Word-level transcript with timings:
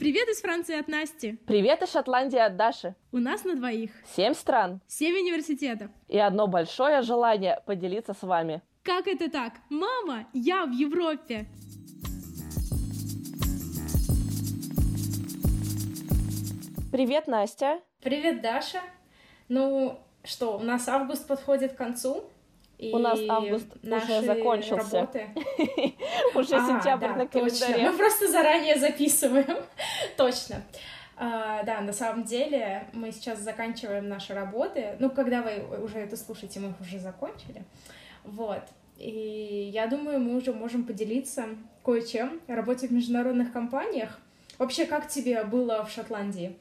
Привет 0.00 0.30
из 0.30 0.40
Франции 0.40 0.80
от 0.80 0.88
Насти. 0.88 1.38
Привет 1.46 1.82
из 1.82 1.92
Шотландии 1.92 2.38
от 2.38 2.56
Даши. 2.56 2.94
У 3.12 3.18
нас 3.18 3.44
на 3.44 3.54
двоих. 3.54 3.90
Семь 4.16 4.32
стран. 4.32 4.80
Семь 4.86 5.14
университетов. 5.14 5.90
И 6.08 6.18
одно 6.18 6.46
большое 6.46 7.02
желание 7.02 7.60
поделиться 7.66 8.14
с 8.14 8.22
вами. 8.22 8.62
Как 8.82 9.06
это 9.06 9.30
так? 9.30 9.52
Мама, 9.68 10.26
я 10.32 10.64
в 10.64 10.70
Европе. 10.70 11.44
Привет, 16.90 17.26
Настя. 17.26 17.82
Привет, 18.00 18.40
Даша. 18.40 18.80
Ну 19.50 19.98
что, 20.24 20.56
у 20.56 20.62
нас 20.62 20.88
август 20.88 21.28
подходит 21.28 21.74
к 21.74 21.76
концу. 21.76 22.24
И 22.80 22.94
у 22.94 22.98
нас 22.98 23.20
август 23.28 23.66
уже 23.82 24.22
закончился. 24.22 25.06
Уже 26.34 26.56
а, 26.56 26.66
сентябрь 26.66 27.08
на 27.08 27.26
календаре. 27.26 27.90
Мы 27.90 27.96
просто 27.98 28.26
заранее 28.28 28.76
записываем. 28.76 29.58
Точно. 30.24 30.62
Uh, 31.16 31.64
да, 31.66 31.82
на 31.82 31.92
самом 31.92 32.24
деле 32.24 32.86
мы 32.94 33.12
сейчас 33.12 33.40
заканчиваем 33.40 34.08
наши 34.08 34.32
работы. 34.32 34.96
Ну, 35.00 35.10
когда 35.10 35.42
вы 35.42 35.82
уже 35.82 35.98
это 35.98 36.16
слушаете, 36.16 36.60
мы 36.60 36.70
их 36.70 36.80
уже 36.80 36.98
закончили. 36.98 37.62
Вот. 38.24 38.62
И 38.96 39.70
я 39.72 39.86
думаю, 39.86 40.18
мы 40.18 40.36
уже 40.36 40.54
можем 40.54 40.84
поделиться 40.84 41.44
кое-чем 41.84 42.40
о 42.48 42.54
работе 42.54 42.88
в 42.88 42.92
международных 42.92 43.52
компаниях. 43.52 44.18
Вообще, 44.58 44.86
как 44.86 45.08
тебе 45.08 45.44
было 45.44 45.84
в 45.84 45.90
Шотландии? 45.90 46.58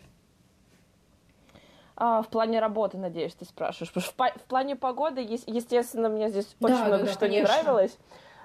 А, 1.96 2.22
в 2.22 2.28
плане 2.28 2.60
работы, 2.60 2.98
надеюсь, 2.98 3.36
ты 3.36 3.46
спрашиваешь. 3.46 3.92
Потому 3.94 4.06
что 4.06 4.14
в, 4.14 4.42
в 4.42 4.44
плане 4.46 4.76
погоды, 4.76 5.22
естественно, 5.22 6.10
мне 6.10 6.30
здесь 6.30 6.56
очень 6.62 6.76
да, 6.76 6.86
много 6.86 7.06
да, 7.06 7.12
что 7.12 7.20
конечно. 7.20 7.40
не 7.40 7.44
нравилось. 7.44 7.98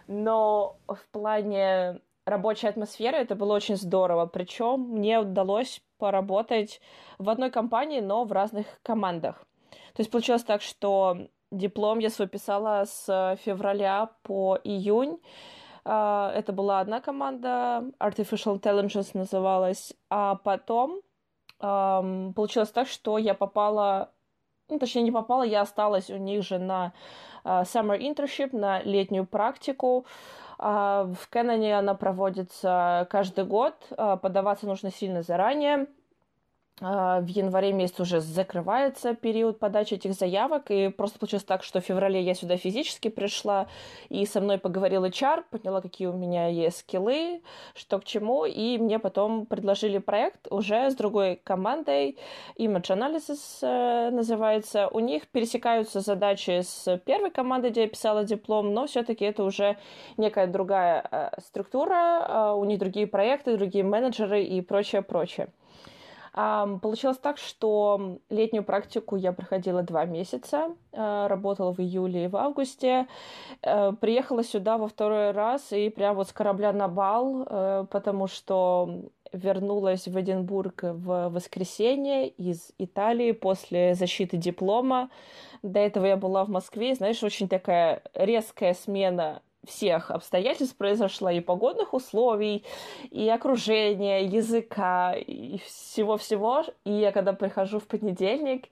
Но 0.06 0.76
в 0.86 1.00
плане 1.12 2.00
рабочей 2.26 2.68
атмосферы 2.68 3.18
это 3.18 3.34
было 3.34 3.54
очень 3.54 3.76
здорово. 3.76 4.26
Причем 4.26 4.80
мне 4.80 5.20
удалось 5.20 5.82
поработать 5.98 6.80
в 7.18 7.28
одной 7.28 7.50
компании, 7.50 8.00
но 8.00 8.24
в 8.24 8.32
разных 8.32 8.66
командах. 8.82 9.44
То 9.94 10.00
есть 10.00 10.10
получилось 10.10 10.44
так, 10.44 10.62
что 10.62 11.16
диплом 11.50 11.98
я 11.98 12.10
свой 12.10 12.28
писала 12.28 12.84
с 12.84 13.38
февраля 13.44 14.10
по 14.22 14.58
июнь. 14.64 15.18
А, 15.84 16.32
это 16.34 16.52
была 16.52 16.80
одна 16.80 17.00
команда, 17.00 17.84
Artificial 18.00 18.60
Intelligence 18.60 19.10
называлась, 19.14 19.94
а 20.10 20.36
потом 20.36 21.00
получилось 21.58 22.70
так, 22.70 22.88
что 22.88 23.16
я 23.16 23.32
попала, 23.32 24.10
ну, 24.68 24.78
точнее, 24.78 25.02
не 25.02 25.12
попала, 25.12 25.44
я 25.44 25.62
осталась 25.62 26.10
у 26.10 26.16
них 26.16 26.42
же 26.42 26.58
на 26.58 26.92
э, 27.44 27.48
summer 27.62 27.98
internship, 27.98 28.54
на 28.54 28.82
летнюю 28.82 29.24
практику. 29.24 30.04
Э, 30.64 31.12
в 31.12 31.28
Кэноне 31.28 31.78
она 31.78 31.94
проводится 31.94 33.06
каждый 33.10 33.44
год, 33.44 33.74
э, 33.90 34.16
подаваться 34.20 34.66
нужно 34.66 34.90
сильно 34.90 35.22
заранее. 35.22 35.86
А, 36.80 37.20
в 37.20 37.28
январе 37.28 37.72
месяце 37.72 38.02
уже 38.02 38.20
закрывается 38.20 39.14
период 39.14 39.60
подачи 39.60 39.94
этих 39.94 40.12
заявок, 40.14 40.72
и 40.72 40.88
просто 40.88 41.20
получилось 41.20 41.44
так, 41.44 41.62
что 41.62 41.80
в 41.80 41.84
феврале 41.84 42.20
я 42.20 42.34
сюда 42.34 42.56
физически 42.56 43.08
пришла, 43.08 43.68
и 44.08 44.26
со 44.26 44.40
мной 44.40 44.58
поговорил 44.58 45.04
HR, 45.04 45.44
поняла, 45.50 45.80
какие 45.80 46.08
у 46.08 46.12
меня 46.12 46.48
есть 46.48 46.78
скиллы, 46.78 47.42
что 47.76 48.00
к 48.00 48.04
чему, 48.04 48.44
и 48.44 48.76
мне 48.78 48.98
потом 48.98 49.46
предложили 49.46 49.98
проект 49.98 50.48
уже 50.50 50.90
с 50.90 50.96
другой 50.96 51.40
командой, 51.44 52.18
Image 52.58 52.90
Analysis 52.90 53.38
э, 53.62 54.10
называется. 54.10 54.88
У 54.88 54.98
них 54.98 55.28
пересекаются 55.28 56.00
задачи 56.00 56.62
с 56.62 56.98
первой 57.04 57.30
командой, 57.30 57.70
где 57.70 57.82
я 57.82 57.88
писала 57.88 58.24
диплом, 58.24 58.74
но 58.74 58.88
все-таки 58.88 59.24
это 59.24 59.44
уже 59.44 59.76
некая 60.16 60.48
другая 60.48 61.06
э, 61.08 61.40
структура, 61.40 62.26
э, 62.28 62.54
у 62.56 62.64
них 62.64 62.80
другие 62.80 63.06
проекты, 63.06 63.56
другие 63.56 63.84
менеджеры 63.84 64.42
и 64.42 64.60
прочее, 64.60 65.02
прочее. 65.02 65.50
Получилось 66.34 67.18
так, 67.18 67.38
что 67.38 68.18
летнюю 68.28 68.64
практику 68.64 69.14
я 69.14 69.32
проходила 69.32 69.82
два 69.82 70.04
месяца, 70.04 70.74
э, 70.90 71.26
работала 71.28 71.72
в 71.72 71.78
июле 71.78 72.24
и 72.24 72.28
в 72.28 72.36
августе, 72.36 73.06
э, 73.62 73.92
приехала 74.00 74.42
сюда 74.42 74.76
во 74.76 74.88
второй 74.88 75.30
раз 75.30 75.72
и 75.72 75.90
прям 75.90 76.16
вот 76.16 76.28
с 76.28 76.32
корабля 76.32 76.72
на 76.72 76.88
бал, 76.88 77.46
э, 77.48 77.86
потому 77.88 78.26
что 78.26 79.04
вернулась 79.32 80.08
в 80.08 80.20
Эдинбург 80.20 80.82
в 80.82 81.28
воскресенье 81.28 82.28
из 82.28 82.72
Италии 82.78 83.30
после 83.30 83.94
защиты 83.94 84.36
диплома. 84.36 85.10
До 85.62 85.78
этого 85.78 86.04
я 86.04 86.16
была 86.16 86.44
в 86.44 86.48
Москве, 86.48 86.96
знаешь, 86.96 87.22
очень 87.22 87.48
такая 87.48 88.02
резкая 88.12 88.74
смена 88.74 89.40
всех 89.66 90.10
обстоятельств 90.10 90.76
произошла 90.76 91.32
и 91.32 91.40
погодных 91.40 91.94
условий, 91.94 92.64
и 93.10 93.28
окружения, 93.28 94.24
языка, 94.24 95.14
и 95.14 95.58
всего-всего. 95.58 96.64
И 96.84 96.92
я 96.92 97.12
когда 97.12 97.32
прихожу 97.32 97.80
в 97.80 97.86
понедельник, 97.86 98.68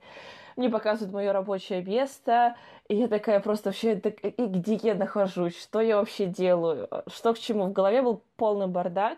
мне 0.55 0.69
показывают 0.69 1.13
мое 1.13 1.33
рабочее 1.33 1.83
место, 1.83 2.55
и 2.87 2.95
я 2.95 3.07
такая 3.07 3.39
просто 3.39 3.69
вообще, 3.69 3.95
так, 3.95 4.23
и 4.23 4.45
где 4.45 4.75
я 4.75 4.95
нахожусь, 4.95 5.59
что 5.59 5.81
я 5.81 5.97
вообще 5.97 6.25
делаю, 6.25 6.87
что 7.07 7.33
к 7.33 7.39
чему. 7.39 7.65
В 7.65 7.73
голове 7.73 8.01
был 8.01 8.21
полный 8.37 8.67
бардак. 8.67 9.17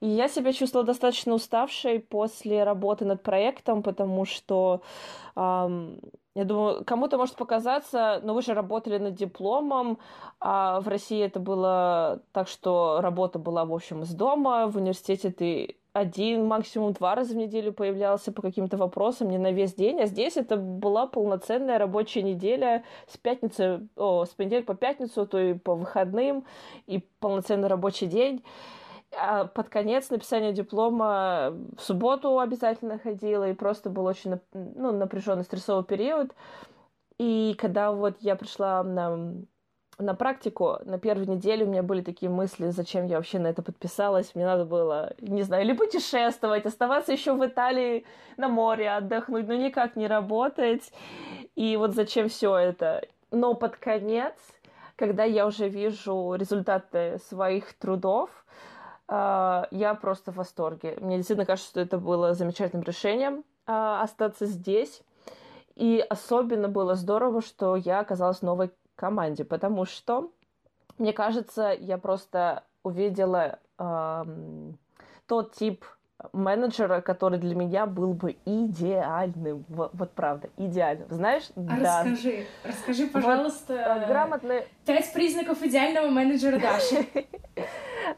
И 0.00 0.06
я 0.06 0.28
себя 0.28 0.52
чувствовала 0.52 0.86
достаточно 0.86 1.34
уставшей 1.34 1.98
после 1.98 2.62
работы 2.62 3.04
над 3.04 3.22
проектом, 3.22 3.82
потому 3.82 4.24
что 4.26 4.82
эм, 5.34 6.00
я 6.38 6.44
думаю, 6.44 6.84
кому-то 6.84 7.18
может 7.18 7.34
показаться, 7.34 8.20
но 8.22 8.32
вы 8.32 8.42
же 8.42 8.54
работали 8.54 8.98
над 8.98 9.14
дипломом, 9.16 9.98
а 10.38 10.80
в 10.80 10.86
России 10.86 11.20
это 11.20 11.40
было 11.40 12.20
так, 12.30 12.46
что 12.46 13.00
работа 13.00 13.40
была, 13.40 13.64
в 13.64 13.74
общем, 13.74 14.02
из 14.02 14.14
дома, 14.14 14.68
в 14.68 14.76
университете 14.76 15.32
ты 15.32 15.76
один, 15.92 16.46
максимум 16.46 16.92
два 16.92 17.16
раза 17.16 17.34
в 17.34 17.36
неделю 17.36 17.72
появлялся 17.72 18.30
по 18.30 18.40
каким-то 18.40 18.76
вопросам, 18.76 19.30
не 19.30 19.38
на 19.38 19.50
весь 19.50 19.74
день, 19.74 20.00
а 20.00 20.06
здесь 20.06 20.36
это 20.36 20.56
была 20.56 21.08
полноценная 21.08 21.76
рабочая 21.76 22.22
неделя 22.22 22.84
с 23.08 23.16
пятницы, 23.16 23.88
о, 23.96 24.24
с 24.24 24.28
понедельника 24.28 24.74
по 24.74 24.78
пятницу, 24.78 25.26
то 25.26 25.40
и 25.40 25.54
по 25.54 25.74
выходным, 25.74 26.44
и 26.86 27.02
полноценный 27.18 27.66
рабочий 27.66 28.06
день. 28.06 28.44
А 29.16 29.46
под 29.46 29.68
конец 29.68 30.10
написания 30.10 30.52
диплома 30.52 31.54
в 31.76 31.80
субботу 31.80 32.38
обязательно 32.40 32.98
ходила, 32.98 33.48
и 33.48 33.54
просто 33.54 33.90
был 33.90 34.04
очень 34.04 34.38
ну, 34.52 34.92
напряженный 34.92 35.44
стрессовый 35.44 35.84
период. 35.84 36.32
И 37.18 37.56
когда 37.58 37.90
вот 37.92 38.16
я 38.20 38.36
пришла 38.36 38.82
на, 38.84 39.34
на 39.98 40.14
практику, 40.14 40.78
на 40.84 40.98
первой 40.98 41.26
неделе 41.26 41.64
у 41.64 41.68
меня 41.68 41.82
были 41.82 42.02
такие 42.02 42.30
мысли, 42.30 42.68
зачем 42.68 43.06
я 43.06 43.16
вообще 43.16 43.38
на 43.38 43.48
это 43.48 43.62
подписалась. 43.62 44.34
Мне 44.34 44.44
надо 44.44 44.64
было, 44.64 45.14
не 45.20 45.42
знаю, 45.42 45.64
или 45.64 45.72
путешествовать, 45.72 46.66
оставаться 46.66 47.12
еще 47.12 47.32
в 47.32 47.44
Италии 47.44 48.04
на 48.36 48.48
море, 48.48 48.90
отдохнуть, 48.90 49.48
но 49.48 49.54
никак 49.54 49.96
не 49.96 50.06
работать. 50.06 50.92
И 51.56 51.76
вот 51.76 51.94
зачем 51.94 52.28
все 52.28 52.56
это. 52.56 53.04
Но 53.30 53.54
под 53.54 53.76
конец, 53.76 54.34
когда 54.96 55.24
я 55.24 55.46
уже 55.46 55.68
вижу 55.68 56.34
результаты 56.34 57.18
своих 57.28 57.72
трудов, 57.72 58.30
я 59.10 59.98
просто 60.00 60.32
в 60.32 60.36
восторге. 60.36 60.96
Мне 61.00 61.16
действительно 61.16 61.46
кажется, 61.46 61.70
что 61.70 61.80
это 61.80 61.98
было 61.98 62.34
замечательным 62.34 62.84
решением 62.84 63.42
а, 63.66 64.02
остаться 64.02 64.44
здесь. 64.46 65.02
И 65.76 66.04
особенно 66.10 66.68
было 66.68 66.94
здорово, 66.94 67.40
что 67.40 67.76
я 67.76 68.00
оказалась 68.00 68.38
в 68.38 68.42
новой 68.42 68.70
команде, 68.96 69.44
потому 69.44 69.84
что, 69.84 70.32
мне 70.98 71.12
кажется, 71.12 71.74
я 71.78 71.98
просто 71.98 72.64
увидела 72.82 73.60
тот 75.26 75.52
тип 75.54 75.84
менеджера, 76.32 77.00
который 77.00 77.38
для 77.38 77.54
меня 77.54 77.86
был 77.86 78.12
бы 78.12 78.36
идеальным. 78.44 79.64
Вот, 79.68 79.90
вот 79.92 80.12
правда, 80.12 80.50
идеальным. 80.56 81.06
Знаешь, 81.10 81.44
а 81.54 81.60
да. 81.60 82.02
Расскажи, 82.02 82.46
расскажи, 82.64 83.06
пожалуйста, 83.06 83.72
вот, 83.74 84.02
э, 84.02 84.06
грамотный... 84.08 84.66
пять 84.84 85.12
признаков 85.12 85.62
идеального 85.62 86.08
менеджера 86.08 86.58
Даши. 86.58 87.06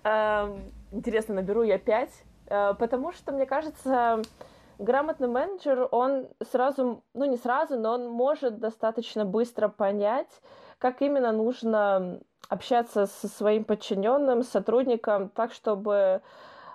Интересно, 0.92 1.34
наберу 1.36 1.62
я 1.62 1.78
5, 1.78 2.10
э, 2.46 2.74
потому 2.74 3.12
что, 3.12 3.32
мне 3.32 3.46
кажется, 3.46 4.22
грамотный 4.78 5.28
менеджер, 5.28 5.86
он 5.92 6.28
сразу, 6.50 7.04
ну 7.14 7.24
не 7.26 7.36
сразу, 7.36 7.78
но 7.78 7.92
он 7.92 8.08
может 8.08 8.58
достаточно 8.58 9.24
быстро 9.24 9.68
понять, 9.68 10.30
как 10.78 11.00
именно 11.02 11.30
нужно 11.30 12.20
общаться 12.48 13.06
со 13.06 13.28
своим 13.28 13.64
подчиненным, 13.64 14.42
сотрудником, 14.42 15.28
так, 15.28 15.52
чтобы 15.52 16.22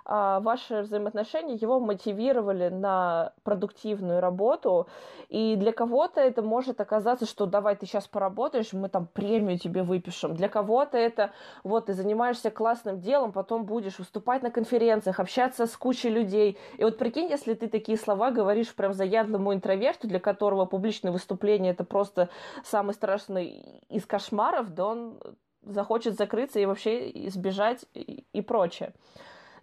а, 0.07 0.39
ваши 0.39 0.81
взаимоотношения 0.81 1.55
его 1.55 1.79
мотивировали 1.79 2.69
на 2.69 3.33
продуктивную 3.43 4.21
работу. 4.21 4.87
И 5.29 5.55
для 5.55 5.71
кого-то 5.71 6.21
это 6.21 6.43
может 6.43 6.79
оказаться, 6.79 7.25
что 7.25 7.47
давай 7.47 7.75
ты 7.75 7.87
сейчас 7.87 8.07
поработаешь, 8.07 8.71
мы 8.73 8.87
там 8.87 9.07
премию 9.07 9.57
тебе 9.57 9.81
выпишем. 9.81 10.35
Для 10.35 10.47
кого-то 10.47 10.97
это 10.97 11.31
вот 11.63 11.87
ты 11.87 11.93
занимаешься 11.93 12.51
классным 12.51 12.99
делом, 12.99 13.31
потом 13.31 13.65
будешь 13.65 13.97
выступать 13.97 14.43
на 14.43 14.51
конференциях, 14.51 15.19
общаться 15.19 15.65
с 15.65 15.75
кучей 15.75 16.09
людей. 16.09 16.59
И 16.77 16.83
вот 16.83 16.99
прикинь, 16.99 17.29
если 17.29 17.55
ты 17.55 17.67
такие 17.67 17.97
слова 17.97 18.29
говоришь 18.29 18.75
прям 18.75 18.93
заядлому 18.93 19.55
интроверту, 19.55 20.07
для 20.07 20.19
которого 20.19 20.65
публичное 20.65 21.11
выступление 21.11 21.71
это 21.71 21.83
просто 21.83 22.29
самый 22.63 22.93
страшный 22.93 23.81
из 23.89 24.05
кошмаров, 24.05 24.69
да 24.69 24.85
он 24.85 25.19
захочет 25.63 26.15
закрыться 26.15 26.59
и 26.59 26.65
вообще 26.65 27.09
избежать 27.27 27.85
и, 27.95 28.23
и 28.33 28.41
прочее. 28.41 28.93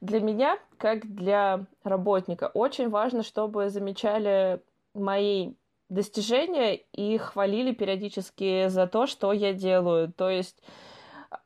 Для 0.02 0.20
меня, 0.20 0.58
как 0.78 1.06
для 1.14 1.64
работника, 1.84 2.50
очень 2.54 2.90
важно, 2.90 3.22
чтобы 3.22 3.68
замечали 3.68 4.60
мои 4.94 5.52
достижения 5.88 6.74
и 6.74 7.18
хвалили 7.18 7.72
периодически 7.72 8.66
за 8.66 8.88
то, 8.88 9.06
что 9.06 9.32
я 9.32 9.52
делаю. 9.52 10.12
То 10.12 10.28
есть, 10.28 10.60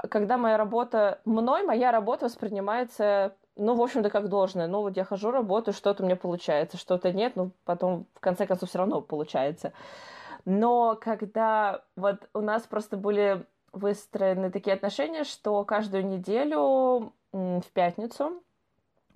когда 0.08 0.38
моя 0.38 0.56
работа, 0.56 1.20
мной 1.26 1.64
моя 1.64 1.93
работа 1.93 2.25
воспринимается 2.25 3.37
ну, 3.56 3.75
в 3.75 3.82
общем-то, 3.82 4.08
как 4.08 4.29
должное. 4.29 4.67
Ну, 4.67 4.81
вот 4.81 4.97
я 4.97 5.05
хожу, 5.05 5.31
работаю, 5.31 5.75
что-то 5.75 6.02
у 6.02 6.06
меня 6.06 6.17
получается, 6.17 6.76
что-то 6.76 7.12
нет, 7.12 7.37
ну, 7.37 7.52
потом, 7.64 8.06
в 8.14 8.20
конце 8.20 8.47
концов, 8.47 8.69
все 8.69 8.79
равно 8.79 9.00
получается. 9.00 9.73
Но 10.44 10.97
когда 10.99 11.82
вот 11.97 12.29
у 12.35 12.41
нас 12.41 12.62
просто 12.64 12.97
были 12.97 13.44
выстроены 13.73 14.50
такие 14.50 14.75
отношения, 14.75 15.25
что 15.25 15.64
каждую 15.64 16.06
неделю 16.06 17.12
в 17.61 17.71
пятницу 17.73 18.43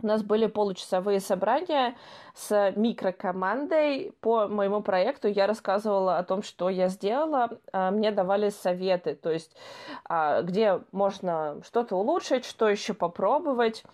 у 0.02 0.06
нас 0.06 0.22
были 0.22 0.46
получасовые 0.46 1.20
собрания 1.20 1.96
с 2.34 2.72
микрокомандой 2.76 4.12
по 4.20 4.48
моему 4.48 4.82
проекту. 4.82 5.28
Я 5.28 5.46
рассказывала 5.46 6.18
о 6.18 6.24
том, 6.24 6.42
что 6.42 6.68
я 6.68 6.88
сделала. 6.88 7.58
А, 7.72 7.90
мне 7.90 8.10
давали 8.10 8.50
советы, 8.50 9.14
то 9.14 9.30
есть 9.30 9.54
а, 10.04 10.42
где 10.42 10.80
можно 10.92 11.60
что-то 11.64 11.96
улучшить, 11.96 12.44
что 12.44 12.68
еще 12.68 12.94
попробовать. 12.94 13.84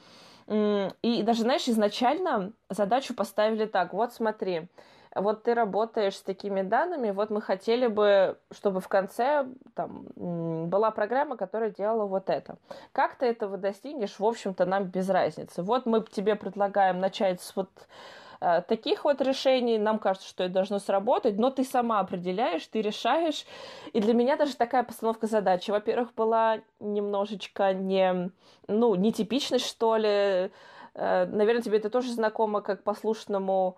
И 0.48 1.22
даже, 1.24 1.42
знаешь, 1.42 1.66
изначально 1.66 2.52
задачу 2.70 3.14
поставили 3.14 3.66
так. 3.66 3.92
Вот 3.92 4.12
смотри, 4.12 4.68
вот 5.20 5.42
ты 5.44 5.54
работаешь 5.54 6.16
с 6.16 6.22
такими 6.22 6.62
данными, 6.62 7.10
вот 7.10 7.30
мы 7.30 7.40
хотели 7.40 7.86
бы, 7.86 8.38
чтобы 8.50 8.80
в 8.80 8.88
конце 8.88 9.46
там 9.74 10.06
была 10.68 10.90
программа, 10.90 11.36
которая 11.36 11.70
делала 11.70 12.06
вот 12.06 12.30
это. 12.30 12.56
Как 12.92 13.16
ты 13.16 13.26
этого 13.26 13.56
достигнешь, 13.56 14.18
в 14.18 14.24
общем-то, 14.24 14.66
нам 14.66 14.84
без 14.84 15.08
разницы. 15.08 15.62
Вот 15.62 15.86
мы 15.86 16.02
тебе 16.02 16.34
предлагаем 16.34 17.00
начать 17.00 17.40
с 17.40 17.54
вот 17.56 17.70
э, 18.40 18.62
таких 18.62 19.04
вот 19.04 19.20
решений, 19.20 19.78
нам 19.78 19.98
кажется, 19.98 20.28
что 20.28 20.44
это 20.44 20.54
должно 20.54 20.78
сработать, 20.78 21.38
но 21.38 21.50
ты 21.50 21.64
сама 21.64 22.00
определяешь, 22.00 22.66
ты 22.66 22.82
решаешь. 22.82 23.46
И 23.92 24.00
для 24.00 24.14
меня 24.14 24.36
даже 24.36 24.56
такая 24.56 24.82
постановка 24.82 25.26
задачи, 25.26 25.70
во-первых, 25.70 26.14
была 26.14 26.58
немножечко 26.80 27.72
не, 27.72 28.30
ну, 28.68 28.94
нетипичность, 28.94 29.66
что 29.66 29.96
ли. 29.96 30.50
Э, 30.94 31.26
наверное, 31.26 31.62
тебе 31.62 31.78
это 31.78 31.90
тоже 31.90 32.12
знакомо 32.12 32.60
как 32.60 32.82
послушному 32.82 33.76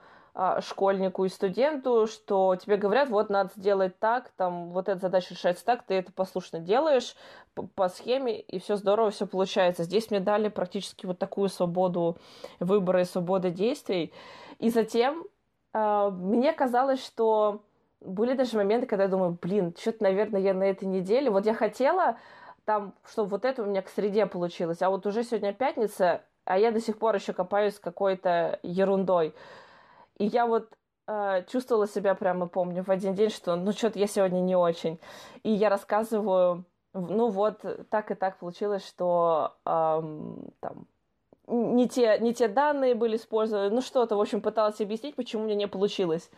школьнику 0.61 1.25
и 1.25 1.29
студенту, 1.29 2.07
что 2.07 2.55
тебе 2.57 2.77
говорят, 2.77 3.09
вот 3.09 3.29
надо 3.29 3.51
сделать 3.57 3.99
так, 3.99 4.31
там 4.37 4.71
вот 4.71 4.89
эта 4.89 5.01
задача 5.01 5.35
решается 5.35 5.65
так, 5.65 5.83
ты 5.83 5.95
это 5.95 6.13
послушно 6.13 6.61
делаешь 6.61 7.17
по, 7.55 7.65
по 7.67 7.89
схеме, 7.89 8.41
и 8.41 8.61
все 8.61 8.77
здорово, 8.77 9.11
все 9.11 9.27
получается. 9.27 9.83
Здесь 9.83 10.11
мне 10.11 10.21
дали 10.21 10.49
практически 10.49 11.07
вот 11.07 11.19
такую 11.19 11.49
свободу 11.49 12.19
выбора 12.61 13.01
и 13.01 13.05
свободу 13.05 13.51
действий. 13.51 14.13
И 14.61 14.71
затем 14.71 15.27
э, 15.75 16.11
мне 16.13 16.53
казалось, 16.53 17.05
что 17.05 17.63
были 18.01 18.35
даже 18.35 18.57
моменты, 18.57 18.87
когда 18.87 19.05
я 19.05 19.11
думаю, 19.11 19.37
блин, 19.43 19.75
что-то, 19.77 20.05
наверное, 20.05 20.41
я 20.41 20.55
на 20.55 20.65
этой 20.65 20.85
неделе, 20.85 21.31
вот 21.31 21.47
я 21.47 21.55
хотела 21.55 22.17
там, 22.65 22.95
чтобы 23.11 23.31
вот 23.31 23.45
это 23.45 23.63
у 23.63 23.67
меня 23.67 23.83
к 23.83 23.89
среде 23.89 24.27
получилось, 24.27 24.83
а 24.83 24.91
вот 24.91 25.05
уже 25.05 25.25
сегодня 25.25 25.53
пятница, 25.53 26.23
а 26.45 26.59
я 26.59 26.71
до 26.71 26.81
сих 26.81 26.99
пор 26.99 27.17
еще 27.17 27.33
копаюсь 27.33 27.79
какой-то 27.81 28.61
ерундой. 28.63 29.35
И 30.19 30.27
я 30.27 30.47
вот 30.47 30.69
э, 31.07 31.45
чувствовала 31.51 31.87
себя 31.87 32.15
прямо, 32.15 32.47
помню, 32.47 32.83
в 32.83 32.91
один 32.91 33.15
день, 33.15 33.31
что 33.31 33.57
ну 33.57 33.73
что-то 33.73 33.99
я 33.99 34.07
сегодня 34.07 34.41
не 34.41 34.57
очень. 34.57 34.99
И 35.43 35.53
я 35.53 35.69
рассказываю, 35.69 36.65
ну 36.93 37.29
вот 37.31 37.65
так 37.91 38.11
и 38.11 38.15
так 38.15 38.39
получилось, 38.39 38.87
что 38.87 39.57
эм, 39.65 40.51
там 40.61 40.87
не 41.47 41.89
те, 41.89 42.19
не 42.19 42.35
те 42.35 42.49
данные 42.49 42.95
были 42.95 43.17
использованы, 43.17 43.71
ну 43.71 43.81
что-то, 43.81 44.17
в 44.17 44.21
общем, 44.21 44.41
пыталась 44.41 44.81
объяснить, 44.81 45.17
почему 45.17 45.45
мне 45.45 45.55
не 45.55 45.67
получилось. 45.67 46.31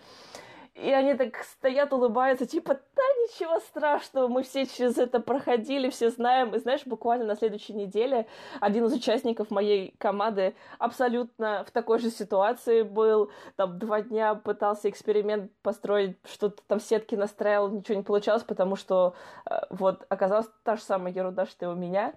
И 0.75 0.91
они 0.93 1.15
так 1.15 1.37
стоят, 1.43 1.93
улыбаются, 1.93 2.47
типа, 2.47 2.75
да 2.75 3.03
ничего 3.19 3.59
страшного, 3.59 4.29
мы 4.29 4.43
все 4.43 4.67
через 4.67 4.99
это 4.99 5.19
проходили, 5.19 5.91
все 5.91 6.11
знаем. 6.11 6.55
И 6.55 6.59
знаешь, 6.59 6.87
буквально 6.87 7.25
на 7.25 7.35
следующей 7.35 7.73
неделе 7.73 8.27
один 8.61 8.85
из 8.87 8.93
участников 8.93 9.51
моей 9.51 9.95
команды 9.99 10.55
абсолютно 10.79 11.65
в 11.67 11.73
такой 11.73 11.99
же 11.99 12.11
ситуации 12.11 12.83
был. 12.83 13.31
Там 13.57 13.79
два 13.79 14.01
дня 14.01 14.37
пытался 14.37 14.89
эксперимент 14.89 15.51
построить, 15.63 16.17
что-то 16.25 16.63
там 16.67 16.79
сетки 16.79 17.17
настраивал, 17.17 17.69
ничего 17.71 17.99
не 17.99 18.05
получалось, 18.05 18.45
потому 18.45 18.77
что 18.77 19.15
э, 19.51 19.55
вот 19.71 20.07
оказалась 20.09 20.49
та 20.63 20.77
же 20.77 20.83
самая 20.83 21.13
ерунда, 21.13 21.47
что 21.47 21.67
и 21.67 21.69
у 21.69 21.75
меня. 21.75 22.15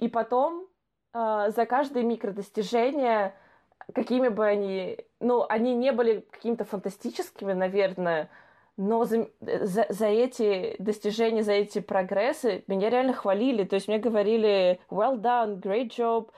И 0.00 0.08
потом 0.08 0.66
э, 1.14 1.50
за 1.54 1.66
каждое 1.66 2.02
микродостижение 2.02 3.34
какими 3.94 4.28
бы 4.28 4.44
они... 4.44 4.98
Ну, 5.20 5.44
они 5.48 5.74
не 5.74 5.92
были 5.92 6.26
какими-то 6.30 6.64
фантастическими, 6.64 7.52
наверное, 7.52 8.30
но 8.76 9.04
за, 9.04 9.28
за, 9.40 9.86
за 9.88 10.06
эти 10.06 10.76
достижения, 10.78 11.42
за 11.42 11.52
эти 11.52 11.80
прогрессы 11.80 12.64
меня 12.66 12.90
реально 12.90 13.14
хвалили. 13.14 13.64
То 13.64 13.74
есть 13.74 13.88
мне 13.88 13.98
говорили 13.98 14.80
«well 14.90 15.20
done», 15.20 15.60
«great 15.60 15.88
job». 15.88 16.30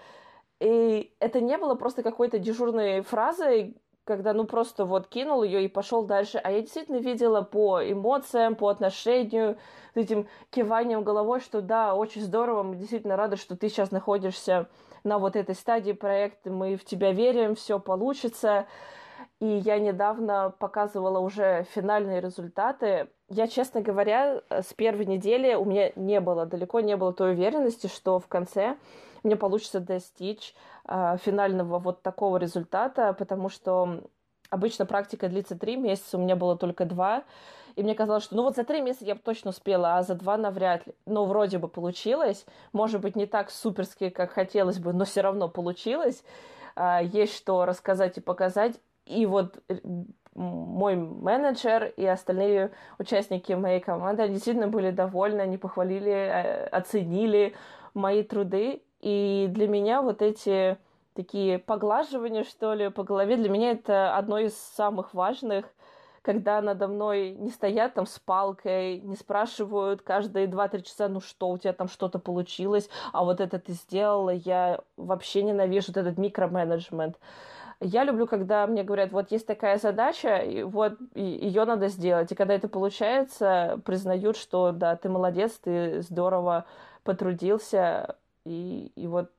И 0.60 1.12
это 1.20 1.40
не 1.40 1.56
было 1.56 1.74
просто 1.74 2.02
какой-то 2.02 2.38
дежурной 2.38 3.00
фразой, 3.02 3.76
когда 4.04 4.32
ну 4.32 4.44
просто 4.44 4.84
вот 4.84 5.06
кинул 5.08 5.42
ее 5.42 5.64
и 5.64 5.68
пошел 5.68 6.04
дальше. 6.04 6.38
А 6.38 6.50
я 6.50 6.60
действительно 6.60 6.96
видела 6.96 7.42
по 7.42 7.80
эмоциям, 7.80 8.56
по 8.56 8.68
отношению, 8.68 9.58
этим 9.94 10.28
киванием 10.50 11.04
головой, 11.04 11.40
что 11.40 11.60
да, 11.60 11.94
очень 11.94 12.22
здорово, 12.22 12.62
мы 12.62 12.76
действительно 12.76 13.16
рады, 13.16 13.36
что 13.36 13.56
ты 13.56 13.68
сейчас 13.68 13.90
находишься 13.90 14.68
на 15.04 15.18
вот 15.18 15.36
этой 15.36 15.54
стадии 15.54 15.92
проекта, 15.92 16.50
мы 16.50 16.76
в 16.76 16.84
тебя 16.84 17.12
верим, 17.12 17.54
все 17.54 17.78
получится. 17.78 18.66
И 19.40 19.46
я 19.46 19.78
недавно 19.78 20.54
показывала 20.58 21.20
уже 21.20 21.64
финальные 21.74 22.20
результаты. 22.20 23.08
Я, 23.28 23.46
честно 23.46 23.80
говоря, 23.80 24.42
с 24.50 24.72
первой 24.74 25.06
недели 25.06 25.54
у 25.54 25.64
меня 25.64 25.92
не 25.96 26.20
было, 26.20 26.46
далеко 26.46 26.80
не 26.80 26.96
было 26.96 27.12
той 27.12 27.32
уверенности, 27.32 27.86
что 27.86 28.18
в 28.18 28.26
конце 28.26 28.76
мне 29.22 29.36
получится 29.36 29.80
достичь 29.80 30.54
э, 30.86 31.16
финального 31.22 31.78
вот 31.78 32.02
такого 32.02 32.36
результата, 32.36 33.12
потому 33.12 33.48
что 33.48 34.00
обычно 34.50 34.86
практика 34.86 35.28
длится 35.28 35.58
три 35.58 35.76
месяца, 35.76 36.16
у 36.16 36.20
меня 36.20 36.36
было 36.36 36.56
только 36.56 36.84
два. 36.84 37.24
И 37.78 37.82
мне 37.84 37.94
казалось, 37.94 38.25
что 38.25 38.34
ну 38.34 38.42
вот 38.42 38.56
за 38.56 38.64
три 38.64 38.80
месяца 38.80 39.04
я 39.04 39.14
бы 39.14 39.20
точно 39.20 39.50
успела, 39.50 39.98
а 39.98 40.02
за 40.02 40.16
два 40.16 40.36
навряд 40.36 40.84
ли. 40.84 40.94
Но 41.06 41.26
вроде 41.26 41.58
бы 41.58 41.69
получилось. 41.69 42.44
Может 42.72 43.00
быть, 43.00 43.14
не 43.14 43.26
так 43.26 43.52
суперски, 43.52 44.08
как 44.08 44.32
хотелось 44.32 44.80
бы, 44.80 44.92
но 44.92 45.04
все 45.04 45.20
равно 45.20 45.48
получилось. 45.48 46.25
А, 46.75 47.00
есть 47.00 47.36
что 47.36 47.64
рассказать 47.66 48.19
и 48.19 48.20
показать. 48.20 48.80
И 49.06 49.26
вот 49.26 49.62
э, 49.69 49.76
мой 50.35 50.97
менеджер 50.97 51.92
и 51.97 52.04
остальные 52.04 52.73
участники 52.99 53.52
моей 53.52 53.78
команды 53.78 54.28
действительно 54.28 54.66
были 54.66 54.90
довольны, 54.90 55.42
они 55.42 55.56
похвалили, 55.56 56.11
э, 56.11 56.66
оценили 56.66 57.54
мои 57.94 58.25
труды. 58.25 58.82
И 59.02 59.47
для 59.50 59.68
меня 59.68 60.02
вот 60.02 60.20
эти 60.20 60.78
такие 61.14 61.61
поглаживания, 61.61 62.42
что 62.42 62.75
ли, 62.75 62.88
по 62.88 63.04
голове, 63.04 63.37
для 63.37 63.49
меня 63.49 63.70
это 63.70 64.16
одно 64.16 64.38
из 64.38 64.58
самых 64.58 65.14
важных 65.14 65.66
когда 66.28 66.61
надо 66.61 66.88
мной 66.88 67.30
не 67.30 67.49
стоят 67.49 67.94
там 67.94 68.04
с 68.04 68.18
палкой, 68.18 69.00
не 69.00 69.16
спрашивают 69.16 70.02
каждые 70.02 70.47
2-3 70.47 70.82
часа, 70.82 71.08
ну 71.08 71.23
что, 71.23 71.49
у 71.49 71.56
тебя 71.56 71.73
там 71.73 71.88
что-то 71.88 72.18
получилось, 72.18 72.90
а 73.14 73.25
вот 73.25 73.40
это 73.40 73.58
ты 73.58 73.73
сделала, 73.73 74.28
я 74.28 74.80
вообще 74.99 75.42
ненавижу 75.42 75.87
вот 75.88 75.97
этот 75.97 76.18
микроменеджмент. 76.18 77.18
Я 77.80 78.04
люблю, 78.04 78.26
когда 78.26 78.66
мне 78.66 78.82
говорят, 78.82 79.11
вот 79.11 79.32
есть 79.32 79.47
такая 79.47 79.78
задача, 79.78 80.37
и 80.37 80.64
вот 80.64 80.99
ее 81.14 81.64
надо 81.64 81.88
сделать. 81.88 82.30
И 82.30 82.35
когда 82.35 82.52
это 82.52 82.68
получается, 82.68 83.80
признают, 83.87 84.37
что 84.37 84.73
да, 84.73 84.97
ты 84.97 85.08
молодец, 85.08 85.52
ты 85.52 86.02
здорово 86.02 86.66
потрудился. 87.04 88.16
И, 88.44 88.92
и 88.97 89.06
вот 89.06 89.30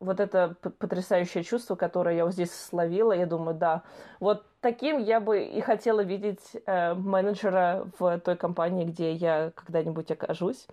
вот 0.00 0.18
это 0.18 0.56
потрясающее 0.78 1.44
чувство, 1.44 1.76
которое 1.76 2.16
я 2.16 2.24
вот 2.24 2.32
здесь 2.32 2.52
словила, 2.52 3.12
я 3.12 3.26
думаю, 3.26 3.54
да, 3.56 3.82
вот 4.18 4.44
таким 4.60 4.98
я 4.98 5.20
бы 5.20 5.44
и 5.44 5.60
хотела 5.60 6.00
видеть 6.00 6.40
э, 6.66 6.94
менеджера 6.94 7.86
в 7.98 8.18
той 8.20 8.36
компании, 8.36 8.84
где 8.84 9.12
я 9.12 9.52
когда-нибудь 9.54 10.10
окажусь. 10.10 10.66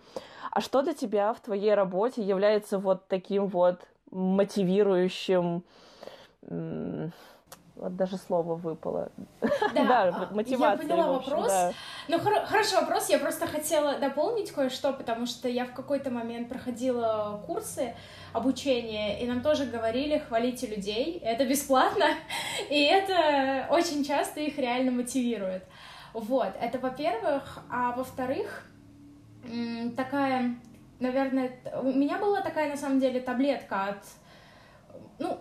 А 0.51 0.61
что 0.61 0.81
для 0.81 0.93
тебя 0.93 1.33
в 1.33 1.41
твоей 1.41 1.73
работе 1.73 2.23
является 2.23 2.79
вот 2.79 3.07
таким 3.07 3.47
вот 3.47 3.81
мотивирующим 4.11 5.63
вот 7.79 7.95
даже 7.95 8.17
слово 8.17 8.55
выпало. 8.55 9.11
Да, 9.73 10.11
да 10.11 10.29
мотивация. 10.31 10.87
Я 10.87 10.95
поняла 10.95 11.11
вопрос. 11.13 11.47
Да. 11.47 11.73
Ну, 12.07 12.19
хор- 12.19 12.45
хороший 12.45 12.79
вопрос. 12.79 13.09
Я 13.09 13.19
просто 13.19 13.45
хотела 13.47 13.97
дополнить 13.99 14.51
кое-что, 14.51 14.93
потому 14.93 15.25
что 15.25 15.47
я 15.47 15.65
в 15.65 15.73
какой-то 15.73 16.09
момент 16.09 16.49
проходила 16.49 17.41
курсы 17.45 17.95
обучения, 18.33 19.21
и 19.21 19.27
нам 19.27 19.41
тоже 19.41 19.65
говорили, 19.65 20.17
хвалите 20.17 20.67
людей, 20.67 21.19
это 21.23 21.45
бесплатно, 21.45 22.05
и 22.69 22.81
это 22.83 23.67
очень 23.69 24.03
часто 24.03 24.39
их 24.39 24.57
реально 24.57 24.91
мотивирует. 24.91 25.63
Вот, 26.13 26.53
это 26.59 26.79
во-первых. 26.79 27.59
А 27.69 27.91
во-вторых, 27.91 28.65
такая, 29.95 30.55
наверное, 30.99 31.51
у 31.81 31.91
меня 31.91 32.17
была 32.17 32.41
такая, 32.41 32.69
на 32.69 32.77
самом 32.77 32.99
деле, 32.99 33.19
таблетка 33.19 33.85
от 33.85 34.03
ну, 35.19 35.39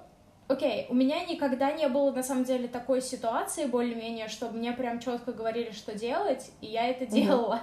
Окей, 0.49 0.83
okay, 0.83 0.87
у 0.91 0.95
меня 0.95 1.25
никогда 1.25 1.73
не 1.73 1.89
было 1.89 2.13
на 2.13 2.23
самом 2.23 2.45
деле 2.45 2.69
такой 2.69 3.03
ситуации 3.03 3.67
более-менее, 3.67 4.29
чтобы 4.29 4.59
мне 4.59 4.73
прям 4.73 5.01
четко 5.01 5.33
говорили, 5.33 5.73
что 5.73 5.99
делать, 5.99 6.53
и 6.61 6.67
я 6.67 6.89
это 6.89 7.05
делала. 7.07 7.63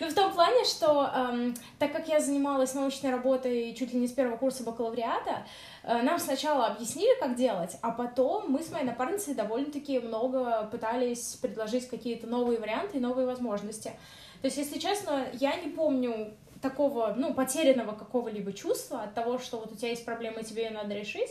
Ну, 0.00 0.08
в 0.08 0.14
том 0.14 0.32
плане, 0.32 0.64
что 0.64 1.10
эм, 1.14 1.54
так 1.78 1.92
как 1.92 2.08
я 2.08 2.20
занималась 2.20 2.74
научной 2.74 3.10
работой 3.10 3.72
чуть 3.74 3.92
ли 3.92 4.00
не 4.00 4.08
с 4.08 4.12
первого 4.12 4.36
курса 4.36 4.64
бакалавриата, 4.64 5.46
э, 5.84 6.02
нам 6.02 6.18
сначала 6.18 6.66
объяснили, 6.66 7.18
как 7.20 7.36
делать, 7.36 7.76
а 7.80 7.90
потом 7.92 8.50
мы 8.50 8.62
с 8.62 8.70
моей 8.70 8.84
напарницей 8.84 9.34
довольно-таки 9.34 10.00
много 10.00 10.68
пытались 10.70 11.36
предложить 11.36 11.88
какие-то 11.88 12.26
новые 12.26 12.58
варианты 12.58 12.98
и 12.98 13.00
новые 13.00 13.26
возможности. 13.26 13.92
То 14.42 14.46
есть, 14.46 14.58
если 14.58 14.78
честно, 14.78 15.26
я 15.32 15.56
не 15.56 15.70
помню 15.70 16.34
такого, 16.64 17.14
ну, 17.14 17.34
потерянного 17.34 17.92
какого-либо 17.92 18.54
чувства 18.54 19.02
от 19.02 19.14
того, 19.14 19.38
что 19.38 19.58
вот 19.58 19.70
у 19.70 19.76
тебя 19.76 19.90
есть 19.90 20.04
проблема, 20.04 20.40
и 20.40 20.44
тебе 20.44 20.64
ее 20.64 20.70
надо 20.70 20.94
решить. 20.94 21.28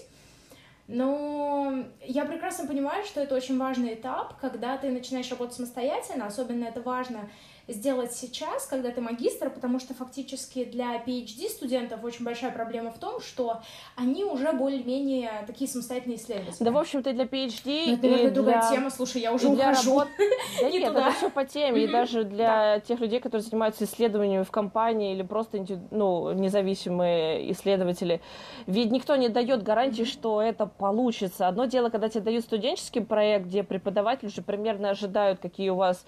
Но 0.87 1.85
я 2.01 2.25
прекрасно 2.25 2.67
понимаю, 2.67 3.03
что 3.03 3.19
это 3.19 3.33
очень 3.35 3.57
важный 3.57 3.95
этап, 3.95 4.39
когда 4.39 4.77
ты 4.77 4.89
начинаешь 4.89 5.29
работать 5.31 5.55
самостоятельно, 5.55 6.27
особенно 6.27 6.65
это 6.65 6.81
важно 6.81 7.29
сделать 7.67 8.11
сейчас, 8.13 8.65
когда 8.65 8.91
ты 8.91 9.01
магистр, 9.01 9.49
потому 9.49 9.79
что 9.79 9.93
фактически 9.93 10.65
для 10.65 10.97
PhD 11.03 11.49
студентов 11.49 12.03
очень 12.03 12.25
большая 12.25 12.51
проблема 12.51 12.91
в 12.91 12.97
том, 12.97 13.21
что 13.21 13.61
они 13.95 14.25
уже 14.25 14.51
более-менее 14.51 15.43
такие 15.47 15.69
самостоятельные 15.69 16.17
исследователи. 16.17 16.63
Да, 16.63 16.71
в 16.71 16.77
общем-то, 16.77 17.13
для 17.13 17.23
PhD... 17.23 17.85
Ну, 17.87 17.93
это, 17.93 18.07
наверное, 18.07 18.31
другая 18.31 18.61
для... 18.61 18.69
тема, 18.71 18.89
слушай, 18.89 19.21
я 19.21 19.33
уже 19.33 19.47
ухожу. 19.47 19.99
Работ... 19.99 20.07
Да 20.61 20.69
нет, 20.69 20.83
это 20.83 21.11
все 21.11 21.29
по 21.29 21.45
теме, 21.45 21.83
и 21.83 21.87
даже 21.87 22.23
для 22.23 22.79
тех 22.79 22.99
людей, 22.99 23.19
которые 23.19 23.43
занимаются 23.43 23.85
исследованиями 23.85 24.43
в 24.43 24.51
компании 24.51 25.13
или 25.13 25.23
просто 25.23 25.65
ну, 25.91 26.33
независимые 26.33 27.51
исследователи. 27.51 28.21
Ведь 28.67 28.91
никто 28.91 29.15
не 29.15 29.29
дает 29.29 29.63
гарантии, 29.63 30.03
что 30.03 30.41
это 30.41 30.65
получится. 30.65 31.47
Одно 31.47 31.65
дело, 31.65 31.89
когда 31.89 32.09
тебе 32.09 32.21
дают 32.21 32.43
студенческий 32.43 33.01
проект, 33.01 33.45
где 33.45 33.63
преподаватели 33.63 34.27
уже 34.27 34.41
примерно 34.41 34.89
ожидают, 34.89 35.39
какие 35.39 35.69
у 35.69 35.75
вас 35.75 36.05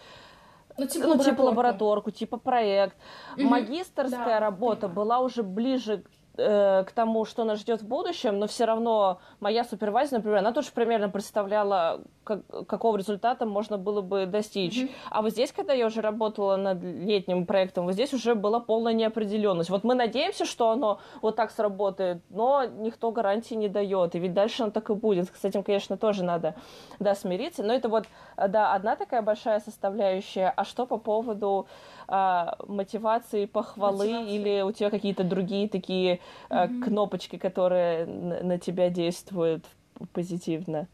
ну, 0.78 0.88
типа, 0.88 1.08
ну, 1.08 1.24
типа 1.24 1.42
лабораторку, 1.42 2.12
типа 2.12 2.38
проект. 2.38 2.98
Угу. 3.38 3.44
Магистрская 3.48 4.26
да, 4.26 4.40
работа 4.40 4.88
понимаю. 4.88 4.96
была 4.96 5.20
уже 5.20 5.44
ближе 5.44 6.04
Э, 6.38 6.84
к 6.86 6.92
тому, 6.92 7.24
что 7.24 7.46
нас 7.46 7.60
ждет 7.60 7.82
в 7.82 7.88
будущем, 7.88 8.40
но 8.40 8.48
все 8.48 8.66
равно 8.66 9.20
моя 9.40 9.64
супервайзер, 9.64 10.18
например, 10.18 10.40
она 10.40 10.52
тоже 10.52 10.70
примерно 10.74 11.10
представляла, 11.10 12.02
как, 12.26 12.68
какого 12.68 12.98
результата 12.98 13.46
можно 13.46 13.78
было 13.78 14.02
бы 14.02 14.26
достичь. 14.26 14.82
Mm-hmm. 14.82 14.92
А 15.12 15.22
вот 15.22 15.32
здесь, 15.32 15.54
когда 15.54 15.74
я 15.74 15.86
уже 15.86 16.02
работала 16.02 16.58
над 16.58 16.84
летним 16.84 17.46
проектом, 17.46 17.86
вот 17.86 17.94
здесь 17.94 18.14
уже 18.14 18.36
была 18.36 18.60
полная 18.60 18.94
неопределенность. 18.94 19.70
Вот 19.70 19.84
мы 19.84 19.96
надеемся, 19.96 20.46
что 20.46 20.72
оно 20.72 21.00
вот 21.22 21.36
так 21.36 21.52
сработает, 21.52 22.22
но 22.30 22.66
никто 22.66 23.12
гарантии 23.12 23.54
не 23.54 23.70
дает. 23.70 24.16
И 24.16 24.20
ведь 24.20 24.34
дальше 24.34 24.64
оно 24.64 24.72
так 24.72 24.90
и 24.90 24.94
будет. 24.94 25.32
С 25.34 25.46
этим, 25.46 25.64
конечно, 25.64 25.98
тоже 25.98 26.24
надо 26.24 26.56
да, 27.00 27.16
смириться. 27.16 27.64
Но 27.64 27.74
это 27.74 27.88
вот, 27.88 28.06
да, 28.36 28.74
одна 28.74 28.96
такая 28.96 29.22
большая 29.22 29.60
составляющая. 29.60 30.52
А 30.56 30.66
что 30.66 30.86
по 30.86 30.98
поводу 30.98 31.68
а, 32.08 32.58
мотивации, 32.68 33.46
похвалы, 33.46 34.08
Мотивация. 34.08 34.36
или 34.36 34.62
у 34.62 34.72
тебя 34.72 34.90
какие-то 34.90 35.24
другие 35.24 35.70
такие 35.70 36.20
а, 36.50 36.66
mm-hmm. 36.66 36.84
кнопочки, 36.84 37.38
которые 37.38 38.06
на, 38.06 38.44
на 38.44 38.60
тебя 38.60 38.90
действуют 38.90 39.64
позитивно? 40.12 40.88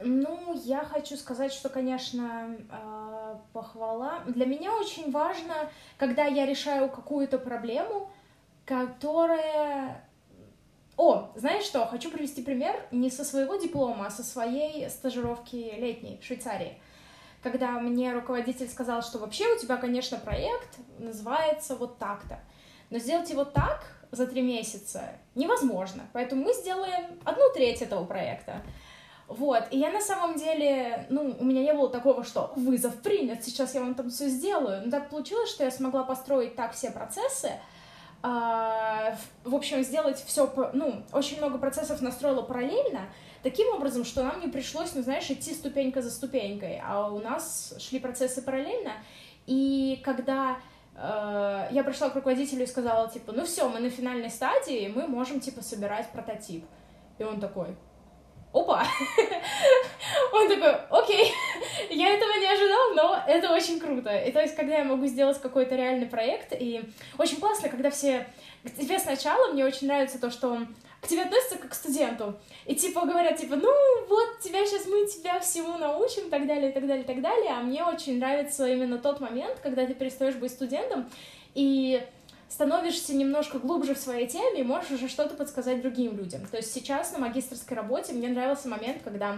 Ну, 0.00 0.60
я 0.64 0.84
хочу 0.84 1.16
сказать, 1.16 1.52
что, 1.52 1.68
конечно, 1.68 2.56
а, 2.70 3.40
похвала. 3.52 4.20
Для 4.26 4.46
меня 4.46 4.72
очень 4.72 5.10
важно, 5.10 5.54
когда 5.96 6.24
я 6.24 6.46
решаю 6.46 6.88
какую-то 6.88 7.38
проблему, 7.38 8.10
которая 8.64 10.04
о, 10.96 11.30
знаешь 11.36 11.64
что, 11.64 11.86
хочу 11.86 12.10
привести 12.10 12.42
пример 12.42 12.74
не 12.90 13.10
со 13.10 13.24
своего 13.24 13.56
диплома, 13.56 14.06
а 14.06 14.10
со 14.10 14.24
своей 14.24 14.90
стажировки 14.90 15.56
летней 15.56 16.18
в 16.20 16.24
Швейцарии 16.24 16.78
когда 17.42 17.72
мне 17.72 18.12
руководитель 18.12 18.68
сказал, 18.68 19.02
что 19.02 19.18
вообще 19.18 19.46
у 19.54 19.58
тебя, 19.58 19.76
конечно, 19.76 20.18
проект 20.18 20.78
называется 20.98 21.76
вот 21.76 21.98
так-то, 21.98 22.40
но 22.90 22.98
сделать 22.98 23.30
его 23.30 23.44
так 23.44 23.86
за 24.10 24.26
три 24.26 24.42
месяца 24.42 25.12
невозможно, 25.34 26.06
поэтому 26.12 26.44
мы 26.44 26.54
сделаем 26.54 27.20
одну 27.24 27.52
треть 27.52 27.82
этого 27.82 28.04
проекта. 28.04 28.62
Вот, 29.28 29.64
и 29.70 29.78
я 29.78 29.90
на 29.90 30.00
самом 30.00 30.38
деле, 30.38 31.06
ну, 31.10 31.36
у 31.38 31.44
меня 31.44 31.62
не 31.62 31.74
было 31.74 31.90
такого, 31.90 32.24
что 32.24 32.50
вызов 32.56 32.96
принят, 33.02 33.44
сейчас 33.44 33.74
я 33.74 33.82
вам 33.82 33.94
там 33.94 34.08
все 34.08 34.28
сделаю. 34.28 34.82
Но 34.84 34.90
так 34.90 35.10
получилось, 35.10 35.50
что 35.50 35.64
я 35.64 35.70
смогла 35.70 36.02
построить 36.02 36.56
так 36.56 36.72
все 36.72 36.90
процессы, 36.90 37.52
а, 38.22 39.16
в 39.44 39.54
общем, 39.54 39.82
сделать 39.84 40.24
все, 40.26 40.50
ну, 40.72 41.02
очень 41.12 41.36
много 41.36 41.58
процессов 41.58 42.00
настроила 42.00 42.40
параллельно, 42.40 43.02
таким 43.42 43.68
образом, 43.74 44.04
что 44.04 44.24
нам 44.24 44.40
не 44.40 44.48
пришлось, 44.48 44.94
ну, 44.94 45.02
знаешь, 45.02 45.30
идти 45.30 45.52
ступенька 45.52 46.00
за 46.00 46.10
ступенькой, 46.10 46.80
а 46.82 47.12
у 47.12 47.20
нас 47.20 47.74
шли 47.78 48.00
процессы 48.00 48.40
параллельно, 48.40 48.92
и 49.46 50.00
когда 50.04 50.58
э, 50.96 51.68
я 51.70 51.84
пришла 51.84 52.10
к 52.10 52.16
руководителю 52.16 52.64
и 52.64 52.66
сказала, 52.66 53.08
типа, 53.08 53.32
ну 53.32 53.44
все, 53.44 53.68
мы 53.68 53.78
на 53.78 53.90
финальной 53.90 54.30
стадии, 54.30 54.90
мы 54.92 55.06
можем, 55.06 55.38
типа, 55.38 55.62
собирать 55.62 56.08
прототип. 56.10 56.64
И 57.18 57.24
он 57.24 57.40
такой, 57.40 57.76
опа! 58.52 58.86
Он 60.32 60.48
такой, 60.48 60.74
окей, 60.90 61.32
я 61.90 62.14
этого 62.14 62.32
не 62.38 62.46
ожидал, 62.46 62.94
но 62.94 63.22
это 63.26 63.52
очень 63.52 63.78
круто. 63.78 64.16
И 64.16 64.32
то 64.32 64.40
есть, 64.40 64.54
когда 64.56 64.78
я 64.78 64.84
могу 64.84 65.06
сделать 65.06 65.40
какой-то 65.40 65.76
реальный 65.76 66.06
проект, 66.06 66.52
и 66.52 66.82
очень 67.18 67.38
классно, 67.38 67.68
когда 67.68 67.90
все... 67.90 68.26
Тебе 68.76 68.98
сначала 68.98 69.52
мне 69.52 69.64
очень 69.64 69.86
нравится 69.86 70.20
то, 70.20 70.30
что 70.30 70.66
к 71.00 71.06
тебе 71.06 71.22
относятся 71.22 71.58
как 71.58 71.70
к 71.70 71.74
студенту. 71.74 72.38
И 72.66 72.74
типа 72.74 73.06
говорят, 73.06 73.36
типа, 73.38 73.56
ну 73.56 73.72
вот, 74.08 74.40
тебя 74.40 74.66
сейчас 74.66 74.86
мы 74.86 75.06
тебя 75.06 75.38
всему 75.40 75.78
научим, 75.78 76.26
и 76.26 76.30
так 76.30 76.46
далее, 76.46 76.70
и 76.70 76.72
так 76.72 76.86
далее, 76.86 77.04
и 77.04 77.06
так 77.06 77.20
далее. 77.20 77.52
А 77.52 77.60
мне 77.60 77.84
очень 77.84 78.18
нравится 78.18 78.66
именно 78.66 78.98
тот 78.98 79.20
момент, 79.20 79.60
когда 79.62 79.86
ты 79.86 79.94
перестаешь 79.94 80.34
быть 80.34 80.50
студентом 80.50 81.08
и 81.54 82.02
становишься 82.48 83.14
немножко 83.14 83.58
глубже 83.58 83.94
в 83.94 83.98
своей 83.98 84.26
теме 84.26 84.60
и 84.60 84.64
можешь 84.64 84.90
уже 84.90 85.08
что-то 85.08 85.34
подсказать 85.34 85.82
другим 85.82 86.16
людям. 86.16 86.46
То 86.46 86.56
есть 86.56 86.72
сейчас 86.72 87.12
на 87.12 87.18
магистрской 87.18 87.76
работе 87.76 88.12
мне 88.12 88.28
нравился 88.28 88.68
момент, 88.68 89.02
когда 89.02 89.36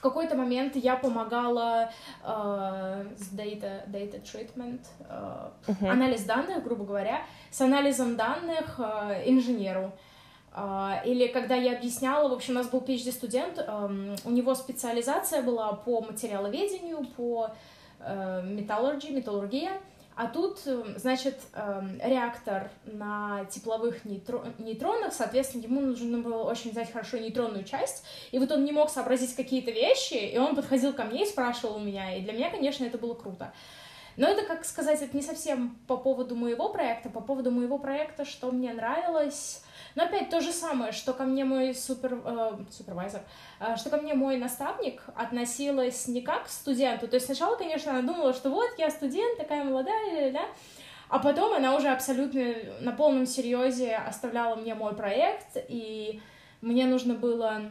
в 0.00 0.02
какой-то 0.02 0.34
момент 0.34 0.76
я 0.76 0.96
помогала 0.96 1.90
э, 2.24 3.04
с 3.18 3.34
data, 3.34 3.86
data 3.86 4.22
treatment, 4.22 4.80
э, 5.00 5.50
uh-huh. 5.66 5.88
анализ 5.88 6.24
данных, 6.24 6.64
грубо 6.64 6.84
говоря, 6.84 7.20
с 7.50 7.60
анализом 7.60 8.16
данных 8.16 8.78
э, 8.78 9.24
инженеру. 9.26 9.92
Uh, 10.52 11.06
или 11.06 11.28
когда 11.28 11.54
я 11.54 11.76
объясняла, 11.76 12.28
в 12.28 12.32
общем, 12.32 12.54
у 12.54 12.56
нас 12.56 12.66
был 12.66 12.80
PhD-студент, 12.80 13.58
um, 13.58 14.18
у 14.24 14.30
него 14.30 14.56
специализация 14.56 15.42
была 15.42 15.74
по 15.74 16.00
материаловедению, 16.00 17.06
по 17.16 17.50
uh, 18.00 18.44
металлургии, 18.44 19.10
металлургия, 19.10 19.80
а 20.16 20.26
тут, 20.26 20.60
значит, 20.96 21.38
uh, 21.52 22.06
реактор 22.06 22.70
на 22.84 23.46
тепловых 23.46 24.04
нейтро... 24.04 24.44
нейтронах, 24.58 25.12
соответственно, 25.12 25.62
ему 25.62 25.80
нужно 25.80 26.18
было 26.18 26.42
очень 26.42 26.72
взять 26.72 26.92
хорошо 26.92 27.16
нейтронную 27.18 27.64
часть, 27.64 28.04
и 28.30 28.38
вот 28.38 28.50
он 28.50 28.64
не 28.64 28.72
мог 28.72 28.90
сообразить 28.90 29.34
какие-то 29.34 29.70
вещи, 29.70 30.14
и 30.14 30.36
он 30.36 30.54
подходил 30.54 30.92
ко 30.92 31.04
мне 31.04 31.24
и 31.24 31.26
спрашивал 31.26 31.76
у 31.76 31.80
меня, 31.80 32.16
и 32.16 32.22
для 32.22 32.32
меня, 32.32 32.50
конечно, 32.50 32.84
это 32.84 32.98
было 32.98 33.14
круто. 33.14 33.52
Но 34.20 34.28
это, 34.28 34.44
как 34.46 34.66
сказать, 34.66 35.00
это 35.00 35.16
не 35.16 35.22
совсем 35.22 35.78
по 35.86 35.96
поводу 35.96 36.36
моего 36.36 36.68
проекта, 36.68 37.08
по 37.08 37.20
поводу 37.20 37.50
моего 37.50 37.78
проекта, 37.78 38.24
что 38.24 38.50
мне 38.52 38.72
нравилось 38.72 39.62
но 39.94 40.04
опять 40.04 40.30
то 40.30 40.40
же 40.40 40.52
самое, 40.52 40.92
что 40.92 41.12
ко 41.12 41.24
мне 41.24 41.44
мой 41.44 41.74
супер, 41.74 42.20
э, 42.24 42.50
супервайзер, 42.70 43.22
э, 43.60 43.76
что 43.76 43.90
ко 43.90 43.96
мне 43.96 44.14
мой 44.14 44.36
наставник 44.36 45.02
относилась 45.16 46.06
не 46.06 46.22
как 46.22 46.44
к 46.44 46.48
студенту. 46.48 47.08
То 47.08 47.14
есть 47.14 47.26
сначала, 47.26 47.56
конечно, 47.56 47.90
она 47.92 48.02
думала, 48.02 48.32
что 48.32 48.50
вот 48.50 48.70
я 48.78 48.90
студент, 48.90 49.38
такая 49.38 49.64
молодая, 49.64 50.32
да, 50.32 50.42
а 51.08 51.18
потом 51.18 51.54
она 51.54 51.74
уже 51.74 51.88
абсолютно 51.88 52.54
на 52.80 52.92
полном 52.92 53.26
серьезе 53.26 53.96
оставляла 53.96 54.54
мне 54.54 54.74
мой 54.74 54.94
проект, 54.94 55.56
и 55.68 56.20
мне 56.60 56.86
нужно 56.86 57.14
было 57.14 57.62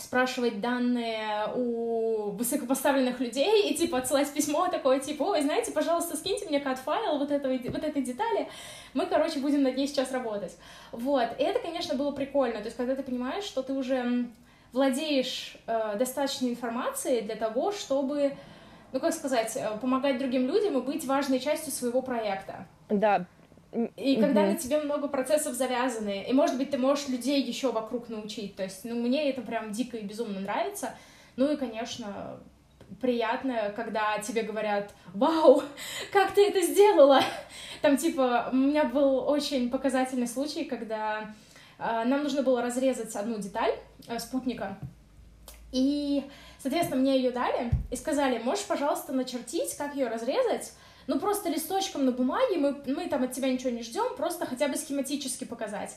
спрашивать 0.00 0.60
данные 0.60 1.48
у 1.54 2.30
высокопоставленных 2.30 3.20
людей 3.20 3.70
и, 3.70 3.74
типа, 3.74 3.98
отсылать 3.98 4.32
письмо 4.32 4.68
такое, 4.68 5.00
типа, 5.00 5.22
ой, 5.22 5.42
знаете, 5.42 5.72
пожалуйста, 5.72 6.16
скиньте 6.16 6.46
мне 6.46 6.60
кат-файл 6.60 7.18
вот, 7.18 7.30
этого, 7.30 7.52
вот 7.52 7.84
этой 7.84 8.02
детали, 8.02 8.48
мы, 8.94 9.06
короче, 9.06 9.40
будем 9.40 9.62
над 9.62 9.76
ней 9.76 9.86
сейчас 9.86 10.12
работать. 10.12 10.56
Вот, 10.92 11.28
и 11.38 11.42
это, 11.42 11.58
конечно, 11.58 11.94
было 11.94 12.12
прикольно, 12.12 12.58
то 12.58 12.66
есть, 12.66 12.76
когда 12.76 12.94
ты 12.94 13.02
понимаешь, 13.02 13.44
что 13.44 13.62
ты 13.62 13.72
уже 13.72 14.28
владеешь 14.72 15.56
э, 15.66 15.96
достаточной 15.98 16.50
информацией 16.50 17.22
для 17.22 17.36
того, 17.36 17.72
чтобы, 17.72 18.36
ну, 18.92 19.00
как 19.00 19.14
сказать, 19.14 19.56
э, 19.56 19.78
помогать 19.80 20.18
другим 20.18 20.46
людям 20.46 20.78
и 20.78 20.82
быть 20.82 21.06
важной 21.06 21.40
частью 21.40 21.72
своего 21.72 22.02
проекта. 22.02 22.66
Да, 22.88 23.26
и 23.72 24.16
mm 24.16 24.20
когда 24.20 24.46
на 24.46 24.56
тебе 24.56 24.80
много 24.80 25.08
процессов 25.08 25.54
завязаны, 25.54 26.24
и, 26.28 26.32
может 26.32 26.56
быть, 26.56 26.70
ты 26.70 26.78
можешь 26.78 27.08
людей 27.08 27.42
еще 27.42 27.70
вокруг 27.70 28.08
научить. 28.08 28.56
То 28.56 28.62
есть, 28.62 28.84
ну, 28.84 28.94
мне 28.94 29.30
это 29.30 29.42
прям 29.42 29.72
дико 29.72 29.96
и 29.96 30.04
безумно 30.04 30.40
нравится. 30.40 30.94
Ну 31.36 31.52
и, 31.52 31.56
конечно, 31.56 32.40
приятно, 33.00 33.72
когда 33.76 34.18
тебе 34.18 34.42
говорят, 34.42 34.94
вау, 35.14 35.62
как 36.12 36.32
ты 36.34 36.48
это 36.48 36.62
сделала? 36.62 37.20
Там, 37.82 37.96
типа, 37.96 38.48
у 38.52 38.56
меня 38.56 38.84
был 38.84 39.28
очень 39.28 39.70
показательный 39.70 40.26
случай, 40.26 40.64
когда 40.64 41.30
э, 41.78 42.04
нам 42.04 42.22
нужно 42.22 42.42
было 42.42 42.62
разрезать 42.62 43.14
одну 43.14 43.38
деталь 43.38 43.74
э, 44.08 44.18
спутника, 44.18 44.78
и, 45.70 46.24
соответственно, 46.58 47.00
мне 47.00 47.16
ее 47.16 47.30
дали 47.30 47.70
и 47.90 47.96
сказали, 47.96 48.38
можешь, 48.38 48.64
пожалуйста, 48.64 49.12
начертить, 49.12 49.76
как 49.76 49.94
ее 49.94 50.08
разрезать, 50.08 50.72
ну, 51.08 51.18
просто 51.18 51.48
листочком 51.48 52.04
на 52.04 52.12
бумаге, 52.12 52.58
мы, 52.58 52.76
мы 52.86 53.08
там 53.08 53.24
от 53.24 53.32
тебя 53.32 53.50
ничего 53.50 53.70
не 53.70 53.82
ждем, 53.82 54.14
просто 54.16 54.46
хотя 54.46 54.68
бы 54.68 54.76
схематически 54.76 55.44
показать. 55.44 55.96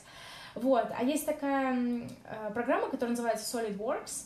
Вот, 0.54 0.86
а 0.98 1.04
есть 1.04 1.26
такая 1.26 1.76
э, 1.76 2.50
программа, 2.52 2.88
которая 2.88 3.10
называется 3.10 3.58
SolidWorks, 3.58 4.24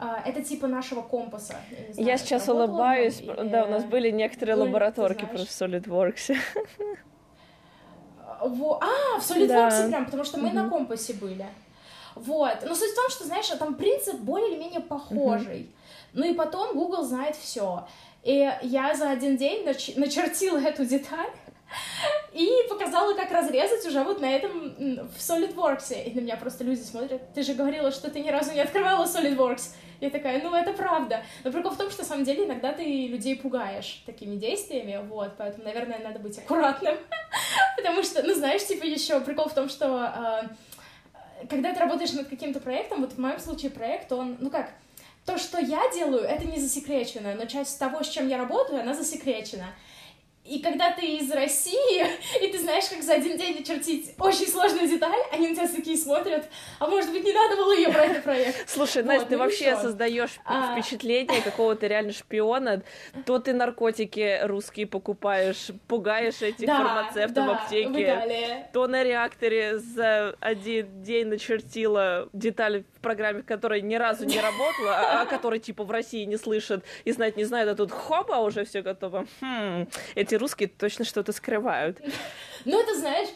э, 0.00 0.04
это 0.26 0.42
типа 0.42 0.66
нашего 0.66 1.02
компаса. 1.02 1.54
Я, 1.70 1.92
знаю, 1.94 2.08
я 2.08 2.18
сейчас 2.18 2.48
улыбаюсь, 2.48 3.20
или... 3.20 3.48
да, 3.48 3.64
у 3.64 3.68
нас 3.68 3.84
были 3.84 4.10
некоторые 4.10 4.56
были, 4.56 4.66
лабораторки 4.66 5.24
про 5.24 5.38
SolidWorks. 5.38 6.36
Во... 8.40 8.80
А, 8.82 9.20
в 9.20 9.22
SolidWorks 9.22 9.46
да. 9.46 9.88
прям, 9.88 10.04
потому 10.04 10.24
что 10.24 10.38
мы 10.38 10.50
на 10.50 10.68
компасе 10.68 11.14
были. 11.14 11.46
Вот. 12.16 12.58
Но 12.64 12.74
суть 12.74 12.90
в 12.90 12.96
том, 12.96 13.08
что, 13.10 13.24
знаешь, 13.24 13.46
там 13.46 13.74
принцип 13.74 14.16
более 14.20 14.50
или 14.50 14.58
менее 14.58 14.80
похожий. 14.80 15.70
Ну 16.12 16.24
и 16.24 16.34
потом 16.34 16.76
Google 16.76 17.02
знает 17.02 17.36
все. 17.36 17.86
И 18.24 18.50
я 18.62 18.94
за 18.94 19.10
один 19.10 19.36
день 19.36 19.66
нач- 19.66 19.98
начертила 19.98 20.58
эту 20.58 20.84
деталь 20.86 21.30
и 22.32 22.50
показала, 22.70 23.14
как 23.14 23.30
разрезать 23.30 23.86
уже 23.86 24.02
вот 24.02 24.20
на 24.20 24.30
этом 24.30 24.74
в 25.08 25.18
SolidWorks. 25.18 26.04
И 26.04 26.14
на 26.14 26.20
меня 26.20 26.36
просто 26.36 26.64
люди 26.64 26.80
смотрят, 26.80 27.34
ты 27.34 27.42
же 27.42 27.54
говорила, 27.54 27.90
что 27.90 28.10
ты 28.10 28.20
ни 28.20 28.30
разу 28.30 28.52
не 28.52 28.60
открывала 28.60 29.04
SolidWorks. 29.04 29.74
Я 30.00 30.10
такая, 30.10 30.42
ну 30.42 30.54
это 30.54 30.72
правда. 30.72 31.22
Но 31.44 31.52
прикол 31.52 31.72
в 31.72 31.76
том, 31.76 31.90
что 31.90 32.02
на 32.02 32.08
самом 32.08 32.24
деле 32.24 32.46
иногда 32.46 32.72
ты 32.72 32.82
людей 32.82 33.36
пугаешь 33.36 34.02
такими 34.06 34.36
действиями, 34.36 35.00
вот, 35.06 35.32
поэтому, 35.36 35.64
наверное, 35.64 35.98
надо 35.98 36.18
быть 36.18 36.38
аккуратным. 36.38 36.96
Потому 37.76 38.02
что, 38.02 38.22
ну 38.22 38.34
знаешь, 38.34 38.66
типа 38.66 38.84
еще 38.84 39.20
прикол 39.20 39.48
в 39.48 39.54
том, 39.54 39.68
что 39.68 39.86
а, 39.86 40.50
когда 41.48 41.72
ты 41.72 41.80
работаешь 41.80 42.12
над 42.12 42.28
каким-то 42.28 42.60
проектом, 42.60 43.02
вот 43.02 43.12
в 43.12 43.18
моем 43.18 43.38
случае 43.38 43.70
проект, 43.70 44.10
он, 44.12 44.36
ну 44.40 44.50
как, 44.50 44.70
то, 45.24 45.38
что 45.38 45.58
я 45.58 45.90
делаю, 45.92 46.22
это 46.22 46.44
не 46.44 46.58
засекречено, 46.58 47.34
но 47.34 47.46
часть 47.46 47.78
того, 47.78 48.02
с 48.02 48.08
чем 48.08 48.28
я 48.28 48.38
работаю, 48.38 48.80
она 48.80 48.94
засекречена. 48.94 49.74
И 50.44 50.58
когда 50.58 50.92
ты 50.92 51.16
из 51.16 51.30
России, 51.32 52.06
и 52.42 52.52
ты 52.52 52.58
знаешь, 52.58 52.84
как 52.90 53.02
за 53.02 53.14
один 53.14 53.38
день 53.38 53.58
начертить 53.58 54.14
очень 54.18 54.46
сложную 54.46 54.86
деталь, 54.86 55.18
они 55.32 55.48
на 55.48 55.54
тебя 55.54 55.68
такие 55.68 55.96
смотрят, 55.96 56.46
а 56.78 56.86
может 56.86 57.10
быть, 57.12 57.24
не 57.24 57.32
надо 57.32 57.56
было 57.56 57.74
ее 57.74 57.88
брать 57.88 58.14
на 58.14 58.20
проект. 58.20 58.64
Слушай, 58.68 59.02
вот, 59.02 59.08
Настя, 59.08 59.24
ну 59.24 59.30
ты 59.30 59.38
вообще 59.38 59.70
ничего. 59.70 59.80
создаешь 59.80 60.38
а... 60.44 60.72
впечатление 60.72 61.40
какого-то 61.40 61.86
реально 61.86 62.12
шпиона. 62.12 62.82
То 63.24 63.38
ты 63.38 63.54
наркотики 63.54 64.40
русские 64.42 64.86
покупаешь, 64.86 65.70
пугаешь 65.88 66.42
этих 66.42 66.66
да, 66.66 66.76
фармацевтов 66.76 67.34
да, 67.34 67.46
в 67.46 67.50
аптеке, 67.50 68.68
то 68.74 68.86
на 68.86 69.02
реакторе 69.02 69.78
за 69.78 70.36
один 70.40 71.02
день 71.02 71.28
начертила 71.28 72.28
деталь 72.34 72.84
программе, 73.04 73.42
которая 73.42 73.80
ни 73.80 73.94
разу 73.94 74.24
не 74.24 74.40
работала, 74.40 74.96
а 74.96 75.22
о 75.22 75.26
которой 75.26 75.60
типа 75.60 75.84
в 75.84 75.90
России 75.90 76.24
не 76.24 76.36
слышат 76.36 76.84
и 77.04 77.12
знать 77.12 77.36
не 77.36 77.44
знают, 77.44 77.70
а 77.70 77.76
тут 77.76 77.92
хопа, 77.92 78.38
уже 78.40 78.64
все 78.64 78.82
готово. 78.82 79.26
Хм, 79.40 79.86
эти 80.16 80.34
русские 80.34 80.68
точно 80.68 81.04
что-то 81.04 81.32
скрывают. 81.32 82.00
Ну, 82.64 82.82
это 82.82 82.98
знаешь, 82.98 83.28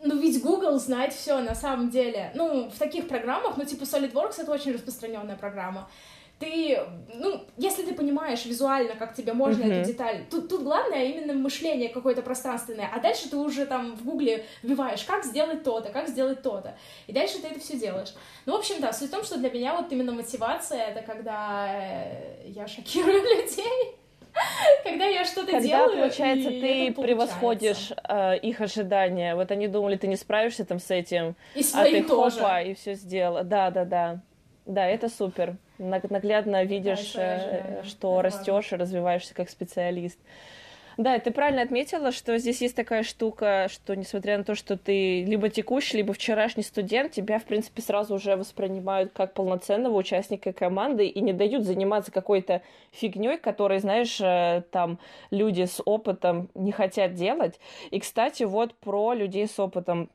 ну 0.00 0.20
ведь 0.20 0.42
Google 0.42 0.78
знает 0.78 1.12
все 1.12 1.38
на 1.40 1.54
самом 1.54 1.90
деле. 1.90 2.32
Ну, 2.34 2.68
в 2.68 2.78
таких 2.78 3.08
программах, 3.08 3.56
ну, 3.56 3.64
типа 3.64 3.84
SolidWorks 3.84 4.42
это 4.42 4.50
очень 4.50 4.72
распространенная 4.72 5.36
программа. 5.36 5.88
Ты, 6.42 6.76
ну, 7.14 7.40
если 7.56 7.84
ты 7.84 7.94
понимаешь 7.94 8.44
визуально, 8.44 8.96
как 8.96 9.14
тебе 9.14 9.32
можно 9.32 9.62
uh-huh. 9.62 9.80
эту 9.80 9.92
деталь, 9.92 10.24
тут, 10.28 10.48
тут 10.48 10.64
главное 10.64 11.04
именно 11.04 11.34
мышление 11.34 11.88
какое-то 11.88 12.20
пространственное, 12.22 12.90
а 12.92 12.98
дальше 12.98 13.30
ты 13.30 13.36
уже 13.36 13.64
там 13.64 13.94
в 13.94 14.04
Гугле 14.04 14.44
вбиваешь, 14.64 15.04
как 15.04 15.24
сделать 15.24 15.62
то-то, 15.62 15.90
как 15.90 16.08
сделать 16.08 16.42
то-то, 16.42 16.76
и 17.06 17.12
дальше 17.12 17.40
ты 17.40 17.46
это 17.46 17.60
все 17.60 17.78
делаешь. 17.78 18.12
Ну, 18.44 18.54
в 18.54 18.58
общем, 18.58 18.80
да, 18.80 18.92
суть 18.92 19.08
в 19.08 19.12
том, 19.12 19.22
что 19.22 19.38
для 19.38 19.52
меня 19.52 19.76
вот 19.76 19.92
именно 19.92 20.10
мотивация, 20.10 20.88
это 20.88 21.02
когда 21.02 21.68
э, 21.68 22.48
я 22.48 22.66
шокирую 22.66 23.22
людей, 23.36 23.94
когда 24.82 25.04
я 25.04 25.24
что-то 25.24 25.52
Когда, 25.52 25.60
делаю, 25.60 25.98
получается, 25.98 26.48
ты 26.48 26.92
превосходишь 26.92 27.92
э, 28.08 28.38
их 28.38 28.60
ожидания. 28.60 29.36
Вот 29.36 29.52
они 29.52 29.68
думали, 29.68 29.96
ты 29.96 30.08
не 30.08 30.16
справишься 30.16 30.64
там 30.64 30.80
с 30.80 30.90
этим, 30.90 31.36
и 31.54 31.62
а 31.72 31.84
ты 31.84 32.02
тоже. 32.02 32.40
хопа, 32.40 32.62
и 32.62 32.74
все 32.74 32.94
сделала. 32.94 33.44
Да, 33.44 33.70
да, 33.70 33.84
да. 33.84 34.20
Да, 34.72 34.86
это 34.86 35.10
супер. 35.10 35.56
Наглядно 35.76 36.64
видишь, 36.64 37.12
да, 37.12 37.20
э, 37.20 37.82
что 37.84 38.22
растешь 38.22 38.72
и 38.72 38.76
развиваешься 38.76 39.34
как 39.34 39.50
специалист. 39.50 40.18
Да, 40.96 41.18
ты 41.18 41.30
правильно 41.30 41.60
отметила, 41.60 42.10
что 42.10 42.38
здесь 42.38 42.62
есть 42.62 42.74
такая 42.74 43.02
штука, 43.02 43.68
что 43.70 43.94
несмотря 43.94 44.38
на 44.38 44.44
то, 44.44 44.54
что 44.54 44.78
ты 44.78 45.24
либо 45.24 45.50
текущий, 45.50 45.98
либо 45.98 46.14
вчерашний 46.14 46.62
студент, 46.62 47.12
тебя, 47.12 47.38
в 47.38 47.44
принципе, 47.44 47.82
сразу 47.82 48.14
уже 48.14 48.36
воспринимают 48.36 49.12
как 49.12 49.34
полноценного 49.34 49.94
участника 49.94 50.54
команды 50.54 51.06
и 51.06 51.20
не 51.20 51.34
дают 51.34 51.64
заниматься 51.64 52.10
какой-то 52.10 52.62
фигней, 52.92 53.36
которой, 53.36 53.78
знаешь, 53.78 54.18
э, 54.22 54.62
там 54.70 54.98
люди 55.30 55.66
с 55.66 55.82
опытом 55.84 56.48
не 56.54 56.72
хотят 56.72 57.12
делать. 57.12 57.60
И, 57.90 58.00
кстати, 58.00 58.44
вот 58.44 58.74
про 58.76 59.12
людей 59.12 59.46
с 59.46 59.58
опытом. 59.58 60.08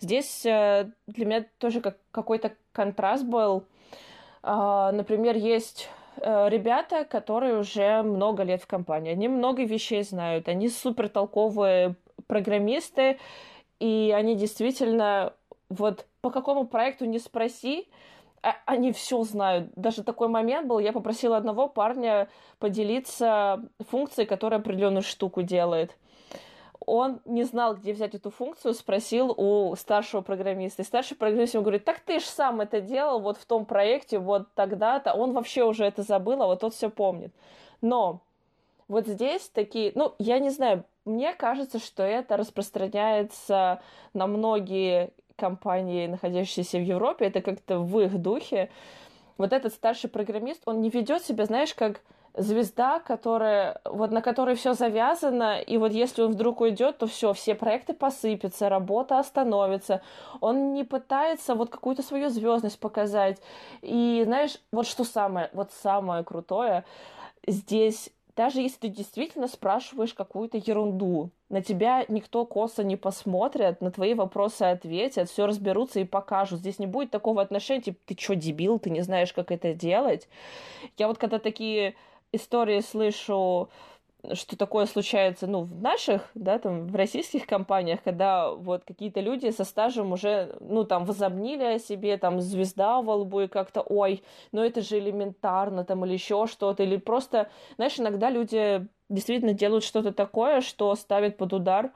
Здесь 0.00 0.46
э, 0.46 0.90
для 1.06 1.26
меня 1.26 1.44
тоже 1.58 1.82
как 1.82 1.98
какой-то 2.10 2.52
контраст 2.72 3.24
был. 3.24 3.64
А, 4.42 4.92
например, 4.92 5.36
есть 5.36 5.88
Э, 6.20 6.48
ребята, 6.48 7.04
которые 7.04 7.58
уже 7.58 8.02
много 8.02 8.42
лет 8.42 8.62
в 8.62 8.66
компании. 8.66 9.12
Они 9.12 9.28
много 9.28 9.64
вещей 9.64 10.02
знают, 10.02 10.48
они 10.48 10.68
супер 10.68 11.08
толковые 11.08 11.94
программисты, 12.26 13.18
и 13.78 14.12
они 14.16 14.34
действительно 14.34 15.32
вот 15.68 16.06
по 16.20 16.30
какому 16.30 16.66
проекту 16.66 17.04
не 17.04 17.18
спроси, 17.18 17.88
а, 18.42 18.56
они 18.66 18.92
все 18.92 19.22
знают. 19.22 19.70
Даже 19.76 20.02
такой 20.02 20.28
момент 20.28 20.66
был, 20.66 20.78
я 20.78 20.92
попросила 20.92 21.36
одного 21.36 21.68
парня 21.68 22.28
поделиться 22.58 23.62
функцией, 23.90 24.26
которая 24.26 24.60
определенную 24.60 25.02
штуку 25.02 25.42
делает 25.42 25.96
он 26.88 27.20
не 27.24 27.44
знал, 27.44 27.76
где 27.76 27.92
взять 27.92 28.14
эту 28.14 28.30
функцию, 28.30 28.74
спросил 28.74 29.34
у 29.36 29.76
старшего 29.76 30.22
программиста. 30.22 30.82
И 30.82 30.84
старший 30.84 31.16
программист 31.16 31.54
ему 31.54 31.62
говорит, 31.62 31.84
так 31.84 32.00
ты 32.00 32.18
же 32.18 32.26
сам 32.26 32.60
это 32.60 32.80
делал 32.80 33.20
вот 33.20 33.36
в 33.36 33.44
том 33.44 33.66
проекте, 33.66 34.18
вот 34.18 34.48
тогда-то. 34.54 35.12
Он 35.12 35.32
вообще 35.32 35.64
уже 35.64 35.84
это 35.84 36.02
забыл, 36.02 36.42
а 36.42 36.46
вот 36.46 36.60
тот 36.60 36.74
все 36.74 36.88
помнит. 36.88 37.32
Но 37.80 38.20
вот 38.88 39.06
здесь 39.06 39.48
такие, 39.50 39.92
ну, 39.94 40.14
я 40.18 40.38
не 40.38 40.50
знаю, 40.50 40.84
мне 41.04 41.34
кажется, 41.34 41.78
что 41.78 42.02
это 42.02 42.36
распространяется 42.36 43.80
на 44.14 44.26
многие 44.26 45.10
компании, 45.36 46.06
находящиеся 46.06 46.78
в 46.78 46.82
Европе, 46.82 47.26
это 47.26 47.40
как-то 47.40 47.78
в 47.78 48.00
их 48.00 48.20
духе. 48.20 48.70
Вот 49.36 49.52
этот 49.52 49.72
старший 49.72 50.10
программист, 50.10 50.62
он 50.64 50.80
не 50.80 50.90
ведет 50.90 51.22
себя, 51.22 51.44
знаешь, 51.44 51.74
как 51.74 52.00
звезда, 52.38 53.00
которая, 53.00 53.80
вот 53.84 54.10
на 54.10 54.22
которой 54.22 54.54
все 54.54 54.74
завязано, 54.74 55.60
и 55.60 55.76
вот 55.76 55.92
если 55.92 56.22
он 56.22 56.32
вдруг 56.32 56.60
уйдет, 56.60 56.98
то 56.98 57.06
все, 57.06 57.32
все 57.32 57.54
проекты 57.54 57.94
посыпятся, 57.94 58.68
работа 58.68 59.18
остановится. 59.18 60.02
Он 60.40 60.72
не 60.72 60.84
пытается 60.84 61.54
вот 61.54 61.70
какую-то 61.70 62.02
свою 62.02 62.28
звездность 62.28 62.80
показать. 62.80 63.40
И 63.82 64.22
знаешь, 64.24 64.58
вот 64.72 64.86
что 64.86 65.04
самое, 65.04 65.50
вот 65.52 65.72
самое 65.72 66.24
крутое 66.24 66.84
здесь 67.46 68.10
даже 68.38 68.60
если 68.60 68.78
ты 68.78 68.88
действительно 68.88 69.48
спрашиваешь 69.48 70.14
какую-то 70.14 70.58
ерунду, 70.58 71.30
на 71.48 71.60
тебя 71.60 72.04
никто 72.06 72.46
косо 72.46 72.84
не 72.84 72.94
посмотрит, 72.94 73.80
на 73.80 73.90
твои 73.90 74.14
вопросы 74.14 74.62
ответят, 74.62 75.28
все 75.28 75.44
разберутся 75.44 75.98
и 75.98 76.04
покажут. 76.04 76.60
Здесь 76.60 76.78
не 76.78 76.86
будет 76.86 77.10
такого 77.10 77.42
отношения, 77.42 77.82
типа, 77.82 77.98
ты 78.06 78.16
что, 78.16 78.36
дебил, 78.36 78.78
ты 78.78 78.90
не 78.90 79.00
знаешь, 79.00 79.32
как 79.32 79.50
это 79.50 79.74
делать. 79.74 80.28
Я 80.98 81.08
вот 81.08 81.18
когда 81.18 81.40
такие 81.40 81.96
истории 82.32 82.80
слышу, 82.80 83.68
что 84.32 84.56
такое 84.56 84.86
случается, 84.86 85.46
ну, 85.46 85.62
в 85.62 85.80
наших, 85.80 86.30
да, 86.34 86.58
там, 86.58 86.86
в 86.86 86.96
российских 86.96 87.46
компаниях, 87.46 88.02
когда 88.02 88.50
вот 88.50 88.82
какие-то 88.84 89.20
люди 89.20 89.50
со 89.50 89.64
стажем 89.64 90.12
уже, 90.12 90.56
ну, 90.60 90.84
там, 90.84 91.04
возомнили 91.04 91.62
о 91.62 91.78
себе, 91.78 92.16
там, 92.18 92.40
звезда 92.40 93.00
во 93.00 93.14
лбу 93.16 93.42
и 93.42 93.48
как-то, 93.48 93.80
ой, 93.80 94.22
ну, 94.52 94.62
это 94.62 94.80
же 94.82 94.98
элементарно, 94.98 95.84
там, 95.84 96.04
или 96.04 96.14
еще 96.14 96.46
что-то, 96.46 96.82
или 96.82 96.96
просто, 96.96 97.48
знаешь, 97.76 97.98
иногда 97.98 98.28
люди 98.28 98.86
действительно 99.08 99.52
делают 99.54 99.84
что-то 99.84 100.12
такое, 100.12 100.60
что 100.60 100.94
ставит 100.96 101.36
под 101.36 101.52
удар 101.52 101.92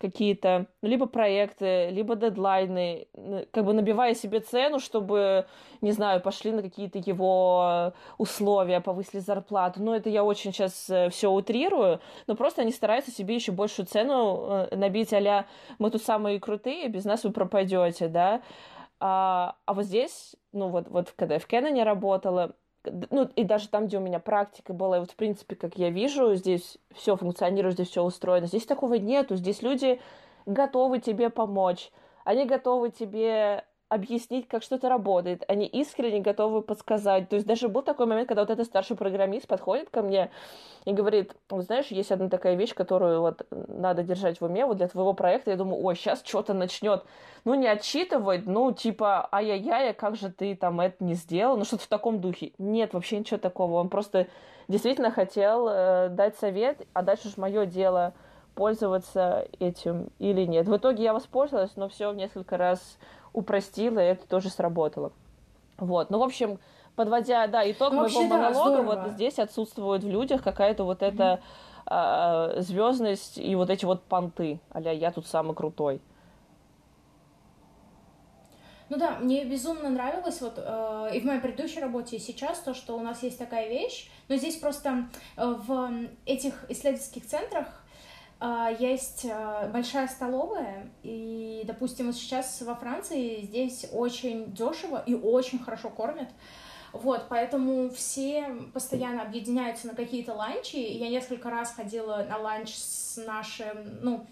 какие-то 0.00 0.66
либо 0.82 1.06
проекты, 1.06 1.90
либо 1.90 2.16
дедлайны, 2.16 3.06
как 3.52 3.66
бы 3.66 3.74
набивая 3.74 4.14
себе 4.14 4.40
цену, 4.40 4.80
чтобы, 4.80 5.46
не 5.82 5.92
знаю, 5.92 6.22
пошли 6.22 6.52
на 6.52 6.62
какие-то 6.62 6.98
его 6.98 7.92
условия, 8.16 8.80
повысили 8.80 9.20
зарплату. 9.20 9.82
Ну, 9.82 9.92
это 9.92 10.08
я 10.08 10.24
очень 10.24 10.52
сейчас 10.52 10.88
э, 10.88 11.10
все 11.10 11.30
утрирую, 11.30 12.00
но 12.26 12.34
просто 12.34 12.62
они 12.62 12.72
стараются 12.72 13.10
себе 13.10 13.34
еще 13.34 13.52
большую 13.52 13.86
цену 13.86 14.68
э, 14.70 14.76
набить, 14.76 15.12
а 15.12 15.44
мы 15.78 15.90
тут 15.90 16.02
самые 16.02 16.40
крутые, 16.40 16.88
без 16.88 17.04
нас 17.04 17.24
вы 17.24 17.30
пропадете, 17.30 18.08
да. 18.08 18.40
А, 19.00 19.56
а 19.66 19.74
вот 19.74 19.84
здесь, 19.84 20.34
ну 20.52 20.68
вот, 20.68 20.88
вот 20.88 21.12
когда 21.16 21.34
я 21.34 21.40
в 21.40 21.46
Кэноне 21.46 21.84
работала, 21.84 22.54
ну, 22.84 23.28
и 23.36 23.44
даже 23.44 23.68
там, 23.68 23.86
где 23.86 23.98
у 23.98 24.00
меня 24.00 24.20
практика 24.20 24.72
была, 24.72 24.96
и 24.96 25.00
вот, 25.00 25.10
в 25.10 25.16
принципе, 25.16 25.56
как 25.56 25.76
я 25.76 25.90
вижу, 25.90 26.34
здесь 26.34 26.78
все 26.94 27.16
функционирует, 27.16 27.74
здесь 27.74 27.88
все 27.88 28.02
устроено. 28.02 28.46
Здесь 28.46 28.66
такого 28.66 28.94
нету. 28.94 29.36
Здесь 29.36 29.62
люди 29.62 30.00
готовы 30.46 31.00
тебе 31.00 31.30
помочь. 31.30 31.90
Они 32.24 32.44
готовы 32.44 32.90
тебе 32.90 33.64
объяснить, 33.90 34.46
как 34.46 34.62
что-то 34.62 34.88
работает. 34.88 35.42
Они 35.48 35.66
искренне 35.66 36.20
готовы 36.20 36.62
подсказать. 36.62 37.28
То 37.28 37.34
есть 37.34 37.46
даже 37.46 37.68
был 37.68 37.82
такой 37.82 38.06
момент, 38.06 38.28
когда 38.28 38.42
вот 38.42 38.50
этот 38.50 38.64
старший 38.66 38.96
программист 38.96 39.48
подходит 39.48 39.90
ко 39.90 40.02
мне 40.02 40.30
и 40.84 40.92
говорит, 40.92 41.34
знаешь, 41.50 41.88
есть 41.88 42.12
одна 42.12 42.28
такая 42.28 42.54
вещь, 42.54 42.72
которую 42.72 43.20
вот 43.20 43.44
надо 43.50 44.04
держать 44.04 44.40
в 44.40 44.44
уме 44.44 44.64
вот 44.64 44.76
для 44.76 44.86
твоего 44.86 45.12
проекта. 45.12 45.50
Я 45.50 45.56
думаю, 45.56 45.84
ой, 45.84 45.96
сейчас 45.96 46.22
что-то 46.24 46.54
начнет. 46.54 47.02
Ну, 47.44 47.54
не 47.54 47.66
отчитывать, 47.66 48.46
ну, 48.46 48.70
типа, 48.70 49.28
ай-яй-яй, 49.32 49.90
а 49.90 49.94
как 49.94 50.14
же 50.14 50.30
ты 50.30 50.54
там 50.54 50.80
это 50.80 51.02
не 51.02 51.14
сделал? 51.14 51.56
Ну, 51.56 51.64
что-то 51.64 51.82
в 51.82 51.88
таком 51.88 52.20
духе. 52.20 52.52
Нет, 52.58 52.94
вообще 52.94 53.18
ничего 53.18 53.38
такого. 53.38 53.80
Он 53.80 53.88
просто 53.88 54.28
действительно 54.68 55.10
хотел 55.10 55.66
э, 55.68 56.08
дать 56.10 56.36
совет, 56.36 56.86
а 56.92 57.02
дальше 57.02 57.26
уж 57.26 57.36
мое 57.36 57.66
дело 57.66 58.14
пользоваться 58.54 59.48
этим 59.58 60.10
или 60.20 60.44
нет. 60.44 60.68
В 60.68 60.76
итоге 60.76 61.02
я 61.02 61.12
воспользовалась, 61.12 61.74
но 61.74 61.88
все 61.88 62.10
в 62.10 62.14
несколько 62.14 62.56
раз 62.56 62.98
упростила, 63.32 63.98
и 64.00 64.12
это 64.12 64.26
тоже 64.26 64.50
сработало. 64.50 65.12
Вот, 65.78 66.10
ну, 66.10 66.18
в 66.18 66.22
общем, 66.22 66.58
подводя, 66.96 67.46
да, 67.46 67.68
итог 67.70 67.92
ну, 67.92 68.02
моего 68.02 68.22
монолога, 68.22 68.76
да, 68.76 68.82
вот 68.82 69.12
здесь 69.12 69.38
отсутствует 69.38 70.04
в 70.04 70.08
людях 70.08 70.42
какая-то 70.42 70.84
вот 70.84 71.02
mm-hmm. 71.02 71.14
эта 71.14 71.40
э, 71.90 72.60
звездность 72.60 73.38
и 73.38 73.54
вот 73.54 73.70
эти 73.70 73.84
вот 73.84 74.02
понты, 74.02 74.60
а 74.70 74.80
я 74.80 75.10
тут 75.10 75.26
самый 75.26 75.54
крутой. 75.54 76.00
Ну 78.90 78.98
да, 78.98 79.18
мне 79.20 79.44
безумно 79.44 79.88
нравилось 79.88 80.40
вот 80.40 80.54
э, 80.56 81.10
и 81.14 81.20
в 81.20 81.24
моей 81.24 81.40
предыдущей 81.40 81.78
работе, 81.78 82.16
и 82.16 82.18
сейчас 82.18 82.58
то, 82.58 82.74
что 82.74 82.96
у 82.96 83.00
нас 83.00 83.22
есть 83.22 83.38
такая 83.38 83.68
вещь, 83.68 84.10
но 84.28 84.34
здесь 84.34 84.56
просто 84.56 85.08
э, 85.36 85.46
в 85.46 85.92
этих 86.26 86.68
исследовательских 86.68 87.24
центрах 87.24 87.79
есть 88.78 89.26
э, 89.26 89.70
большая 89.70 90.08
столовая, 90.08 90.90
и, 91.02 91.62
допустим, 91.66 92.06
вот 92.06 92.14
сейчас 92.14 92.62
во 92.62 92.74
Франции 92.74 93.42
здесь 93.42 93.86
очень 93.92 94.52
дешево 94.52 95.02
и 95.04 95.14
очень 95.14 95.58
хорошо 95.58 95.90
кормят. 95.90 96.28
Вот, 96.92 97.26
поэтому 97.28 97.90
все 97.90 98.48
постоянно 98.72 99.22
объединяются 99.22 99.86
на 99.86 99.94
какие-то 99.94 100.34
ланчи. 100.34 100.76
Я 100.76 101.08
несколько 101.08 101.50
раз 101.50 101.72
ходила 101.72 102.26
на 102.28 102.38
ланч 102.38 102.74
с 102.74 103.16
нашим, 103.24 104.00
ну, 104.02 104.26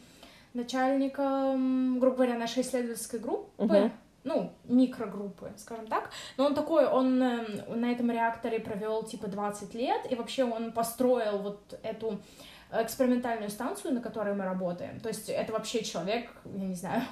начальником, 0.54 2.00
грубо 2.00 2.16
говоря, 2.16 2.38
нашей 2.38 2.62
исследовательской 2.62 3.20
группы. 3.20 3.62
Uh-huh 3.62 3.90
ну, 4.24 4.52
микрогруппы, 4.64 5.52
скажем 5.56 5.86
так. 5.86 6.10
Но 6.36 6.46
он 6.46 6.54
такой, 6.54 6.86
он 6.86 7.22
э, 7.22 7.74
на 7.74 7.90
этом 7.90 8.10
реакторе 8.10 8.60
провел 8.60 9.02
типа 9.02 9.28
20 9.28 9.74
лет, 9.74 10.10
и 10.10 10.14
вообще 10.14 10.44
он 10.44 10.72
построил 10.72 11.38
вот 11.38 11.78
эту 11.82 12.20
экспериментальную 12.72 13.50
станцию, 13.50 13.94
на 13.94 14.00
которой 14.00 14.34
мы 14.34 14.44
работаем. 14.44 15.00
То 15.00 15.08
есть 15.08 15.28
это 15.28 15.52
вообще 15.52 15.82
человек, 15.82 16.30
я 16.44 16.64
не 16.66 16.74
знаю, 16.74 17.02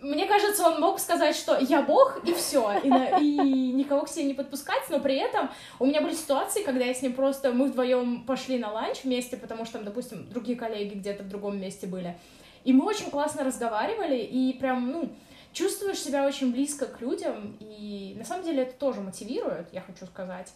мне 0.00 0.26
кажется, 0.26 0.66
он 0.66 0.80
мог 0.80 1.00
сказать, 1.00 1.34
что 1.34 1.58
я 1.58 1.82
бог, 1.82 2.20
и 2.24 2.32
все, 2.32 2.72
и, 2.84 2.88
и 3.20 3.72
никого 3.72 4.02
к 4.02 4.08
себе 4.08 4.26
не 4.26 4.34
подпускать, 4.34 4.82
но 4.90 5.00
при 5.00 5.16
этом 5.16 5.50
у 5.80 5.86
меня 5.86 6.00
были 6.00 6.14
ситуации, 6.14 6.62
когда 6.62 6.84
я 6.84 6.94
с 6.94 7.02
ним 7.02 7.14
просто, 7.14 7.52
мы 7.52 7.66
вдвоем 7.66 8.24
пошли 8.24 8.58
на 8.58 8.70
ланч 8.70 9.02
вместе, 9.02 9.36
потому 9.36 9.64
что 9.64 9.74
там, 9.74 9.84
допустим, 9.84 10.28
другие 10.28 10.56
коллеги 10.56 10.94
где-то 10.94 11.24
в 11.24 11.28
другом 11.28 11.60
месте 11.60 11.86
были, 11.86 12.16
и 12.64 12.72
мы 12.72 12.84
очень 12.84 13.10
классно 13.10 13.42
разговаривали, 13.42 14.18
и 14.18 14.52
прям, 14.52 14.92
ну, 14.92 15.12
чувствуешь 15.52 15.98
себя 15.98 16.26
очень 16.26 16.52
близко 16.52 16.86
к 16.86 17.00
людям, 17.00 17.56
и 17.58 18.14
на 18.16 18.24
самом 18.24 18.44
деле 18.44 18.62
это 18.62 18.74
тоже 18.74 19.00
мотивирует, 19.00 19.72
я 19.72 19.80
хочу 19.80 20.06
сказать, 20.06 20.52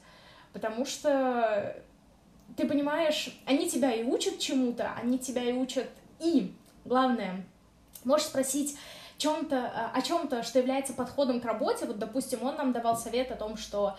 потому 0.52 0.84
что 0.84 1.82
ты 2.56 2.66
понимаешь, 2.66 3.36
они 3.46 3.68
тебя 3.68 3.92
и 3.92 4.04
учат 4.04 4.38
чему-то, 4.38 4.92
они 4.94 5.18
тебя 5.18 5.42
и 5.42 5.52
учат, 5.52 5.88
и, 6.20 6.54
главное, 6.84 7.44
можешь 8.04 8.26
спросить 8.26 8.76
чем-то, 9.18 9.90
о 9.94 10.02
чем-то, 10.02 10.42
что 10.42 10.58
является 10.58 10.92
подходом 10.92 11.40
к 11.40 11.44
работе, 11.44 11.86
вот, 11.86 11.98
допустим, 11.98 12.42
он 12.42 12.56
нам 12.56 12.72
давал 12.72 12.96
совет 12.96 13.30
о 13.30 13.36
том, 13.36 13.56
что 13.56 13.96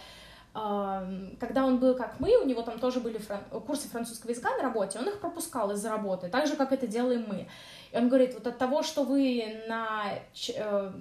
когда 0.54 1.66
он 1.66 1.80
был 1.80 1.96
как 1.96 2.20
мы, 2.20 2.38
у 2.38 2.46
него 2.46 2.62
там 2.62 2.78
тоже 2.78 3.00
были 3.00 3.18
фран... 3.18 3.44
курсы 3.66 3.88
французского 3.88 4.30
языка 4.30 4.56
на 4.56 4.62
работе, 4.62 5.00
он 5.00 5.08
их 5.08 5.20
пропускал 5.20 5.72
из-за 5.72 5.90
работы, 5.90 6.30
так 6.30 6.46
же, 6.46 6.56
как 6.56 6.72
это 6.72 6.86
делаем 6.86 7.26
мы. 7.28 7.48
И 7.92 7.98
он 7.98 8.08
говорит, 8.08 8.36
вот 8.36 8.46
от 8.46 8.60
того, 8.60 8.84
что 8.84 9.04
вы 9.04 9.64
на 9.68 10.14
э, 10.56 10.92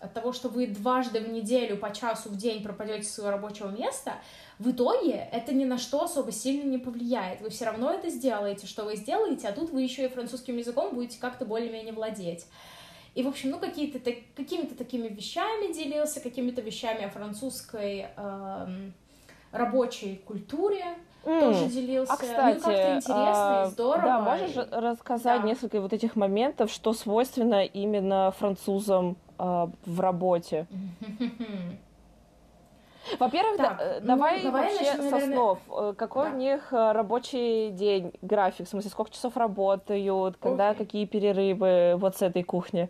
от 0.00 0.12
того, 0.12 0.32
что 0.32 0.48
вы 0.48 0.66
дважды 0.66 1.20
в 1.20 1.28
неделю 1.28 1.76
по 1.76 1.92
часу 1.92 2.30
в 2.30 2.36
день 2.36 2.62
пропадете 2.64 3.04
с 3.04 3.14
своего 3.14 3.30
рабочего 3.30 3.68
места, 3.68 4.14
в 4.58 4.72
итоге 4.72 5.28
это 5.30 5.54
ни 5.54 5.64
на 5.64 5.78
что 5.78 6.02
особо 6.02 6.32
сильно 6.32 6.68
не 6.68 6.78
повлияет. 6.78 7.40
Вы 7.40 7.50
все 7.50 7.66
равно 7.66 7.92
это 7.92 8.10
сделаете, 8.10 8.66
что 8.66 8.84
вы 8.84 8.96
сделаете, 8.96 9.48
а 9.48 9.52
тут 9.52 9.70
вы 9.70 9.82
еще 9.82 10.04
и 10.04 10.08
французским 10.08 10.56
языком 10.56 10.94
будете 10.94 11.20
как-то 11.20 11.44
более-менее 11.44 11.92
владеть. 11.92 12.46
И, 13.14 13.22
в 13.22 13.28
общем, 13.28 13.50
ну, 13.50 13.58
какие-то, 13.58 13.98
так, 14.00 14.14
какими-то 14.36 14.76
такими 14.76 15.08
вещами 15.08 15.72
делился, 15.72 16.20
какими-то 16.20 16.60
вещами 16.60 17.04
о 17.04 17.08
французской 17.08 18.06
э, 18.16 18.66
рабочей 19.52 20.20
культуре 20.24 20.84
mm. 21.24 21.40
тоже 21.40 21.66
делился. 21.66 22.12
А, 22.12 22.16
кстати, 22.16 22.56
ну, 22.56 22.62
как-то 22.62 22.96
интересно 22.96 23.62
а, 23.62 23.66
и 23.66 23.70
здорово. 23.70 24.02
Да, 24.02 24.20
можешь 24.20 24.56
рассказать 24.70 25.42
да. 25.42 25.48
несколько 25.48 25.80
вот 25.80 25.92
этих 25.92 26.16
моментов, 26.16 26.70
что 26.70 26.92
свойственно 26.92 27.64
именно 27.64 28.32
французам 28.38 29.16
а, 29.38 29.70
в 29.84 30.00
работе? 30.00 30.66
Во-первых, 33.18 33.56
да, 33.58 33.76
э, 33.80 34.00
ну, 34.00 34.06
давай, 34.06 34.42
давай 34.42 34.72
вообще 34.72 34.94
начнем, 34.94 35.10
со 35.10 35.26
снов. 35.26 35.58
Э, 35.70 35.94
какой 35.96 36.26
да. 36.26 36.34
у 36.34 36.36
них 36.36 36.72
э, 36.72 36.92
рабочий 36.92 37.70
день, 37.70 38.12
график? 38.22 38.66
В 38.66 38.70
смысле, 38.70 38.90
сколько 38.90 39.10
часов 39.10 39.36
работают, 39.36 40.36
когда 40.38 40.72
okay. 40.72 40.76
какие 40.76 41.06
перерывы 41.06 41.96
вот 41.96 42.16
с 42.16 42.22
этой 42.22 42.42
кухни? 42.42 42.88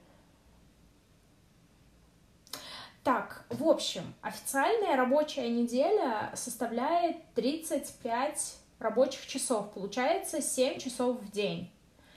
Так, 3.04 3.44
в 3.48 3.66
общем, 3.66 4.02
официальная 4.20 4.96
рабочая 4.96 5.48
неделя 5.48 6.30
составляет 6.34 7.16
35 7.34 8.56
рабочих 8.78 9.26
часов. 9.26 9.70
Получается 9.72 10.42
7 10.42 10.78
часов 10.78 11.20
в 11.20 11.30
день. 11.30 11.70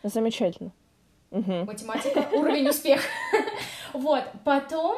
Замечательно. 0.03 0.71
Угу. 1.31 1.65
Математика, 1.65 2.27
уровень 2.33 2.69
успеха. 2.69 3.07
Вот, 3.93 4.23
потом 4.45 4.97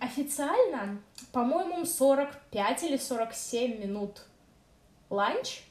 официально, 0.00 0.98
по-моему, 1.32 1.84
45 1.84 2.82
или 2.84 2.96
47 2.96 3.80
минут 3.80 4.22
ланч, 5.10 5.62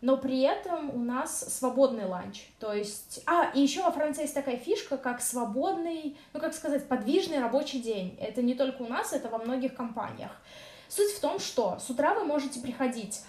но 0.00 0.16
при 0.16 0.42
этом 0.42 0.90
у 0.90 0.98
нас 0.98 1.40
свободный 1.58 2.04
ланч. 2.04 2.48
То 2.60 2.72
есть... 2.72 3.22
А, 3.26 3.50
и 3.54 3.60
еще 3.60 3.82
во 3.82 3.90
Франции 3.90 4.22
есть 4.22 4.34
такая 4.34 4.56
фишка, 4.56 4.96
как 4.96 5.20
свободный, 5.20 6.16
ну, 6.32 6.40
как 6.40 6.54
сказать, 6.54 6.86
подвижный 6.86 7.40
рабочий 7.40 7.80
день. 7.80 8.16
Это 8.20 8.42
не 8.42 8.54
только 8.54 8.82
у 8.82 8.86
нас, 8.86 9.12
это 9.12 9.28
во 9.28 9.38
многих 9.38 9.74
компаниях. 9.74 10.30
Суть 10.88 11.12
в 11.12 11.20
том, 11.20 11.38
что 11.38 11.78
с 11.78 11.88
утра 11.90 12.14
вы 12.14 12.24
можете 12.24 12.60
приходить 12.60 13.22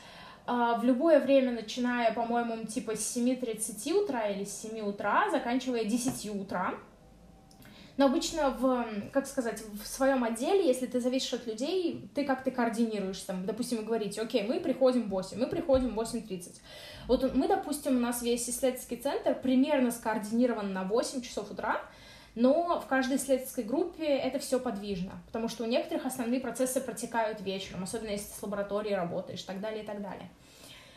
Uh, 0.47 0.79
в 0.79 0.83
любое 0.83 1.19
время, 1.19 1.51
начиная, 1.51 2.13
по-моему, 2.13 2.67
типа 2.67 2.95
с 2.95 3.17
7.30 3.17 3.93
утра 3.93 4.27
или 4.27 4.43
с 4.43 4.61
7 4.61 4.79
утра, 4.81 5.27
заканчивая 5.31 5.85
10 5.85 6.29
утра. 6.39 6.75
Но 7.97 8.07
обычно 8.07 8.49
в, 8.49 8.85
как 9.11 9.25
сказать, 9.25 9.63
в 9.81 9.87
своем 9.87 10.23
отделе, 10.23 10.67
если 10.67 10.85
ты 10.85 10.99
зависишь 10.99 11.33
от 11.33 11.47
людей, 11.47 12.09
ты 12.13 12.25
как-то 12.25 12.51
координируешь 12.51 13.21
там, 13.21 13.45
допустим, 13.45 13.77
вы 13.77 13.83
говорите, 13.83 14.21
окей, 14.21 14.43
мы 14.43 14.59
приходим 14.59 15.03
в 15.03 15.09
8, 15.09 15.39
мы 15.39 15.47
приходим 15.47 15.95
в 15.95 15.99
8.30. 15.99 16.59
Вот 17.07 17.33
мы, 17.33 17.47
допустим, 17.47 17.95
у 17.95 17.99
нас 17.99 18.21
весь 18.21 18.49
исследовательский 18.49 18.97
центр 18.97 19.33
примерно 19.33 19.91
скоординирован 19.91 20.73
на 20.73 20.83
8 20.83 21.21
часов 21.21 21.51
утра, 21.51 21.81
но 22.35 22.81
в 22.81 22.87
каждой 22.87 23.15
исследовательской 23.15 23.63
группе 23.63 24.05
это 24.05 24.39
все 24.39 24.59
подвижно, 24.59 25.13
потому 25.27 25.47
что 25.47 25.63
у 25.63 25.67
некоторых 25.67 26.05
основные 26.05 26.41
процессы 26.41 26.81
протекают 26.81 27.39
вечером, 27.39 27.83
особенно 27.83 28.09
если 28.09 28.27
ты 28.27 28.39
с 28.39 28.43
лабораторией 28.43 28.95
работаешь, 28.95 29.41
и 29.41 29.45
так 29.45 29.61
далее, 29.61 29.83
и 29.83 29.85
так 29.85 30.01
далее. 30.01 30.29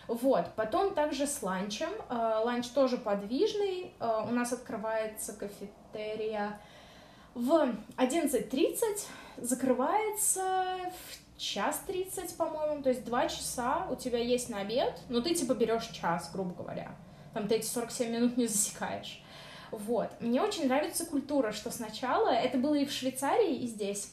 Вот, 0.09 0.47
потом 0.57 0.95
также 0.95 1.27
с 1.27 1.43
ланчем. 1.43 1.91
Э, 2.09 2.41
ланч 2.43 2.69
тоже 2.69 2.97
подвижный. 2.97 3.93
Э, 4.01 4.23
у 4.27 4.33
нас 4.33 4.55
открывается 4.55 5.35
кафетерия 5.35 6.59
в 7.35 7.75
11.30 7.97 8.79
закрывается 9.37 10.43
в 10.93 11.38
час 11.38 11.83
30, 11.87 12.37
по-моему, 12.37 12.83
то 12.83 12.88
есть 12.88 13.05
два 13.05 13.29
часа 13.29 13.87
у 13.91 13.95
тебя 13.95 14.19
есть 14.19 14.49
на 14.49 14.61
обед, 14.61 15.01
но 15.09 15.21
ты 15.21 15.35
типа 15.35 15.55
берешь 15.55 15.87
час, 15.88 16.31
грубо 16.33 16.55
говоря. 16.55 16.93
Там 17.35 17.47
ты 17.47 17.57
эти 17.57 17.67
47 17.67 18.11
минут 18.11 18.37
не 18.37 18.47
засекаешь. 18.47 19.23
Вот. 19.71 20.09
Мне 20.21 20.43
очень 20.43 20.67
нравится 20.67 21.05
культура, 21.07 21.53
что 21.53 21.71
сначала, 21.71 22.31
это 22.31 22.59
было 22.59 22.75
и 22.75 22.87
в 22.87 22.91
Швейцарии, 22.91 23.55
и 23.57 23.67
здесь, 23.67 24.12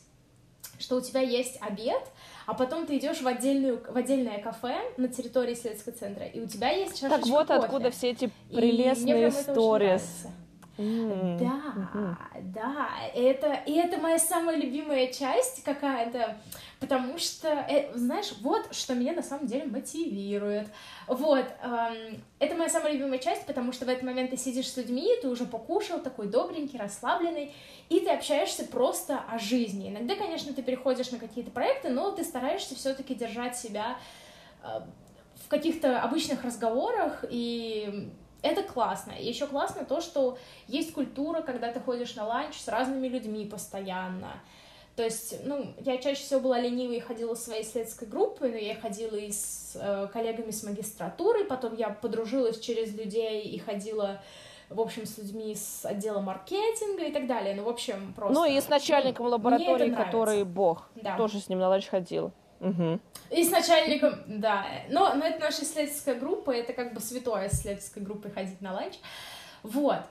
что 0.79 0.97
у 0.97 1.01
тебя 1.01 1.21
есть 1.21 1.57
обед, 1.61 2.03
а 2.45 2.53
потом 2.53 2.85
ты 2.85 2.97
идешь 2.97 3.21
в, 3.21 3.27
отдельную, 3.27 3.81
в 3.89 3.95
отдельное 3.95 4.39
кафе 4.39 4.81
на 4.97 5.07
территории 5.07 5.53
исследовательского 5.53 5.95
центра, 5.95 6.25
и 6.25 6.39
у 6.39 6.47
тебя 6.47 6.69
есть 6.69 6.99
чашечка 6.99 7.21
Так 7.21 7.25
вот 7.27 7.47
кофе. 7.47 7.59
откуда 7.59 7.91
все 7.91 8.11
эти 8.11 8.29
прелестные 8.51 9.31
сторис. 9.31 10.27
Mm. 10.77 11.37
Да, 11.39 11.73
mm-hmm. 11.73 12.15
да, 12.53 12.89
это, 13.13 13.53
и 13.65 13.73
это 13.75 13.97
моя 13.97 14.19
самая 14.19 14.57
любимая 14.57 15.07
часть 15.07 15.63
какая-то, 15.63 16.37
потому 16.81 17.17
что, 17.17 17.47
э, 17.47 17.97
знаешь, 17.97 18.33
вот 18.41 18.75
что 18.75 18.93
меня 18.93 19.13
на 19.13 19.23
самом 19.23 19.47
деле 19.47 19.65
мотивирует. 19.65 20.67
Вот, 21.07 21.45
эм, 21.61 22.21
это 22.39 22.55
моя 22.55 22.69
самая 22.69 22.91
любимая 22.91 23.19
часть, 23.19 23.45
потому 23.45 23.71
что 23.71 23.85
в 23.85 23.89
этот 23.89 24.03
момент 24.03 24.31
ты 24.31 24.37
сидишь 24.37 24.69
с 24.69 24.75
людьми, 24.75 25.07
ты 25.21 25.29
уже 25.29 25.45
покушал, 25.45 26.01
такой 26.01 26.27
добренький, 26.27 26.77
расслабленный, 26.77 27.53
и 27.87 28.01
ты 28.01 28.09
общаешься 28.09 28.65
просто 28.65 29.21
о 29.29 29.39
жизни. 29.39 29.91
Иногда, 29.91 30.15
конечно, 30.15 30.53
ты 30.53 30.61
переходишь 30.61 31.09
на 31.11 31.19
какие-то 31.19 31.51
проекты, 31.51 31.89
но 31.89 32.11
ты 32.11 32.25
стараешься 32.25 32.75
все-таки 32.75 33.15
держать 33.15 33.57
себя 33.57 33.97
э, 34.61 34.81
в 35.45 35.47
каких-то 35.47 36.01
обычных 36.01 36.43
разговорах, 36.43 37.23
и 37.29 38.11
это 38.41 38.63
классно. 38.63 39.11
И 39.11 39.27
еще 39.27 39.47
классно 39.47 39.85
то, 39.85 40.01
что 40.01 40.37
есть 40.67 40.93
культура, 40.93 41.41
когда 41.41 41.71
ты 41.71 41.79
ходишь 41.79 42.15
на 42.15 42.25
ланч 42.25 42.55
с 42.59 42.67
разными 42.67 43.07
людьми 43.07 43.45
постоянно. 43.45 44.33
То 44.95 45.03
есть, 45.03 45.43
ну, 45.45 45.73
я 45.81 45.97
чаще 45.97 46.21
всего 46.21 46.39
была 46.39 46.59
ленивой 46.59 46.97
и 46.97 47.01
ходила 47.01 47.35
своей 47.35 47.63
исследовательской 47.63 48.07
группой, 48.07 48.51
но 48.51 48.57
я 48.57 48.75
ходила 48.75 49.17
и 49.17 49.31
с 49.31 49.75
э, 49.75 50.07
коллегами 50.13 50.51
с 50.51 50.63
магистратуры, 50.63 51.43
потом 51.43 51.75
я 51.75 51.89
подружилась 51.89 52.59
через 52.59 52.93
людей 52.93 53.41
и 53.41 53.59
ходила 53.59 54.21
в 54.69 54.81
общем, 54.81 55.05
с 55.05 55.17
людьми 55.17 55.53
с 55.55 55.85
отдела 55.85 56.21
маркетинга 56.21 57.03
и 57.03 57.11
так 57.11 57.27
далее. 57.27 57.55
Ну, 57.55 57.63
в 57.63 57.69
общем, 57.69 58.13
просто... 58.15 58.33
Ну, 58.33 58.45
и 58.45 58.59
с 58.59 58.67
начальником 58.67 59.25
ну, 59.25 59.33
лаборатории, 59.33 59.91
который 59.91 60.43
бог. 60.43 60.89
Да. 60.95 61.15
Тоже 61.17 61.39
с 61.39 61.49
ним 61.49 61.59
на 61.59 61.69
ланч 61.69 61.87
ходила. 61.87 62.31
Угу. 62.59 62.99
И 63.31 63.43
с 63.43 63.51
начальником, 63.51 64.15
да. 64.27 64.65
Но, 64.89 65.13
но 65.15 65.25
это 65.25 65.39
наша 65.39 65.63
исследовательская 65.63 66.15
группа, 66.15 66.51
это 66.51 66.73
как 66.73 66.93
бы 66.93 66.99
святое 66.99 67.47
исследовательской 67.47 68.03
группы 68.03 68.29
ходить 68.29 68.61
на 68.61 68.73
ланч. 68.73 68.95
Вот. 69.63 70.01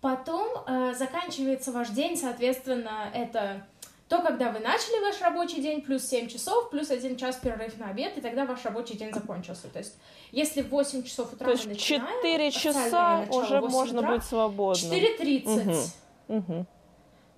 Потом 0.00 0.48
э, 0.66 0.94
заканчивается 0.94 1.70
ваш 1.70 1.90
день, 1.90 2.16
соответственно, 2.16 3.08
это 3.14 3.64
то, 4.08 4.20
когда 4.20 4.50
вы 4.50 4.58
начали 4.58 5.02
ваш 5.02 5.20
рабочий 5.22 5.62
день, 5.62 5.80
плюс 5.80 6.04
7 6.04 6.28
часов, 6.28 6.68
плюс 6.70 6.90
1 6.90 7.16
час 7.16 7.36
перерыв 7.36 7.78
на 7.78 7.88
обед, 7.88 8.18
и 8.18 8.20
тогда 8.20 8.44
ваш 8.44 8.64
рабочий 8.64 8.94
день 8.94 9.10
закончился. 9.14 9.68
То 9.68 9.78
есть, 9.78 9.96
если 10.32 10.60
в 10.60 10.68
8 10.68 11.02
часов 11.04 11.32
утра 11.32 11.46
То 11.46 11.52
есть, 11.52 11.80
4 11.80 12.50
часа 12.50 13.24
уже 13.30 13.60
можно 13.60 14.00
утра, 14.00 14.10
быть 14.12 14.24
свободным. 14.24 14.92
4.30. 14.92 15.90
Угу. 16.28 16.36
Угу. 16.36 16.66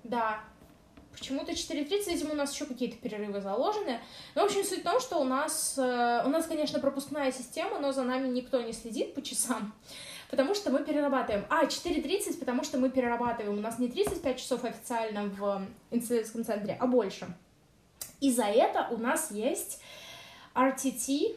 Да, 0.05 0.41
Почему-то 1.19 1.53
4.30, 1.53 2.09
видимо, 2.09 2.33
у 2.33 2.37
нас 2.37 2.53
еще 2.53 2.67
какие-то 2.67 2.97
перерывы 2.97 3.41
заложены. 3.41 4.01
Но, 4.35 4.43
в 4.43 4.45
общем, 4.47 4.65
суть 4.65 4.81
в 4.81 4.83
том, 4.83 5.01
что 5.01 5.19
у 5.19 5.25
нас, 5.25 5.75
э, 5.79 6.23
у 6.25 6.29
нас, 6.29 6.47
конечно, 6.47 6.81
пропускная 6.81 7.33
система, 7.33 7.79
но 7.79 7.93
за 7.93 8.03
нами 8.03 8.29
никто 8.29 8.61
не 8.61 8.73
следит 8.73 9.15
по 9.15 9.23
часам, 9.23 9.75
потому 10.31 10.55
что 10.55 10.71
мы 10.71 10.85
перерабатываем. 10.85 11.47
А, 11.49 11.67
4.30, 11.67 12.39
потому 12.39 12.65
что 12.65 12.79
мы 12.79 12.91
перерабатываем. 12.91 13.59
У 13.59 13.61
нас 13.61 13.79
не 13.79 13.89
35 13.89 14.39
часов 14.39 14.65
официально 14.65 15.25
в 15.25 15.67
исследовательском 15.91 16.45
центре, 16.45 16.77
а 16.79 16.87
больше. 16.87 17.27
И 18.21 18.31
за 18.33 18.45
это 18.45 18.89
у 18.91 18.97
нас 18.97 19.31
есть 19.31 19.81
RTT, 20.55 21.37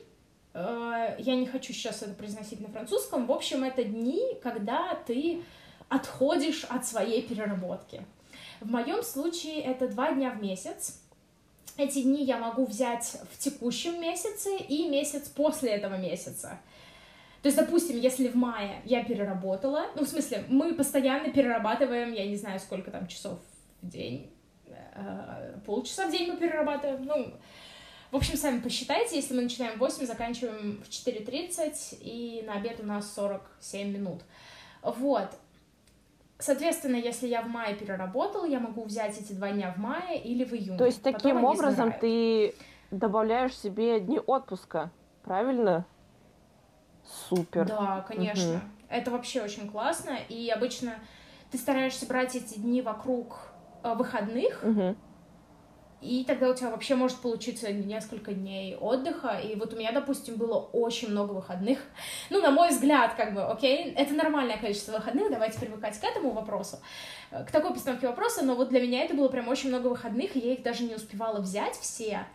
э, 0.54 1.16
я 1.20 1.36
не 1.36 1.46
хочу 1.46 1.74
сейчас 1.74 2.02
это 2.02 2.14
произносить 2.14 2.62
на 2.62 2.70
французском. 2.70 3.28
В 3.28 3.32
общем, 3.32 3.64
это 3.64 3.84
дни, 3.84 4.22
когда 4.42 4.96
ты 5.06 5.44
отходишь 5.90 6.64
от 6.66 6.86
своей 6.86 7.22
переработки. 7.22 8.06
В 8.60 8.70
моем 8.72 9.04
случае 9.04 9.62
это 9.62 9.88
два 9.88 10.14
дня 10.14 10.32
в 10.32 10.42
месяц. 10.42 11.02
Эти 11.78 12.02
дни 12.02 12.24
я 12.24 12.38
могу 12.38 12.66
взять 12.66 13.18
в 13.32 13.38
текущем 13.38 14.02
месяце 14.02 14.58
и 14.58 14.88
месяц 14.88 15.28
после 15.30 15.72
этого 15.72 15.96
месяца. 15.96 16.60
То 17.44 17.50
есть, 17.50 17.58
допустим, 17.58 18.00
если 18.00 18.30
в 18.30 18.36
мае 18.36 18.82
я 18.84 19.04
переработала, 19.04 19.86
ну, 19.96 20.04
в 20.04 20.08
смысле, 20.08 20.44
мы 20.50 20.74
постоянно 20.74 21.30
перерабатываем, 21.30 22.12
я 22.14 22.26
не 22.26 22.36
знаю, 22.36 22.60
сколько 22.60 22.90
там 22.90 23.08
часов 23.08 23.40
в 23.82 23.88
день, 23.88 24.32
э, 24.66 25.60
полчаса 25.66 26.08
в 26.08 26.12
день 26.12 26.32
мы 26.32 26.38
перерабатываем, 26.38 27.06
ну, 27.06 27.34
в 28.12 28.16
общем, 28.16 28.38
сами 28.38 28.60
посчитайте, 28.60 29.18
если 29.18 29.36
мы 29.36 29.44
начинаем 29.44 29.76
в 29.76 29.80
8, 29.80 30.06
заканчиваем 30.06 30.82
в 30.82 30.90
4.30, 30.90 31.98
и 32.02 32.44
на 32.48 32.54
обед 32.54 32.80
у 32.80 32.86
нас 32.86 33.14
47 33.14 33.92
минут. 33.92 34.22
Вот. 34.82 35.30
Соответственно, 36.40 36.96
если 36.96 37.28
я 37.28 37.42
в 37.42 37.48
мае 37.48 37.76
переработал, 37.76 38.46
я 38.46 38.60
могу 38.60 38.84
взять 38.84 39.20
эти 39.20 39.34
два 39.34 39.52
дня 39.52 39.74
в 39.76 39.80
мае 39.80 40.22
или 40.22 40.44
в 40.44 40.54
июне. 40.54 40.78
То 40.78 40.86
есть 40.86 41.02
таким 41.02 41.44
образом 41.44 41.92
ты 42.00 42.54
добавляешь 42.92 43.56
себе 43.58 44.00
дни 44.00 44.20
отпуска, 44.20 44.92
правильно? 45.24 45.86
Супер. 47.04 47.66
Да, 47.66 48.06
конечно. 48.08 48.52
Угу. 48.52 48.62
Это 48.90 49.12
вообще 49.12 49.42
очень 49.42 49.70
классно. 49.70 50.18
И 50.30 50.50
обычно 50.50 50.96
ты 51.52 51.58
стараешься 51.58 52.06
брать 52.06 52.36
эти 52.36 52.60
дни 52.60 52.82
вокруг 52.82 53.40
э, 53.84 53.94
выходных, 53.96 54.62
угу 54.64 54.96
и 56.00 56.24
тогда 56.26 56.50
у 56.50 56.54
тебя 56.54 56.70
вообще 56.70 56.96
может 56.96 57.18
получиться 57.18 57.72
несколько 57.72 58.34
дней 58.34 58.76
отдыха. 58.76 59.40
И 59.40 59.56
вот 59.56 59.74
у 59.74 59.78
меня, 59.78 59.92
допустим, 59.92 60.36
было 60.36 60.58
очень 60.58 61.10
много 61.10 61.34
выходных. 61.34 61.80
Ну, 62.30 62.42
на 62.42 62.52
мой 62.52 62.70
взгляд, 62.70 63.16
как 63.16 63.34
бы, 63.34 63.44
окей, 63.44 63.94
это 63.94 64.14
нормальное 64.14 64.58
количество 64.58 64.94
выходных, 64.94 65.32
давайте 65.32 65.60
привыкать 65.60 65.98
к 66.00 66.04
этому 66.04 66.32
вопросу, 66.32 66.80
э, 67.32 67.44
к 67.46 67.52
такой 67.52 67.74
постановке 67.74 68.08
вопроса, 68.08 68.44
но 68.44 68.56
вот 68.56 68.70
для 68.70 68.82
меня 68.82 69.04
это 69.04 69.14
было 69.14 69.30
прям 69.30 69.48
очень 69.48 69.70
много 69.70 69.88
выходных, 69.88 70.36
и 70.36 70.40
я 70.40 70.54
их 70.54 70.62
даже 70.62 70.84
не 70.84 70.94
успевала 70.94 71.40
взять 71.40 71.76
все, 71.76 72.26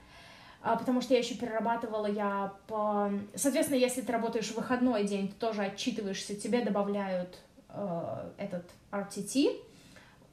а, 0.62 0.77
потому 0.77 1.01
что 1.01 1.14
я 1.14 1.20
еще 1.20 1.35
перерабатывала 1.35 2.07
я 2.07 2.55
по... 2.66 3.11
Соответственно, 3.35 3.79
если 3.79 4.01
ты 4.01 4.12
работаешь 4.12 4.48
в 4.48 4.57
выходной 4.57 5.05
день, 5.05 5.29
ты 5.29 5.35
тоже 5.35 5.62
отчитываешься, 5.62 6.35
тебе 6.35 6.62
добавляют 6.62 7.38
э, 7.68 8.31
этот 8.38 8.70
RTT. 8.90 9.61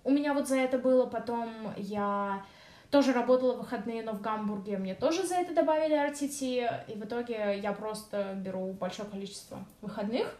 У 0.04 0.12
меня 0.12 0.34
вот 0.34 0.48
за 0.48 0.58
это 0.58 0.78
было, 0.78 1.06
потом 1.06 1.74
я 1.78 2.44
тоже 2.92 3.14
работала 3.14 3.54
в 3.56 3.60
выходные, 3.60 4.02
но 4.04 4.14
в 4.14 4.22
Гамбурге 4.22 4.78
мне 4.78 4.96
тоже 4.96 5.26
за 5.26 5.36
это 5.36 5.54
добавили 5.54 5.96
RTT, 5.96 6.92
и 6.92 6.98
в 6.98 7.06
итоге 7.06 7.60
я 7.60 7.72
просто 7.74 8.34
беру 8.36 8.74
большое 8.74 9.08
количество 9.08 9.60
выходных. 9.82 10.36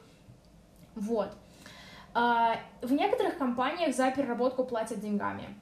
Вот. 0.96 1.30
А, 2.14 2.56
в 2.82 2.92
некоторых 2.92 3.38
компаниях 3.38 3.96
за 3.96 4.10
переработку 4.12 4.64
платят 4.64 5.00
деньгами. 5.00 5.60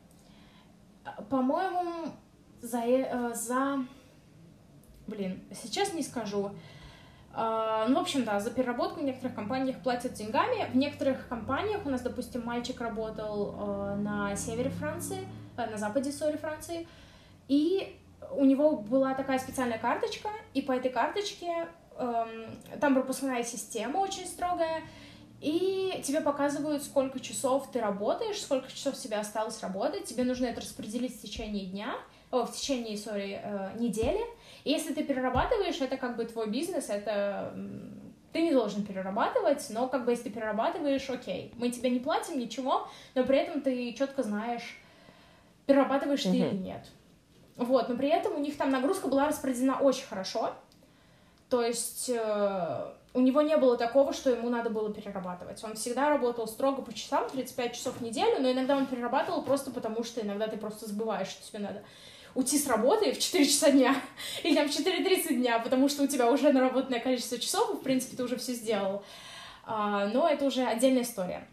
По-моему, 1.30 2.14
за, 2.62 2.80
э, 2.80 3.34
за... 3.34 3.86
Блин, 5.08 5.44
сейчас 5.54 5.94
не 5.94 6.04
скажу. 6.04 6.52
Uh, 7.34 7.86
ну, 7.90 8.00
в 8.00 8.02
общем, 8.02 8.24
да, 8.24 8.40
за 8.40 8.50
переработку 8.50 9.00
в 9.00 9.04
некоторых 9.04 9.36
компаниях 9.36 9.78
платят 9.84 10.14
деньгами. 10.14 10.72
В 10.72 10.76
некоторых 10.76 11.28
компаниях, 11.28 11.86
у 11.86 11.90
нас, 11.90 12.02
допустим, 12.02 12.44
мальчик 12.44 12.82
работал 12.82 13.54
uh, 13.54 13.96
на 13.96 14.36
севере 14.36 14.72
Франции, 14.72 15.20
Э, 15.20 15.47
на 15.66 15.78
западе, 15.78 16.12
сори, 16.12 16.38
Франции, 16.38 16.88
и 17.48 17.98
у 18.32 18.46
него 18.46 18.78
была 18.78 19.14
такая 19.14 19.40
специальная 19.40 19.80
карточка, 19.80 20.30
и 20.54 20.62
по 20.62 20.72
этой 20.72 20.92
карточке 20.92 21.68
эм, 21.98 22.60
там 22.80 22.94
пропускная 22.94 23.44
система 23.44 24.00
очень 24.00 24.26
строгая, 24.26 24.84
и 25.40 26.02
тебе 26.04 26.22
показывают, 26.22 26.84
сколько 26.84 27.20
часов 27.20 27.70
ты 27.72 27.80
работаешь, 27.80 28.42
сколько 28.42 28.72
часов 28.72 28.96
тебе 28.98 29.18
осталось 29.18 29.62
работать, 29.62 30.06
тебе 30.06 30.24
нужно 30.24 30.48
это 30.48 30.62
распределить 30.62 31.18
в 31.18 31.22
течение 31.22 31.66
дня, 31.66 31.96
о, 32.32 32.46
в 32.46 32.54
течение, 32.54 32.98
сори, 32.98 33.40
э, 33.42 33.70
недели, 33.78 34.22
и 34.64 34.72
если 34.72 34.94
ты 34.94 35.04
перерабатываешь, 35.04 35.80
это 35.80 35.98
как 35.98 36.18
бы 36.18 36.26
твой 36.26 36.50
бизнес, 36.50 36.90
это 36.90 37.54
ты 38.34 38.42
не 38.42 38.52
должен 38.52 38.84
перерабатывать, 38.84 39.66
но 39.70 39.88
как 39.88 40.06
бы 40.06 40.12
если 40.12 40.26
ты 40.26 40.30
перерабатываешь, 40.32 41.10
окей, 41.10 41.54
мы 41.58 41.70
тебе 41.70 41.90
не 41.90 42.00
платим 42.00 42.38
ничего, 42.38 42.88
но 43.16 43.24
при 43.24 43.38
этом 43.38 43.62
ты 43.62 43.94
четко 43.94 44.24
знаешь, 44.24 44.78
перерабатываешь 45.68 46.24
ты 46.24 46.30
или 46.30 46.56
нет. 46.56 46.88
Вот, 47.58 47.90
но 47.90 47.96
при 47.96 48.10
этом 48.10 48.36
у 48.36 48.40
них 48.40 48.58
там 48.58 48.72
нагрузка 48.72 49.08
была 49.08 49.28
распределена 49.28 49.78
очень 49.80 50.06
хорошо. 50.06 50.54
То 51.50 51.62
есть 51.62 52.10
э, 52.10 52.92
у 53.14 53.20
него 53.20 53.42
не 53.42 53.58
было 53.58 53.78
такого, 53.78 54.14
что 54.14 54.30
ему 54.30 54.50
надо 54.50 54.70
было 54.70 54.94
перерабатывать. 54.94 55.64
Он 55.64 55.76
всегда 55.76 56.10
работал 56.10 56.48
строго 56.48 56.82
по 56.82 56.94
часам, 56.94 57.30
35 57.30 57.74
часов 57.74 57.96
в 57.98 58.02
неделю, 58.02 58.42
но 58.42 58.52
иногда 58.52 58.76
он 58.76 58.86
перерабатывал 58.86 59.44
просто 59.44 59.72
потому, 59.72 60.04
что 60.04 60.22
иногда 60.22 60.48
ты 60.48 60.58
просто 60.58 60.88
забываешь, 60.88 61.28
что 61.28 61.48
тебе 61.48 61.60
надо 61.60 61.84
уйти 62.36 62.58
с 62.58 62.68
работы 62.68 63.14
в 63.14 63.20
4 63.20 63.46
часа 63.46 63.72
дня 63.72 63.96
или 64.44 64.56
там 64.56 64.68
в 64.68 64.72
4.30 64.72 65.36
дня, 65.36 65.60
потому 65.60 65.90
что 65.90 66.04
у 66.04 66.08
тебя 66.08 66.30
уже 66.30 66.52
наработанное 66.52 67.00
количество 67.00 67.38
часов, 67.40 67.74
и, 67.74 67.78
в 67.78 67.82
принципе, 67.82 68.16
ты 68.16 68.24
уже 68.24 68.38
все 68.38 68.54
сделал. 68.54 69.04
А, 69.66 70.06
но 70.08 70.30
это 70.30 70.46
уже 70.46 70.64
отдельная 70.64 71.04
история. 71.04 71.48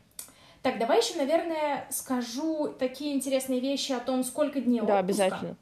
Так, 0.64 0.78
давай 0.78 1.00
еще, 1.00 1.18
наверное, 1.18 1.86
скажу 1.90 2.74
такие 2.78 3.14
интересные 3.14 3.60
вещи 3.60 3.92
о 3.92 4.00
том, 4.00 4.24
сколько 4.24 4.62
дней 4.62 4.80
да, 4.80 5.00
отпуска. 5.00 5.18
Да, 5.18 5.26
обязательно. 5.26 5.56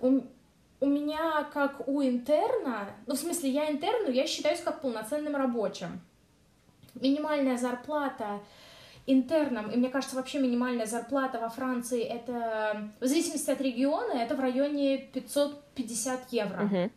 У, 0.00 0.22
у 0.80 0.86
меня, 0.86 1.44
как 1.54 1.86
у 1.86 2.02
интерна, 2.02 2.88
ну, 3.06 3.14
в 3.14 3.16
смысле, 3.16 3.50
я 3.50 3.70
интерну, 3.70 4.10
я 4.10 4.26
считаюсь 4.26 4.58
как 4.58 4.80
полноценным 4.80 5.36
рабочим. 5.36 6.00
Минимальная 6.96 7.56
зарплата 7.56 8.40
интернам, 9.06 9.70
и 9.70 9.76
мне 9.76 9.88
кажется, 9.88 10.16
вообще 10.16 10.40
минимальная 10.40 10.86
зарплата 10.86 11.38
во 11.38 11.48
Франции, 11.48 12.02
это, 12.02 12.90
в 12.98 13.06
зависимости 13.06 13.52
от 13.52 13.60
региона, 13.60 14.14
это 14.14 14.34
в 14.34 14.40
районе 14.40 14.98
550 14.98 16.32
евро. 16.32 16.64
Угу. 16.64 16.90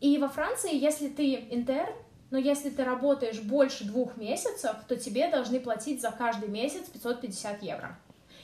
И 0.00 0.16
во 0.16 0.28
Франции, 0.28 0.74
если 0.74 1.08
ты 1.08 1.34
интерн, 1.50 1.92
но 2.34 2.40
если 2.40 2.68
ты 2.68 2.82
работаешь 2.82 3.40
больше 3.40 3.84
двух 3.84 4.16
месяцев, 4.16 4.74
то 4.88 4.96
тебе 4.96 5.28
должны 5.28 5.60
платить 5.60 6.00
за 6.00 6.10
каждый 6.10 6.48
месяц 6.48 6.88
550 6.88 7.62
евро. 7.62 7.96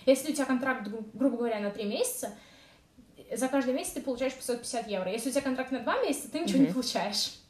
Если 0.07 0.31
у 0.31 0.33
тебя 0.33 0.45
контракт, 0.45 0.89
грубо 1.13 1.39
говоря, 1.39 1.59
на 1.59 1.73
три 1.73 1.87
месяца, 1.87 2.31
за 3.35 3.49
каждый 3.49 3.75
месяц 3.75 3.95
ты 3.95 4.01
получаешь 4.01 4.33
550 4.35 4.87
евро. 4.87 5.11
Если 5.11 5.31
у 5.31 5.33
тебя 5.33 5.43
контракт 5.43 5.73
на 5.73 5.81
два 5.81 6.01
месяца, 6.03 6.31
ты 6.31 6.39
ничего 6.39 6.61
mm-hmm. 6.61 6.67
не 6.69 6.73
получаешь. 6.73 7.41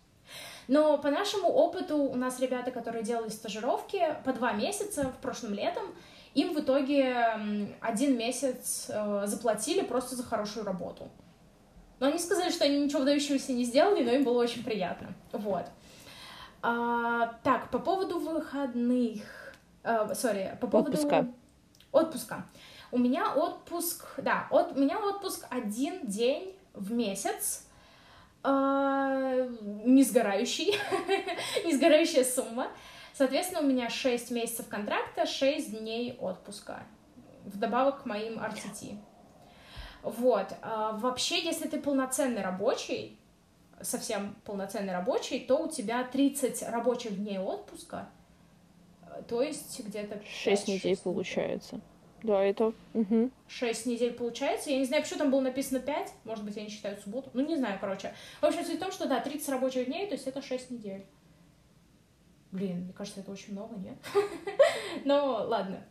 Но 0.66 0.96
по 0.96 1.10
нашему 1.10 1.46
опыту 1.46 1.98
у 1.98 2.14
нас 2.14 2.40
ребята, 2.40 2.70
которые 2.70 3.04
делали 3.04 3.28
стажировки 3.28 4.02
по 4.24 4.32
два 4.32 4.54
месяца 4.54 5.12
в 5.12 5.20
прошлом 5.20 5.52
летом, 5.52 5.94
им 6.32 6.54
в 6.54 6.60
итоге 6.60 7.36
один 7.82 8.16
месяц 8.16 8.86
э, 8.88 9.24
заплатили 9.26 9.82
просто 9.82 10.16
за 10.16 10.22
хорошую 10.22 10.64
работу. 10.64 11.10
Но 11.98 12.06
они 12.06 12.18
сказали, 12.18 12.50
что 12.50 12.64
они 12.64 12.80
ничего 12.80 13.00
выдающегося 13.00 13.52
не 13.52 13.64
сделали, 13.64 14.02
но 14.02 14.12
им 14.12 14.24
было 14.24 14.40
очень 14.40 14.64
приятно. 14.64 15.12
Вот. 15.32 15.66
А, 16.62 17.38
так, 17.42 17.70
по 17.70 17.78
поводу 17.78 18.18
выходных... 18.18 19.54
Сори, 20.14 20.50
э, 20.52 20.56
по 20.56 20.66
поводу... 20.66 20.92
Отпуска. 20.92 21.26
Отпуска. 21.92 22.46
У 22.92 22.98
меня 22.98 23.32
отпуск... 23.34 24.06
Да, 24.18 24.46
от, 24.50 24.76
у 24.76 24.80
меня 24.80 24.98
отпуск 24.98 25.46
один 25.50 26.06
день 26.06 26.54
в 26.74 26.92
месяц. 26.92 27.66
А, 28.42 29.48
не 29.84 30.02
сгорающий. 30.02 30.74
не 31.64 31.76
сгорающая 31.76 32.24
сумма. 32.24 32.68
Соответственно, 33.14 33.60
у 33.60 33.66
меня 33.66 33.90
6 33.90 34.30
месяцев 34.30 34.68
контракта, 34.68 35.26
6 35.26 35.78
дней 35.78 36.16
отпуска. 36.18 36.82
Вдобавок 37.44 38.02
к 38.02 38.06
моим 38.06 38.38
RTT. 38.38 38.98
Вот. 40.02 40.46
А, 40.62 40.92
вообще, 40.92 41.42
если 41.42 41.68
ты 41.68 41.80
полноценный 41.80 42.42
рабочий, 42.42 43.19
совсем 43.82 44.36
полноценный 44.44 44.92
рабочий, 44.92 45.40
то 45.40 45.64
у 45.64 45.68
тебя 45.68 46.04
30 46.04 46.68
рабочих 46.68 47.16
дней 47.16 47.38
отпуска, 47.38 48.08
то 49.28 49.42
есть 49.42 49.80
где-то 49.80 50.20
6 50.24 50.68
недель 50.68 50.96
получается. 50.98 51.80
Да, 52.22 52.42
это... 52.42 52.74
Угу. 52.94 53.30
6 53.48 53.86
недель 53.86 54.12
получается. 54.12 54.70
Я 54.70 54.78
не 54.78 54.84
знаю, 54.84 55.02
почему 55.02 55.20
там 55.20 55.30
было 55.30 55.40
написано 55.40 55.80
5. 55.80 56.12
Может 56.24 56.44
быть, 56.44 56.56
они 56.58 56.68
считают 56.68 57.00
субботу. 57.00 57.30
Ну, 57.32 57.44
не 57.46 57.56
знаю, 57.56 57.78
короче. 57.80 58.14
В 58.40 58.44
общем, 58.44 58.64
суть 58.64 58.76
в 58.76 58.80
том, 58.80 58.92
что, 58.92 59.08
да, 59.08 59.20
30 59.20 59.48
рабочих 59.48 59.86
дней, 59.86 60.06
то 60.06 60.14
есть 60.14 60.26
это 60.26 60.42
6 60.42 60.70
недель. 60.70 61.06
Блин, 62.52 62.84
мне 62.84 62.92
кажется, 62.92 63.20
это 63.20 63.30
очень 63.30 63.52
много, 63.52 63.76
нет? 63.76 63.96
Но 65.04 65.46
ладно, 65.46 65.84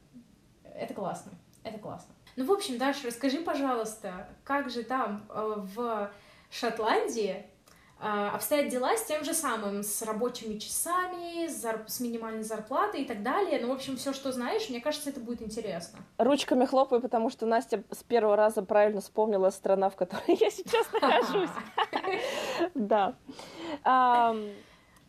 это 0.75 0.93
классно, 0.93 1.32
это 1.63 1.80
классно. 1.80 2.13
Ну, 2.36 2.45
в 2.45 2.52
общем, 2.52 2.78
Даша, 2.78 3.08
расскажи, 3.08 3.39
пожалуйста, 3.39 4.28
как 4.43 4.69
же 4.69 4.84
там 4.84 5.25
э, 5.30 5.54
в 5.58 6.12
Шотландии 6.52 7.32
э, 7.32 7.45
обстоят 8.01 8.69
дела 8.69 8.95
с 8.95 9.05
тем 9.05 9.23
же 9.23 9.33
самым, 9.33 9.83
с 9.83 10.01
рабочими 10.01 10.57
часами, 10.57 11.47
с, 11.47 11.62
зар... 11.62 11.83
с 11.88 11.99
минимальной 11.99 12.43
зарплатой 12.43 13.01
и 13.01 13.05
так 13.05 13.23
далее. 13.23 13.59
Ну, 13.62 13.69
в 13.69 13.71
общем, 13.71 13.97
все, 13.97 14.13
что 14.13 14.31
знаешь, 14.31 14.69
мне 14.69 14.79
кажется, 14.79 15.09
это 15.09 15.19
будет 15.19 15.41
интересно. 15.41 15.99
Ручками 16.17 16.65
хлопаю, 16.65 17.01
потому 17.01 17.29
что 17.29 17.45
Настя 17.45 17.83
с 17.91 18.03
первого 18.03 18.35
раза 18.35 18.62
правильно 18.62 19.01
вспомнила 19.01 19.49
страна, 19.49 19.89
в 19.89 19.95
которой 19.95 20.38
я 20.39 20.49
сейчас 20.49 20.88
нахожусь. 21.01 21.49
Да. 22.73 23.15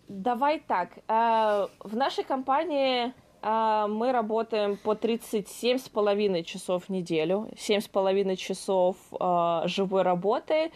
Давай 0.08 0.60
так. 0.60 0.90
В 1.06 1.96
нашей 1.96 2.24
компании 2.24 3.14
а, 3.42 3.86
мы 3.88 4.12
работаем 4.12 4.76
по 4.76 4.94
37 4.94 5.78
с 5.78 5.88
половиной 5.88 6.44
часов 6.44 6.84
в 6.84 6.88
неделю, 6.90 7.48
7 7.56 7.80
с 7.80 7.88
половиной 7.88 8.36
часов 8.36 8.96
а, 9.18 9.62
живой 9.66 10.02
работы, 10.02 10.72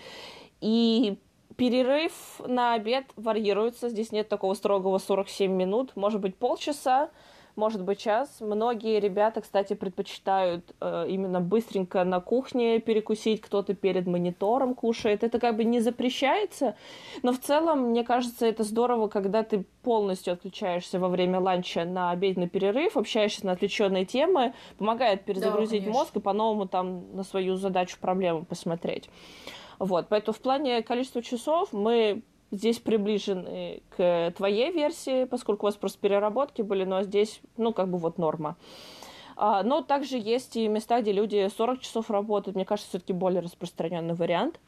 и 0.60 1.18
перерыв 1.56 2.40
на 2.46 2.74
обед 2.74 3.04
варьируется, 3.16 3.88
здесь 3.88 4.12
нет 4.12 4.28
такого 4.28 4.54
строгого 4.54 4.98
47 4.98 5.52
минут, 5.52 5.92
может 5.96 6.20
быть 6.20 6.36
полчаса, 6.36 7.10
может 7.56 7.82
быть 7.82 7.98
час. 7.98 8.40
Многие 8.40 8.98
ребята, 9.00 9.40
кстати, 9.40 9.74
предпочитают 9.74 10.74
э, 10.80 11.06
именно 11.08 11.40
быстренько 11.40 12.04
на 12.04 12.20
кухне 12.20 12.80
перекусить, 12.80 13.40
кто-то 13.40 13.74
перед 13.74 14.06
монитором 14.06 14.74
кушает. 14.74 15.22
Это 15.22 15.38
как 15.38 15.56
бы 15.56 15.64
не 15.64 15.80
запрещается, 15.80 16.76
но 17.22 17.32
в 17.32 17.38
целом, 17.38 17.90
мне 17.90 18.04
кажется, 18.04 18.46
это 18.46 18.64
здорово, 18.64 19.08
когда 19.08 19.42
ты 19.42 19.64
полностью 19.82 20.32
отключаешься 20.32 20.98
во 20.98 21.08
время 21.08 21.40
ланча 21.40 21.84
на 21.84 22.10
обеденный 22.10 22.48
перерыв, 22.48 22.96
общаешься 22.96 23.46
на 23.46 23.52
отвлеченные 23.52 24.04
темы, 24.04 24.54
помогает 24.78 25.24
перезагрузить 25.24 25.84
да, 25.84 25.90
мозг 25.90 26.16
и 26.16 26.20
по-новому 26.20 26.66
там 26.66 27.14
на 27.14 27.22
свою 27.22 27.56
задачу, 27.56 27.98
проблему 28.00 28.44
посмотреть. 28.44 29.08
Вот, 29.78 30.08
поэтому 30.08 30.34
в 30.34 30.40
плане 30.40 30.82
количества 30.82 31.22
часов 31.22 31.72
мы 31.72 32.22
здесь 32.50 32.78
приближены 32.78 33.82
к 33.96 34.32
твоей 34.36 34.70
версии, 34.70 35.24
поскольку 35.24 35.66
у 35.66 35.68
вас 35.68 35.76
просто 35.76 35.98
переработки 35.98 36.62
были, 36.62 36.84
но 36.84 37.02
здесь, 37.02 37.40
ну, 37.56 37.72
как 37.72 37.88
бы 37.88 37.98
вот 37.98 38.18
норма. 38.18 38.56
А, 39.36 39.62
но 39.62 39.82
также 39.82 40.16
есть 40.16 40.56
и 40.56 40.68
места, 40.68 41.00
где 41.00 41.12
люди 41.12 41.48
40 41.56 41.80
часов 41.80 42.10
работают. 42.10 42.54
Мне 42.54 42.64
кажется, 42.64 42.90
все-таки 42.90 43.12
более 43.12 43.40
распространенный 43.40 44.14
вариант. 44.14 44.60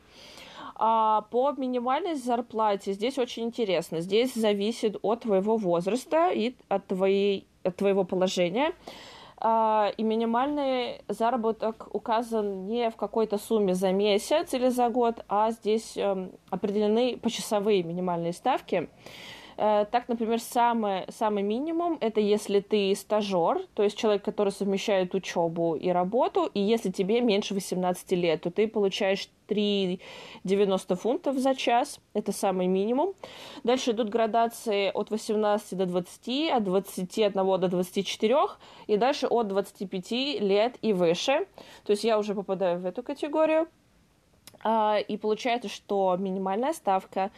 А 0.75 1.23
по 1.31 1.53
минимальной 1.53 2.17
зарплате 2.17 2.93
здесь 2.93 3.19
очень 3.19 3.45
интересно. 3.45 4.01
Здесь 4.01 4.35
зависит 4.35 4.97
от 5.03 5.21
твоего 5.21 5.57
возраста 5.57 6.31
и 6.31 6.55
от, 6.69 6.87
твоей, 6.87 7.47
от 7.63 7.77
твоего 7.77 8.05
положения. 8.05 8.73
А, 9.39 9.93
и 9.97 10.03
минимальный 10.03 11.03
заработок 11.09 11.89
указан 11.93 12.67
не 12.67 12.91
в 12.91 12.97
какой-то 12.97 13.37
сумме 13.37 13.75
за 13.75 13.93
месяц 13.93 14.55
или 14.55 14.69
за 14.69 14.89
год, 14.89 15.25
а 15.29 15.51
здесь 15.51 15.97
эм, 15.97 16.33
определены 16.49 17.19
почасовые 17.19 17.83
минимальные 17.83 18.33
ставки. 18.33 18.89
Э, 19.59 19.87
так, 19.91 20.09
например, 20.09 20.41
самый, 20.41 21.07
самый 21.09 21.43
минимум 21.43 21.97
это 22.01 22.21
если 22.21 22.61
ты 22.61 22.95
стажер, 22.95 23.67
то 23.75 23.83
есть 23.83 23.97
человек, 23.97 24.23
который 24.23 24.53
совмещает 24.53 25.15
учебу 25.15 25.77
и 25.77 25.89
работу, 25.89 26.51
и 26.53 26.61
если 26.61 26.91
тебе 26.91 27.21
меньше 27.21 27.55
18 27.55 28.13
лет, 28.13 28.43
то 28.43 28.51
ты 28.51 28.69
получаешь 28.69 29.29
3,90 29.49 30.97
фунтов 30.97 31.39
за 31.39 31.55
час, 31.55 32.01
это 32.13 32.33
самый 32.33 32.67
минимум. 32.67 33.15
Дальше 33.65 33.93
идут 33.93 34.11
градации 34.11 34.91
от 34.93 35.11
18 35.11 35.79
до 35.79 35.87
20, 35.87 36.51
от 36.51 36.65
21 36.65 37.33
до 37.33 37.69
24, 37.69 38.37
и 38.89 38.97
дальше 38.97 39.27
от 39.27 39.49
25 39.49 40.11
лет 40.41 40.77
и 40.83 40.93
выше. 40.93 41.47
То 41.85 41.93
есть 41.93 42.05
я 42.05 42.19
уже 42.19 42.35
попадаю 42.35 42.79
в 42.79 42.87
эту 42.87 43.03
категорию. 43.03 43.69
А, 44.63 44.99
и 44.99 45.17
получается, 45.17 45.69
что 45.69 46.17
минимальная 46.19 46.73
ставка 46.73 47.31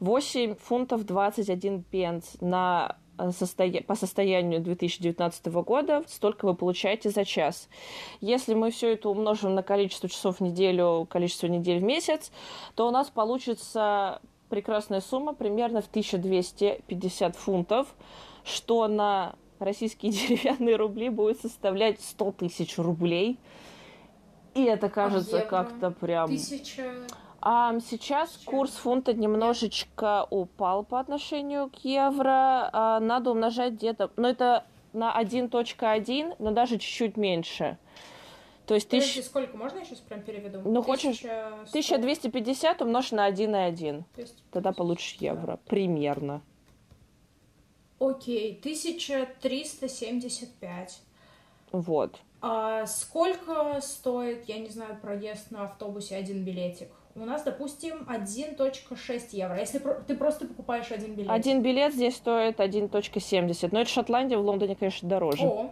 8 0.00 0.56
фунтов 0.56 1.04
21 1.04 1.82
пенс 1.82 2.36
на 2.40 2.96
э, 3.18 3.30
состоя... 3.32 3.82
по 3.82 3.94
состоянию 3.94 4.60
2019 4.60 5.46
года, 5.46 6.02
столько 6.08 6.46
вы 6.46 6.54
получаете 6.54 7.10
за 7.10 7.24
час. 7.24 7.68
Если 8.20 8.54
мы 8.54 8.70
все 8.70 8.94
это 8.94 9.10
умножим 9.10 9.54
на 9.54 9.62
количество 9.62 10.08
часов 10.08 10.38
в 10.38 10.40
неделю, 10.40 11.06
количество 11.08 11.46
недель 11.46 11.80
в 11.80 11.82
месяц, 11.82 12.32
то 12.74 12.88
у 12.88 12.90
нас 12.90 13.10
получится 13.10 14.20
прекрасная 14.48 15.02
сумма, 15.02 15.34
примерно 15.34 15.82
в 15.82 15.88
1250 15.88 17.36
фунтов, 17.36 17.94
что 18.42 18.88
на 18.88 19.34
российские 19.58 20.12
деревянные 20.12 20.76
рубли 20.76 21.10
будет 21.10 21.40
составлять 21.40 22.00
100 22.00 22.32
тысяч 22.32 22.78
рублей. 22.78 23.38
И 24.54 24.64
это 24.64 24.88
кажется 24.88 25.40
а 25.40 25.46
как-то 25.46 25.90
прям... 25.90 26.28
Тысяча... 26.28 26.84
А 27.42 27.78
сейчас 27.80 28.36
курс 28.44 28.72
фунта 28.72 29.14
немножечко 29.14 30.26
упал 30.28 30.84
по 30.84 31.00
отношению 31.00 31.70
к 31.70 31.76
евро. 31.84 32.68
А, 32.72 33.00
надо 33.00 33.30
умножать 33.30 33.72
где-то, 33.74 34.10
ну 34.16 34.28
это 34.28 34.66
на 34.92 35.18
1.1, 35.20 36.34
но 36.38 36.50
даже 36.50 36.78
чуть-чуть 36.78 37.16
меньше. 37.16 37.78
То 38.66 38.74
есть 38.74 38.88
тысяч... 38.88 39.24
сколько? 39.24 39.56
Можно 39.56 39.78
я 39.78 39.84
сейчас 39.84 40.00
прям 40.00 40.22
переведу? 40.22 40.60
Ну, 40.64 40.82
хочешь 40.82 41.24
1250 41.24 42.82
умножь 42.82 43.10
на 43.10 43.28
1,1. 43.28 44.04
Есть... 44.16 44.44
Тогда 44.52 44.72
получишь 44.72 45.14
евро. 45.14 45.58
Примерно. 45.66 46.42
Окей, 47.98 48.56
1375. 48.60 51.00
Вот. 51.72 52.20
А 52.40 52.86
сколько 52.86 53.80
стоит, 53.80 54.48
я 54.48 54.58
не 54.58 54.68
знаю, 54.68 54.96
проезд 55.00 55.50
на 55.50 55.64
автобусе 55.64 56.14
один 56.16 56.44
билетик? 56.44 56.90
У 57.16 57.24
нас, 57.24 57.42
допустим, 57.42 58.06
1.6 58.08 59.28
евро. 59.32 59.58
Если 59.58 59.80
ты 60.06 60.16
просто 60.16 60.46
покупаешь 60.46 60.90
один 60.92 61.14
билет. 61.14 61.30
Один 61.30 61.62
билет 61.62 61.92
здесь 61.92 62.16
стоит 62.16 62.60
1.70. 62.60 63.68
Но 63.72 63.80
это 63.80 63.90
Шотландия, 63.90 64.38
в 64.38 64.42
Лондоне, 64.42 64.76
конечно, 64.76 65.08
дороже. 65.08 65.44
О, 65.44 65.70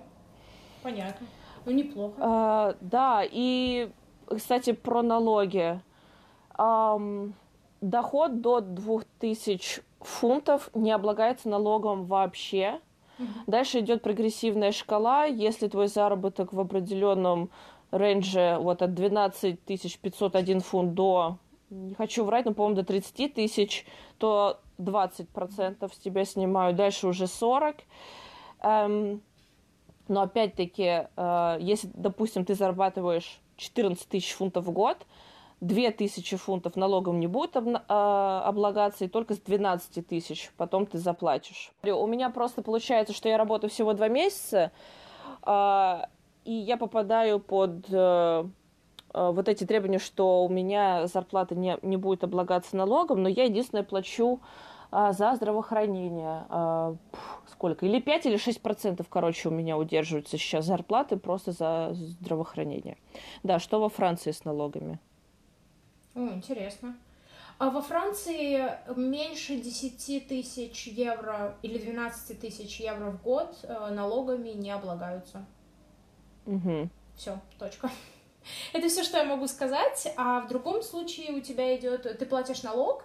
понятно. 0.83 1.27
Ну, 1.65 1.73
неплохо. 1.73 2.15
А, 2.19 2.77
да, 2.81 3.23
и, 3.25 3.91
кстати, 4.29 4.73
про 4.73 5.03
налоги. 5.03 5.81
Um, 6.57 7.35
доход 7.81 8.41
до 8.41 8.61
2000 8.61 9.83
фунтов 10.01 10.71
не 10.75 10.91
облагается 10.91 11.49
налогом 11.49 12.07
вообще. 12.07 12.81
Угу. 13.19 13.29
Дальше 13.47 13.81
идет 13.81 14.03
прогрессивная 14.03 14.73
шкала. 14.73 15.25
Если 15.25 15.69
твой 15.69 15.89
заработок 15.89 16.53
в 16.53 16.61
определенном 16.61 17.51
рейнже 17.91 18.59
вот 18.61 18.83
от 18.83 18.95
12 18.95 19.61
501 19.61 20.61
фунт 20.61 20.95
до, 20.95 21.39
не 21.71 21.95
хочу 21.95 22.25
врать, 22.25 22.45
но, 22.45 22.55
по-моему, 22.55 22.77
до 22.77 22.85
30 22.85 23.35
тысяч, 23.35 23.87
то 24.19 24.61
20% 24.79 25.93
с 25.93 25.99
тебя 25.99 26.25
снимают, 26.25 26.77
дальше 26.77 27.07
уже 27.07 27.27
40. 27.27 27.77
Эм, 28.63 29.23
Но 30.09 30.23
опять-таки, 30.23 31.07
э, 31.15 31.57
если, 31.61 31.91
допустим, 31.93 32.45
ты 32.45 32.55
зарабатываешь 32.55 33.41
14 33.57 34.09
тысяч 34.09 34.33
фунтов 34.33 34.65
в 34.65 34.71
год, 34.71 35.07
2 35.61 35.91
тысячи 35.91 36.37
фунтов 36.37 36.77
налогом 36.77 37.19
не 37.19 37.27
будет 37.27 37.57
а, 37.57 38.43
облагаться, 38.47 39.05
и 39.05 39.09
только 39.09 39.35
с 39.35 39.39
12 39.39 40.07
тысяч 40.07 40.53
потом 40.57 40.87
ты 40.87 40.99
заплатишь. 40.99 41.73
У 41.83 42.07
меня 42.07 42.31
просто 42.31 42.63
получается, 42.63 43.13
что 43.13 43.29
я 43.29 43.37
работаю 43.37 43.71
всего 43.71 43.93
два 43.93 44.09
месяца, 44.09 44.71
а, 45.43 46.09
и 46.49 46.53
я 46.53 46.79
попадаю 46.79 47.41
под 47.41 47.85
э, 47.91 48.45
э, 49.13 49.31
вот 49.31 49.49
эти 49.51 49.65
требования, 49.65 49.99
что 49.99 50.47
у 50.47 50.49
меня 50.49 51.07
зарплата 51.07 51.55
не, 51.55 51.77
не 51.83 51.99
будет 51.99 52.25
облагаться 52.25 52.75
налогом, 52.75 53.23
но 53.23 53.29
я 53.29 53.45
единственное 53.45 53.85
плачу 53.85 54.41
а, 54.91 55.13
за 55.13 55.35
здравоохранение. 55.35 56.47
Сколько? 57.53 57.85
Или 57.85 58.01
5, 58.01 58.25
или 58.25 58.39
6 58.39 58.63
процентов, 58.63 59.09
короче, 59.11 59.51
у 59.51 59.53
меня 59.53 59.77
удерживаются 59.77 60.39
сейчас 60.39 60.65
зарплаты 60.65 61.19
просто 61.19 61.53
за 61.53 61.91
здравоохранение. 61.93 62.97
Да, 63.43 63.59
что 63.59 63.79
во 63.79 63.91
Франции 63.91 64.31
с 64.31 64.47
налогами? 64.47 64.99
О, 66.15 66.21
интересно. 66.21 66.97
А 67.59 67.69
во 67.69 67.83
Франции 67.83 68.73
меньше 68.97 69.57
10 69.57 70.29
тысяч 70.29 70.87
евро 70.87 71.57
или 71.61 71.77
12 71.77 72.41
тысяч 72.41 72.81
евро 72.81 73.11
в 73.11 73.23
год 73.23 73.55
э, 73.65 73.91
налогами 73.91 74.51
не 74.51 74.71
облагаются. 74.71 75.45
Угу. 76.49 76.89
Все, 77.17 77.39
точка. 77.59 77.91
Это 78.73 78.89
все, 78.89 79.05
что 79.05 79.19
я 79.19 79.25
могу 79.25 79.47
сказать. 79.47 80.13
А 80.17 80.41
в 80.41 80.49
другом 80.49 80.83
случае 80.83 81.33
у 81.33 81.41
тебя 81.41 81.77
идет, 81.77 82.19
ты 82.19 82.27
платишь 82.27 82.63
налог, 82.63 83.05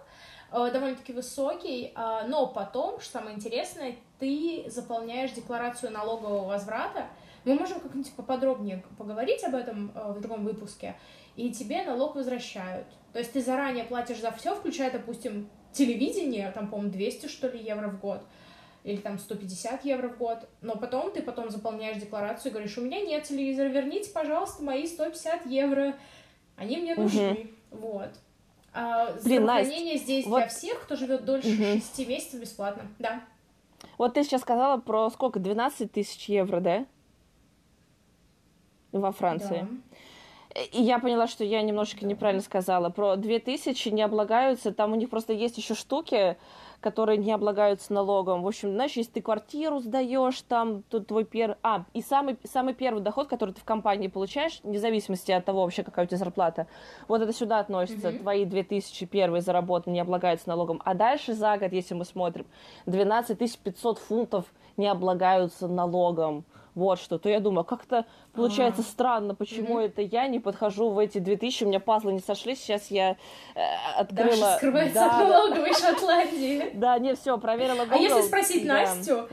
э, 0.50 0.70
довольно-таки 0.72 1.12
высокий, 1.12 1.92
э, 1.94 2.26
но 2.26 2.46
потом, 2.46 3.00
что 3.00 3.12
самое 3.12 3.36
интересное, 3.36 3.96
ты 4.18 4.64
заполняешь 4.68 5.32
декларацию 5.32 5.92
налогового 5.92 6.48
возврата. 6.48 7.06
Мы 7.44 7.54
можем 7.54 7.80
как-нибудь 7.80 8.12
поподробнее 8.14 8.82
поговорить 8.96 9.44
об 9.44 9.54
этом 9.54 9.92
в 9.94 10.20
другом 10.20 10.44
выпуске 10.44 10.96
и 11.36 11.52
тебе 11.52 11.82
налог 11.82 12.14
возвращают. 12.14 12.86
То 13.12 13.18
есть 13.18 13.32
ты 13.32 13.42
заранее 13.42 13.84
платишь 13.84 14.20
за 14.20 14.30
все, 14.32 14.54
включая, 14.54 14.90
допустим, 14.90 15.50
телевидение, 15.72 16.50
там, 16.52 16.68
по-моему, 16.68 16.92
200, 16.92 17.26
что 17.26 17.48
ли, 17.48 17.58
евро 17.58 17.88
в 17.88 18.00
год, 18.00 18.22
или 18.84 18.98
там 18.98 19.18
150 19.18 19.84
евро 19.84 20.08
в 20.08 20.18
год, 20.18 20.46
но 20.60 20.76
потом 20.76 21.10
ты 21.10 21.22
потом 21.22 21.50
заполняешь 21.50 21.96
декларацию 21.96 22.50
и 22.50 22.52
говоришь, 22.52 22.76
у 22.78 22.82
меня 22.82 23.00
нет 23.00 23.24
телевизора, 23.24 23.68
верните, 23.68 24.10
пожалуйста, 24.10 24.62
мои 24.62 24.86
150 24.86 25.46
евро, 25.46 25.96
они 26.56 26.76
мне 26.76 26.94
нужны, 26.94 27.50
угу. 27.70 27.80
вот. 27.80 28.10
А 28.74 29.12
Блин, 29.24 29.42
здравоохранение 29.42 29.94
Настя, 29.94 30.04
здесь 30.04 30.26
вот... 30.26 30.38
для 30.38 30.48
всех, 30.48 30.82
кто 30.82 30.96
живет 30.96 31.24
дольше 31.24 31.48
угу. 31.48 31.80
6 31.80 32.08
месяцев 32.08 32.40
бесплатно, 32.40 32.86
да. 32.98 33.24
Вот 33.96 34.14
ты 34.14 34.22
сейчас 34.22 34.42
сказала 34.42 34.78
про 34.78 35.08
сколько, 35.10 35.40
12 35.40 35.90
тысяч 35.90 36.28
евро, 36.28 36.60
да? 36.60 36.86
Во 38.92 39.12
Франции. 39.12 39.66
Да. 39.70 39.96
И 40.72 40.82
я 40.82 41.00
поняла, 41.00 41.26
что 41.26 41.42
я 41.42 41.62
немножечко 41.62 42.06
неправильно 42.06 42.42
сказала. 42.42 42.88
Про 42.88 43.16
2000 43.16 43.88
не 43.88 44.02
облагаются, 44.02 44.72
там 44.72 44.92
у 44.92 44.94
них 44.94 45.10
просто 45.10 45.32
есть 45.32 45.58
еще 45.58 45.74
штуки, 45.74 46.36
которые 46.80 47.18
не 47.18 47.32
облагаются 47.32 47.92
налогом. 47.92 48.42
В 48.42 48.46
общем, 48.46 48.72
знаешь, 48.72 48.92
если 48.92 49.12
ты 49.12 49.22
квартиру 49.22 49.80
сдаешь, 49.80 50.40
там 50.42 50.82
тут 50.82 51.08
твой 51.08 51.24
первый... 51.24 51.56
А, 51.62 51.86
и 51.92 52.02
самый, 52.02 52.38
самый 52.44 52.74
первый 52.74 53.02
доход, 53.02 53.26
который 53.26 53.52
ты 53.52 53.60
в 53.60 53.64
компании 53.64 54.06
получаешь, 54.06 54.60
вне 54.62 54.78
зависимости 54.78 55.32
от 55.32 55.44
того 55.44 55.62
вообще, 55.62 55.82
какая 55.82 56.04
у 56.04 56.08
тебя 56.08 56.18
зарплата, 56.18 56.68
вот 57.08 57.20
это 57.20 57.32
сюда 57.32 57.58
относится. 57.58 58.10
Mm-hmm. 58.10 58.18
Твои 58.20 58.44
2000 58.44 59.06
первые 59.06 59.40
заработанные 59.40 59.94
не 59.94 60.00
облагаются 60.00 60.48
налогом. 60.48 60.80
А 60.84 60.94
дальше 60.94 61.32
за 61.32 61.56
год, 61.56 61.72
если 61.72 61.94
мы 61.94 62.04
смотрим, 62.04 62.46
12 62.86 63.58
500 63.58 63.98
фунтов 63.98 64.44
не 64.76 64.86
облагаются 64.86 65.66
налогом 65.66 66.44
вот 66.74 66.98
что, 66.98 67.18
то 67.18 67.28
я 67.28 67.40
думаю, 67.40 67.64
как-то 67.64 68.06
получается 68.32 68.82
А-а-а. 68.82 68.92
странно, 68.92 69.34
почему 69.34 69.80
mm-hmm. 69.80 69.86
это 69.86 70.02
я 70.02 70.26
не 70.26 70.40
подхожу 70.40 70.90
в 70.90 70.98
эти 70.98 71.18
2000, 71.18 71.64
у 71.64 71.66
меня 71.68 71.80
пазлы 71.80 72.12
не 72.12 72.20
сошли, 72.20 72.54
сейчас 72.56 72.90
я 72.90 73.16
э, 73.54 73.60
открыла... 73.96 74.36
Даша 74.36 74.56
скрывается 74.56 74.94
да, 74.94 75.20
от 75.20 75.28
налоговой 75.28 75.74
Шотландии. 75.74 76.70
Да, 76.74 76.98
не, 76.98 77.14
все, 77.14 77.38
проверила 77.38 77.84
Google. 77.84 77.96
А 77.96 77.98
если 77.98 78.22
спросить 78.22 78.64
Настю, 78.64 79.28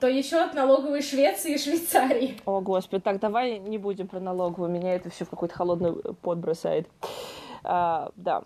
то 0.00 0.08
еще 0.08 0.38
от 0.38 0.54
налоговой 0.54 1.02
Швеции 1.02 1.54
и 1.54 1.58
Швейцарии. 1.58 2.36
О, 2.44 2.60
господи, 2.60 3.02
так, 3.02 3.20
давай 3.20 3.58
не 3.58 3.78
будем 3.78 4.06
про 4.08 4.20
налоговую, 4.20 4.70
меня 4.70 4.94
это 4.94 5.10
все 5.10 5.24
в 5.24 5.30
какой-то 5.30 5.54
холодный 5.54 5.92
пот 6.22 6.38
бросает. 6.38 6.88
А, 7.68 8.10
да. 8.16 8.42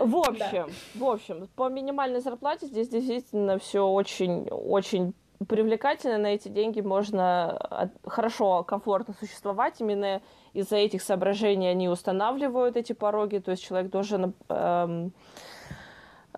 В 0.00 0.16
общем, 0.28 0.68
в 0.94 1.04
общем, 1.04 1.48
по 1.54 1.68
минимальной 1.68 2.20
зарплате 2.20 2.66
здесь 2.66 2.88
действительно 2.88 3.58
все 3.58 3.86
очень, 3.86 4.48
очень 4.50 5.14
привлекательно, 5.46 6.18
на 6.18 6.34
эти 6.34 6.48
деньги 6.48 6.80
можно 6.80 7.90
хорошо, 8.04 8.64
комфортно 8.64 9.14
существовать. 9.14 9.80
Именно 9.80 10.20
из-за 10.52 10.76
этих 10.76 11.02
соображений 11.02 11.68
они 11.68 11.88
устанавливают 11.88 12.76
эти 12.76 12.92
пороги, 12.92 13.38
то 13.38 13.52
есть 13.52 13.62
человек 13.62 13.90
должен, 13.90 14.34
эм, 14.48 15.12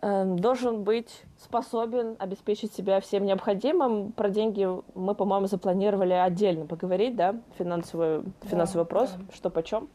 эм, 0.02 0.38
должен 0.38 0.84
быть 0.84 1.22
способен 1.38 2.16
обеспечить 2.18 2.74
себя 2.74 3.00
всем 3.00 3.24
необходимым. 3.24 4.12
Про 4.12 4.28
деньги 4.28 4.68
мы, 4.94 5.14
по-моему, 5.14 5.46
запланировали 5.46 6.12
отдельно 6.12 6.66
поговорить, 6.66 7.16
да, 7.16 7.36
финансовый, 7.56 8.22
финансовый 8.42 8.78
да, 8.78 8.82
вопрос, 8.82 9.12
да. 9.12 9.34
что 9.34 9.50
почем. 9.50 9.88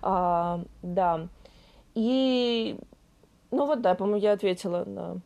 А, 0.00 0.60
да. 0.82 1.28
И, 1.94 2.78
ну 3.50 3.66
вот, 3.66 3.82
да, 3.82 3.94
по-моему, 3.94 4.18
я 4.18 4.32
ответила 4.32 4.84
на 4.84 5.20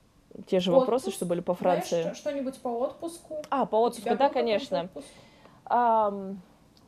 те 0.47 0.61
же 0.61 0.71
Отпуск? 0.71 0.87
вопросы, 0.87 1.11
что 1.11 1.27
были 1.27 1.41
по 1.41 1.55
Франции. 1.55 2.03
Знаешь, 2.03 2.19
что-нибудь 2.19 2.59
по 2.59 2.69
отпуску? 2.69 3.43
А, 3.51 3.67
по 3.67 3.77
отпуску, 3.77 4.17
да, 4.17 4.29
конечно. 4.29 4.89
Um, 5.67 6.37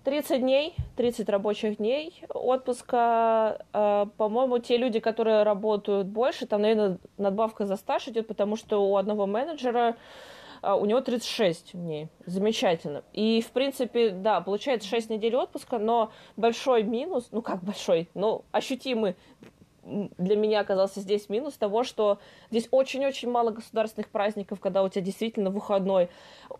30 0.04 0.40
дней, 0.40 0.74
30 0.96 1.28
рабочих 1.28 1.78
дней 1.78 2.22
отпуска. 2.28 3.64
Uh, 3.72 4.08
по-моему, 4.16 4.58
те 4.58 4.76
люди, 4.76 5.00
которые 5.00 5.42
работают 5.42 6.06
больше, 6.06 6.46
там, 6.46 6.62
наверное, 6.62 6.98
надбавка 7.16 7.66
за 7.66 7.76
стаж 7.76 8.08
идет, 8.08 8.26
потому 8.26 8.56
что 8.56 8.88
у 8.88 8.96
одного 8.96 9.26
менеджера 9.26 9.96
uh, 10.62 10.78
у 10.78 10.84
него 10.86 11.00
36 11.00 11.72
дней. 11.72 12.08
Замечательно. 12.26 13.02
И, 13.12 13.42
в 13.46 13.50
принципе, 13.50 14.10
да, 14.10 14.40
получается 14.40 14.88
6 14.88 15.10
недель 15.10 15.36
отпуска, 15.36 15.78
но 15.78 16.12
большой 16.36 16.84
минус, 16.84 17.28
ну 17.32 17.42
как 17.42 17.62
большой, 17.62 18.08
ну 18.14 18.44
ощутимый 18.52 19.16
для 20.18 20.36
меня 20.36 20.60
оказался 20.60 21.00
здесь 21.00 21.28
минус 21.28 21.54
того, 21.54 21.84
что 21.84 22.18
здесь 22.50 22.68
очень-очень 22.70 23.30
мало 23.30 23.50
государственных 23.50 24.08
праздников, 24.08 24.60
когда 24.60 24.82
у 24.82 24.88
тебя 24.88 25.02
действительно 25.02 25.50
выходной. 25.50 26.08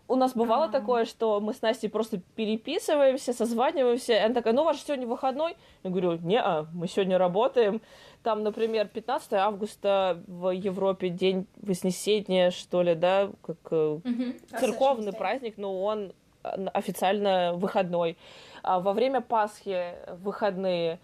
У 0.07 0.15
нас 0.15 0.33
бывало 0.33 0.65
А-а-а. 0.65 0.71
такое, 0.71 1.05
что 1.05 1.39
мы 1.39 1.53
с 1.53 1.61
Настей 1.61 1.89
просто 1.89 2.19
переписываемся, 2.35 3.33
созваниваемся, 3.33 4.13
и 4.13 4.17
она 4.17 4.33
такая, 4.33 4.53
ну, 4.53 4.61
у 4.63 4.65
вас 4.65 4.83
сегодня 4.83 5.07
выходной? 5.07 5.55
Я 5.83 5.89
говорю, 5.89 6.17
не 6.17 6.41
мы 6.73 6.87
сегодня 6.87 7.17
работаем. 7.17 7.81
Там, 8.23 8.43
например, 8.43 8.87
15 8.87 9.33
августа 9.33 10.21
в 10.27 10.49
Европе 10.49 11.09
день 11.09 11.47
Вознесения, 11.61 12.51
что 12.51 12.81
ли, 12.81 12.95
да, 12.95 13.29
как 13.41 13.71
угу. 13.71 14.33
церковный 14.59 15.13
праздник, 15.13 15.55
но 15.57 15.81
он 15.81 16.11
э, 16.43 16.65
официально 16.73 17.53
выходной. 17.53 18.17
А 18.61 18.79
во 18.79 18.91
время 18.91 19.21
Пасхи 19.21 19.93
выходные. 20.21 20.99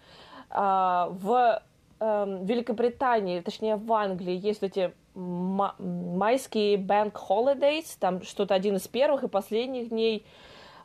А 0.50 1.08
в 1.10 1.62
в 1.98 2.44
Великобритании, 2.44 3.40
точнее 3.40 3.76
в 3.76 3.92
Англии, 3.92 4.36
есть 4.36 4.62
эти 4.62 4.92
майские 5.14 6.76
bank 6.76 7.14
holidays, 7.28 7.96
там 7.98 8.22
что-то 8.22 8.54
один 8.54 8.76
из 8.76 8.86
первых 8.86 9.24
и 9.24 9.28
последних 9.28 9.88
дней 9.88 10.26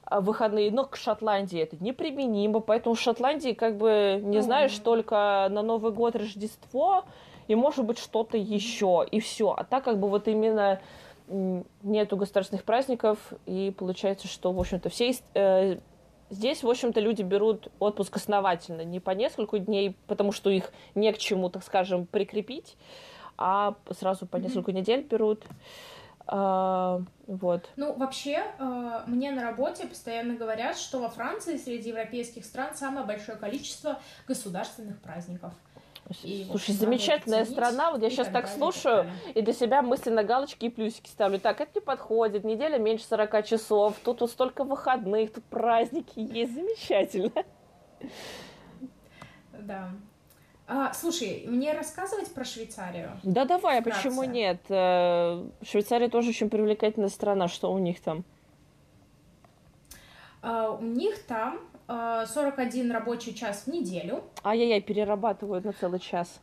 э, 0.10 0.20
выходные, 0.22 0.72
но 0.72 0.86
к 0.86 0.96
Шотландии 0.96 1.60
это 1.60 1.76
неприменимо, 1.84 2.62
поэтому 2.62 2.96
в 2.96 3.00
Шотландии 3.02 3.52
как 3.52 3.78
бы 3.78 4.22
не 4.24 4.38
mm-hmm. 4.38 4.42
знаешь 4.42 4.78
только 4.80 5.48
на 5.52 5.62
Новый 5.62 5.92
год, 5.92 6.16
Рождество 6.16 7.04
и 7.48 7.56
может 7.56 7.86
быть 7.86 8.00
что-то 8.00 8.38
еще. 8.38 9.06
И 9.12 9.20
все, 9.20 9.54
а 9.58 9.66
так 9.66 9.84
как 9.84 10.00
бы 10.00 10.08
вот 10.08 10.30
именно 10.30 10.80
нету 11.28 12.18
государственных 12.18 12.64
праздников 12.64 13.18
и 13.46 13.74
получается, 13.78 14.28
что 14.28 14.52
в 14.52 14.60
общем-то 14.60 14.90
все 14.90 15.14
э, 15.34 15.78
Здесь, 16.32 16.64
в 16.64 16.70
общем-то, 16.70 17.02
люди 17.02 17.24
берут 17.24 17.68
отпуск 17.80 18.16
основательно, 18.16 18.86
не 18.86 19.02
по 19.02 19.12
несколько 19.12 19.60
дней, 19.60 19.98
потому 20.08 20.32
что 20.32 20.50
их 20.50 20.72
не 20.96 21.12
к 21.12 21.18
чему, 21.18 21.50
так 21.50 21.62
скажем, 21.62 22.06
прикрепить, 22.06 22.78
а 23.38 23.76
сразу 23.92 24.26
по 24.26 24.38
несколько 24.38 24.72
mm-hmm. 24.72 24.76
недель 24.76 25.04
берут. 25.04 25.44
А, 26.28 27.02
вот. 27.28 27.70
Ну, 27.76 27.94
вообще, 27.96 28.46
э, 28.58 29.02
мне 29.08 29.32
на 29.32 29.42
работе 29.42 29.86
постоянно 29.86 30.36
говорят, 30.36 30.78
что 30.78 31.00
во 31.00 31.10
Франции 31.10 31.58
среди 31.58 31.90
европейских 31.90 32.46
стран 32.46 32.76
самое 32.76 33.06
большое 33.06 33.38
количество 33.38 34.00
государственных 34.26 35.02
праздников. 35.02 35.52
И, 36.24 36.46
Слушай, 36.50 36.76
замечательная 36.76 37.46
страна. 37.46 37.92
Вот 37.92 38.02
я 38.02 38.10
сейчас 38.10 38.28
так, 38.28 38.48
слушаю 38.48 39.10
и 39.34 39.42
для 39.42 39.54
себя 39.54 39.82
мысленно 39.82 40.24
галочки 40.24 40.66
и 40.66 40.70
плюсики 40.70 41.10
ставлю. 41.10 41.40
Так, 41.40 41.62
это 41.62 41.72
не 41.76 41.82
подходит. 41.82 42.44
Неделя 42.44 42.78
меньше 42.78 43.06
40 43.06 43.46
часов. 43.46 43.96
Тут 44.04 44.22
вот 44.22 44.32
столько 44.32 44.64
выходных, 44.64 45.34
тут 45.34 45.44
праздники 45.46 46.20
есть. 46.20 46.54
Замечательно. 46.54 47.44
Да. 49.60 49.92
А, 50.68 50.94
слушай, 50.94 51.44
мне 51.48 51.74
рассказывать 51.74 52.34
про 52.34 52.46
Швейцарию? 52.46 53.20
Да 53.24 53.46
давай, 53.46 53.80
а 53.80 53.82
почему 53.82 54.24
нет? 54.24 54.62
Э, 54.70 55.44
Швейцария 55.64 56.08
тоже 56.08 56.30
очень 56.30 56.50
привлекательная 56.50 57.10
страна. 57.10 57.48
Что 57.48 57.72
у 57.72 57.78
них 57.78 58.00
там? 58.02 58.24
Uh, 60.42 60.80
у 60.80 60.84
них 60.84 61.22
там 61.24 61.60
41 62.28 62.92
рабочий 62.92 63.34
час 63.34 63.64
в 63.66 63.68
неделю. 63.68 64.24
Ай-яй-яй, 64.44 64.82
перерабатывают 64.82 65.66
на 65.66 65.74
целый 65.74 66.00
час. 66.00 66.40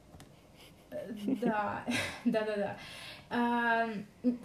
Да, 0.90 1.84
да-да-да. 2.24 2.76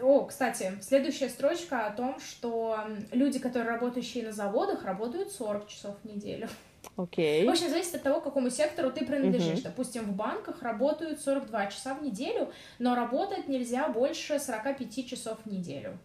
О, 0.01 0.25
кстати, 0.25 0.73
следующая 0.81 1.29
строчка 1.29 1.87
о 1.87 1.91
том, 1.91 2.19
что 2.19 2.79
люди, 3.11 3.39
которые 3.39 3.71
работающие 3.71 4.25
на 4.25 4.31
заводах, 4.31 4.83
работают 4.83 5.31
40 5.31 5.67
часов 5.67 5.95
в 6.03 6.07
неделю. 6.07 6.49
Окей. 6.97 7.43
Okay. 7.43 7.47
В 7.47 7.49
общем, 7.49 7.69
зависит 7.69 7.95
от 7.95 8.03
того, 8.03 8.19
к 8.19 8.25
какому 8.25 8.49
сектору 8.49 8.91
ты 8.91 9.05
принадлежишь. 9.05 9.59
Uh-huh. 9.59 9.63
Допустим, 9.63 10.03
в 10.03 10.11
банках 10.13 10.61
работают 10.61 11.21
42 11.21 11.67
часа 11.67 11.95
в 11.95 12.03
неделю, 12.03 12.51
но 12.77 12.93
работать 12.93 13.47
нельзя 13.47 13.87
больше 13.87 14.37
45 14.37 15.07
часов 15.07 15.39
в 15.45 15.49
неделю. 15.49 15.97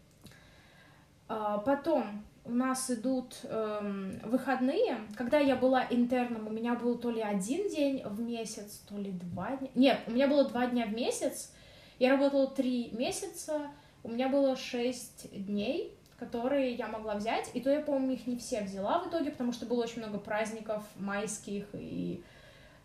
А, 1.28 1.58
потом 1.58 2.24
у 2.48 2.52
нас 2.52 2.90
идут 2.90 3.36
эм, 3.44 4.18
выходные. 4.24 4.98
Когда 5.16 5.38
я 5.38 5.54
была 5.54 5.86
интерном, 5.90 6.46
у 6.46 6.50
меня 6.50 6.74
был 6.74 6.98
то 6.98 7.10
ли 7.10 7.20
один 7.20 7.68
день 7.68 8.02
в 8.04 8.20
месяц, 8.20 8.82
то 8.88 8.96
ли 8.96 9.12
два 9.12 9.56
дня. 9.56 9.68
Нет, 9.74 10.00
у 10.06 10.12
меня 10.12 10.26
было 10.26 10.48
два 10.48 10.66
дня 10.66 10.86
в 10.86 10.92
месяц. 10.92 11.52
Я 11.98 12.10
работала 12.10 12.48
три 12.48 12.90
месяца, 12.92 13.70
у 14.02 14.08
меня 14.08 14.28
было 14.28 14.56
шесть 14.56 15.28
дней 15.32 15.94
которые 16.18 16.74
я 16.74 16.88
могла 16.88 17.14
взять, 17.14 17.48
и 17.54 17.60
то 17.60 17.70
я, 17.70 17.80
по-моему, 17.80 18.12
их 18.12 18.26
не 18.26 18.36
все 18.36 18.62
взяла 18.62 18.98
в 18.98 19.08
итоге, 19.08 19.30
потому 19.30 19.52
что 19.52 19.66
было 19.66 19.84
очень 19.84 20.02
много 20.02 20.18
праздников 20.18 20.82
майских 20.96 21.64
и 21.74 22.24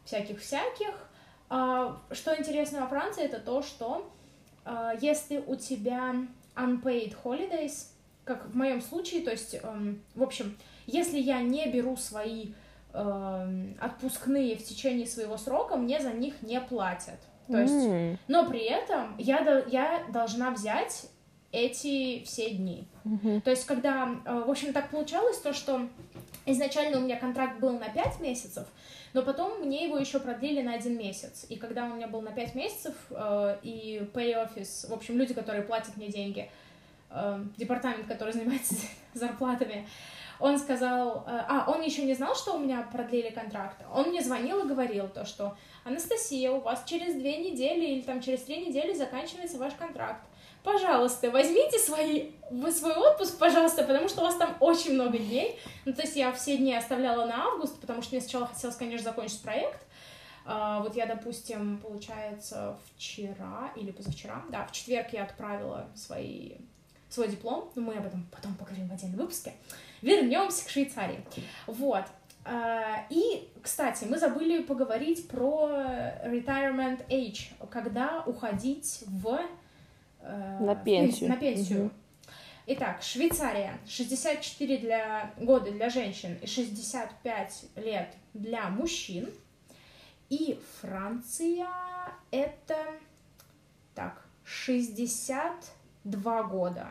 всяких-всяких. 0.06 1.10
А, 1.50 2.00
что 2.12 2.38
интересно 2.38 2.82
во 2.82 2.88
Франции, 2.88 3.24
это 3.24 3.40
то, 3.40 3.64
что 3.64 4.12
а, 4.66 4.94
если 5.02 5.38
у 5.38 5.56
тебя 5.56 6.14
unpaid 6.56 7.16
holidays, 7.24 7.88
как 8.26 8.48
в 8.48 8.56
моем 8.56 8.82
случае, 8.82 9.22
то 9.22 9.32
есть, 9.32 9.56
эм, 9.62 10.02
в 10.16 10.24
общем, 10.24 10.58
если 10.86 11.20
я 11.20 11.42
не 11.42 11.68
беру 11.68 11.96
свои 11.98 12.54
эм, 12.94 13.76
отпускные 13.80 14.56
в 14.56 14.64
течение 14.64 15.08
своего 15.08 15.38
срока, 15.38 15.76
мне 15.76 16.00
за 16.00 16.12
них 16.12 16.42
не 16.42 16.60
платят. 16.62 17.20
То 17.48 17.60
есть, 17.60 17.74
mm. 17.74 18.18
но 18.28 18.50
при 18.50 18.62
этом 18.62 19.18
я, 19.18 19.64
я 19.68 20.04
должна 20.12 20.52
взять 20.52 21.08
эти 21.52 22.24
все 22.24 22.52
дни. 22.52 22.88
Mm-hmm. 23.06 23.42
То 23.42 23.52
есть, 23.52 23.66
когда, 23.66 24.10
э, 24.26 24.44
в 24.46 24.50
общем, 24.50 24.74
так 24.74 24.90
получалось, 24.90 25.38
то, 25.38 25.54
что 25.54 25.88
изначально 26.46 26.98
у 26.98 27.02
меня 27.02 27.18
контракт 27.18 27.60
был 27.60 27.78
на 27.78 27.90
5 27.90 28.22
месяцев, 28.22 28.66
но 29.14 29.22
потом 29.22 29.60
мне 29.62 29.86
его 29.86 29.98
еще 29.98 30.20
продлили 30.20 30.62
на 30.62 30.74
один 30.74 30.98
месяц. 30.98 31.46
И 31.50 31.58
когда 31.58 31.86
у 31.86 31.94
меня 31.94 32.08
был 32.08 32.22
на 32.22 32.32
5 32.32 32.56
месяцев, 32.56 32.96
э, 33.12 33.58
и 33.62 34.02
pay 34.14 34.34
office, 34.34 34.90
в 34.90 34.94
общем, 34.94 35.18
люди, 35.18 35.34
которые 35.34 35.64
платят 35.64 35.96
мне 35.98 36.08
деньги, 36.08 36.50
э, 37.14 37.46
департамент, 37.58 38.08
который 38.08 38.34
занимается 38.34 38.76
зарплатами, 39.14 39.88
он 40.40 40.58
сказал, 40.58 41.24
а, 41.26 41.66
он 41.68 41.82
еще 41.82 42.04
не 42.04 42.16
знал, 42.16 42.36
что 42.36 42.56
у 42.56 42.60
меня 42.60 42.82
продлили 42.92 43.30
контракт. 43.30 43.78
Он 43.94 44.10
мне 44.10 44.22
звонил 44.22 44.66
и 44.66 44.68
говорил 44.68 45.08
то, 45.08 45.26
что 45.26 45.56
Анастасия, 45.86 46.52
у 46.52 46.60
вас 46.60 46.84
через 46.86 47.14
две 47.14 47.38
недели 47.38 47.86
или 47.86 48.02
там 48.02 48.20
через 48.20 48.42
три 48.42 48.66
недели 48.66 48.94
заканчивается 48.94 49.58
ваш 49.58 49.74
контракт 49.76 50.22
пожалуйста, 50.64 51.30
возьмите 51.30 51.78
свои, 51.78 52.32
свой 52.72 52.96
отпуск, 52.96 53.38
пожалуйста, 53.38 53.84
потому 53.84 54.08
что 54.08 54.22
у 54.22 54.24
вас 54.24 54.36
там 54.36 54.56
очень 54.60 54.94
много 54.94 55.18
дней. 55.18 55.60
Ну, 55.86 55.94
то 55.94 56.02
есть 56.02 56.16
я 56.16 56.32
все 56.32 56.58
дни 56.58 56.74
оставляла 56.74 57.26
на 57.26 57.48
август, 57.48 57.80
потому 57.80 58.02
что 58.02 58.16
мне 58.16 58.22
сначала 58.22 58.48
хотелось, 58.48 58.76
конечно, 58.78 59.04
закончить 59.04 59.42
проект. 59.42 59.86
Uh, 60.46 60.84
вот 60.84 60.94
я, 60.98 61.06
допустим, 61.06 61.78
получается, 61.78 62.78
вчера 62.98 63.72
или 63.78 63.92
позавчера, 63.92 64.44
да, 64.50 64.66
в 64.66 64.74
четверг 64.74 65.14
я 65.14 65.24
отправила 65.24 65.88
свои, 65.96 66.58
свой 67.14 67.30
диплом, 67.30 67.72
но 67.76 67.82
мы 67.82 67.96
об 67.96 68.06
этом 68.06 68.28
потом 68.32 68.56
поговорим 68.56 68.88
в 68.88 68.94
отдельном 68.94 69.20
выпуске. 69.20 69.54
Вернемся 70.02 70.66
к 70.66 70.70
Швейцарии. 70.70 71.24
Вот. 71.68 72.06
Uh, 72.46 73.04
и, 73.10 73.48
кстати, 73.62 74.04
мы 74.04 74.20
забыли 74.20 74.64
поговорить 74.64 75.30
про 75.30 75.70
retirement 76.26 77.08
age, 77.08 77.54
когда 77.70 78.22
уходить 78.26 79.06
в 79.08 79.40
Э, 80.24 80.58
на 80.60 80.76
пенсию. 80.76 81.30
На 81.30 81.38
пенсию. 81.38 81.86
Угу. 81.86 81.92
Итак, 82.68 83.04
Швейцария 83.04 83.78
64 83.86 84.78
для, 84.78 85.34
года 85.38 85.70
для 85.72 85.90
женщин 85.90 86.38
и 86.42 86.48
65 86.48 87.66
лет 87.76 88.14
для 88.34 88.70
мужчин. 88.70 89.30
И 90.30 90.58
Франция 90.80 91.68
это 92.32 92.78
так, 93.94 94.26
62 94.46 96.44
года. 96.44 96.88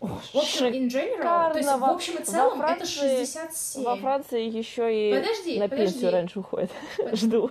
В 0.00 0.36
общем, 0.36 0.66
in 0.66 0.88
general, 0.88 1.52
то 1.52 1.58
есть 1.58 1.68
в 1.68 1.84
общем 1.84 2.14
и 2.16 2.24
целом 2.24 2.58
Франции, 2.58 2.82
это 2.82 3.30
67. 3.30 3.84
Во 3.84 3.96
Франции 3.96 4.48
еще 4.48 5.10
и 5.10 5.14
подожди, 5.14 5.58
на 5.58 5.68
подожди. 5.68 5.92
пенсию 5.92 6.10
раньше 6.12 6.40
уходит. 6.40 6.70
Жду. 7.12 7.50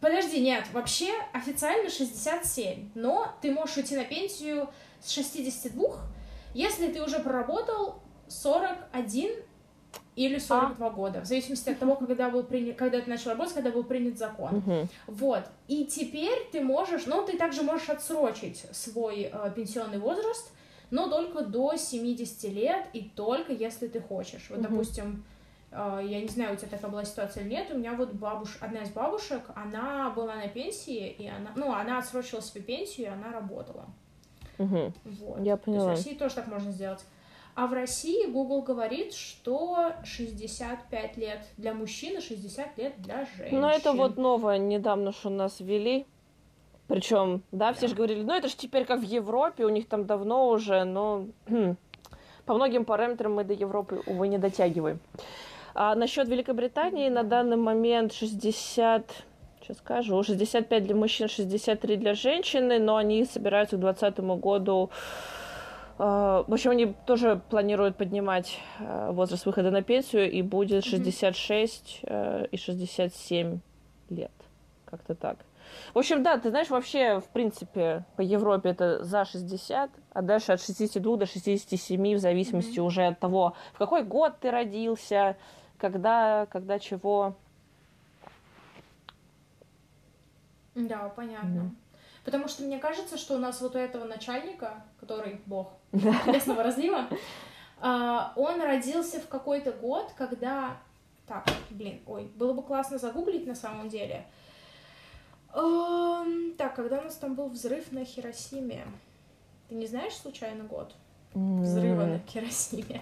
Подожди, 0.00 0.40
нет, 0.40 0.64
вообще 0.72 1.12
официально 1.32 1.88
67, 1.88 2.90
но 2.94 3.28
ты 3.40 3.52
можешь 3.52 3.76
уйти 3.76 3.96
на 3.96 4.04
пенсию 4.04 4.68
с 5.00 5.10
62, 5.10 5.96
если 6.54 6.88
ты 6.88 7.02
уже 7.02 7.20
проработал 7.20 8.02
41 8.28 9.30
или 10.16 10.38
42 10.38 10.86
а? 10.86 10.90
года, 10.90 11.20
в 11.20 11.24
зависимости 11.24 11.70
от 11.70 11.78
того, 11.78 11.96
когда, 11.96 12.30
был 12.30 12.42
принят, 12.42 12.76
когда 12.76 13.00
ты 13.00 13.08
начал 13.08 13.30
работать, 13.30 13.54
когда 13.54 13.70
был 13.70 13.84
принят 13.84 14.18
закон. 14.18 14.58
Угу. 14.58 14.88
Вот. 15.08 15.44
И 15.68 15.84
теперь 15.84 16.48
ты 16.52 16.60
можешь, 16.60 17.06
ну, 17.06 17.24
ты 17.24 17.36
также 17.36 17.62
можешь 17.62 17.88
отсрочить 17.88 18.64
свой 18.72 19.30
э, 19.32 19.52
пенсионный 19.54 19.98
возраст, 19.98 20.50
но 20.94 21.08
только 21.08 21.42
до 21.42 21.74
70 21.74 22.44
лет 22.52 22.86
и 22.92 23.02
только 23.02 23.52
если 23.52 23.88
ты 23.88 24.00
хочешь. 24.00 24.46
Вот, 24.48 24.60
угу. 24.60 24.68
допустим, 24.68 25.24
а, 25.72 25.98
я 26.00 26.20
не 26.20 26.28
знаю, 26.28 26.54
у 26.54 26.56
тебя 26.56 26.68
такая 26.68 26.88
была 26.88 27.04
ситуация 27.04 27.42
или 27.42 27.50
нет, 27.50 27.66
у 27.72 27.78
меня 27.78 27.94
вот 27.94 28.12
бабуш... 28.12 28.58
одна 28.60 28.82
из 28.82 28.90
бабушек, 28.90 29.42
она 29.56 30.10
была 30.10 30.36
на 30.36 30.46
пенсии, 30.46 31.08
и 31.08 31.26
она, 31.26 31.50
ну, 31.56 31.72
она 31.72 31.98
отсрочила 31.98 32.40
себе 32.40 32.60
пенсию, 32.60 33.06
и 33.06 33.10
она 33.10 33.32
работала. 33.32 33.86
Угу. 34.58 34.92
Вот. 35.04 35.40
Я 35.40 35.56
поняла. 35.56 35.86
То 35.86 35.90
есть 35.90 36.02
в 36.02 36.06
России 36.06 36.16
тоже 36.16 36.36
так 36.36 36.46
можно 36.46 36.70
сделать. 36.70 37.04
А 37.56 37.66
в 37.66 37.72
России 37.72 38.30
Google 38.30 38.62
говорит, 38.62 39.14
что 39.14 39.94
65 40.04 41.16
лет 41.16 41.44
для 41.56 41.74
мужчин 41.74 42.18
и 42.18 42.20
60 42.20 42.78
лет 42.78 42.94
для 42.98 43.26
женщин. 43.36 43.60
Ну, 43.60 43.66
это 43.66 43.94
вот 43.94 44.16
новое, 44.16 44.58
недавно 44.58 45.10
что 45.10 45.28
нас 45.28 45.58
ввели. 45.58 46.06
Причем, 46.94 47.42
да, 47.50 47.72
все 47.72 47.88
же 47.88 47.96
говорили, 47.96 48.22
ну 48.22 48.32
это 48.32 48.46
же 48.46 48.54
теперь 48.54 48.84
как 48.84 49.00
в 49.00 49.02
Европе, 49.02 49.64
у 49.64 49.68
них 49.68 49.88
там 49.88 50.06
давно 50.06 50.48
уже, 50.48 50.84
но 50.84 51.26
по 52.46 52.54
многим 52.54 52.84
параметрам 52.84 53.34
мы 53.34 53.42
до 53.42 53.52
Европы, 53.52 54.00
увы, 54.06 54.28
не 54.28 54.38
дотягиваем. 54.38 55.00
А 55.74 55.96
насчет 55.96 56.28
Великобритании 56.28 57.08
на 57.08 57.24
данный 57.24 57.56
момент 57.56 58.12
60 58.12 59.10
сейчас 59.60 59.78
скажу, 59.78 60.22
65 60.22 60.84
для 60.84 60.94
мужчин, 60.94 61.26
63 61.26 61.96
для 61.96 62.14
женщины, 62.14 62.78
но 62.78 62.94
они 62.94 63.24
собираются 63.24 63.76
к 63.76 63.80
2020 63.80 64.20
году 64.40 64.90
а, 65.98 66.44
в 66.46 66.52
общем, 66.54 66.70
они 66.70 66.94
тоже 67.06 67.40
планируют 67.50 67.96
поднимать 67.96 68.60
а, 68.78 69.10
возраст 69.10 69.46
выхода 69.46 69.72
на 69.72 69.82
пенсию, 69.82 70.30
и 70.30 70.42
будет 70.42 70.84
66 70.84 72.02
mm-hmm. 72.04 72.48
и 72.52 72.56
67 72.56 73.58
лет. 74.10 74.30
Как-то 74.84 75.16
так. 75.16 75.38
В 75.92 75.98
общем, 75.98 76.22
да, 76.22 76.38
ты 76.38 76.50
знаешь, 76.50 76.70
вообще, 76.70 77.20
в 77.20 77.28
принципе, 77.28 78.04
по 78.16 78.20
Европе 78.20 78.70
это 78.70 79.04
за 79.04 79.24
60, 79.24 79.90
а 80.12 80.22
дальше 80.22 80.52
от 80.52 80.60
62 80.60 81.16
до 81.16 81.26
67, 81.26 82.14
в 82.14 82.18
зависимости 82.18 82.78
mm-hmm. 82.78 82.82
уже 82.82 83.06
от 83.06 83.20
того, 83.20 83.54
в 83.72 83.78
какой 83.78 84.02
год 84.02 84.38
ты 84.40 84.50
родился, 84.50 85.36
когда, 85.78 86.46
когда 86.46 86.78
чего. 86.78 87.34
Да, 90.74 91.12
понятно. 91.14 91.60
Mm. 91.60 91.70
Потому 92.24 92.48
что 92.48 92.62
мне 92.64 92.78
кажется, 92.78 93.18
что 93.18 93.34
у 93.34 93.38
нас 93.38 93.60
вот 93.60 93.76
у 93.76 93.78
этого 93.78 94.04
начальника, 94.04 94.82
который 94.98 95.40
бог 95.46 95.72
местного 95.92 96.62
разлива, 96.62 97.06
а, 97.80 98.32
он 98.36 98.62
родился 98.62 99.20
в 99.20 99.28
какой-то 99.28 99.72
год, 99.72 100.12
когда... 100.16 100.78
Так, 101.26 101.46
блин, 101.70 102.02
ой, 102.06 102.30
было 102.34 102.52
бы 102.52 102.62
классно 102.62 102.98
загуглить 102.98 103.46
на 103.46 103.54
самом 103.54 103.88
деле. 103.88 104.26
Так, 105.54 106.74
когда 106.74 106.98
у 106.98 107.02
нас 107.02 107.16
там 107.16 107.34
был 107.34 107.48
взрыв 107.48 107.92
на 107.92 108.04
Хиросиме? 108.04 108.84
Ты 109.68 109.74
не 109.76 109.86
знаешь 109.86 110.14
случайно 110.14 110.64
год 110.64 110.94
взрыва 111.34 112.04
на 112.04 112.18
Хиросиме? 112.20 113.00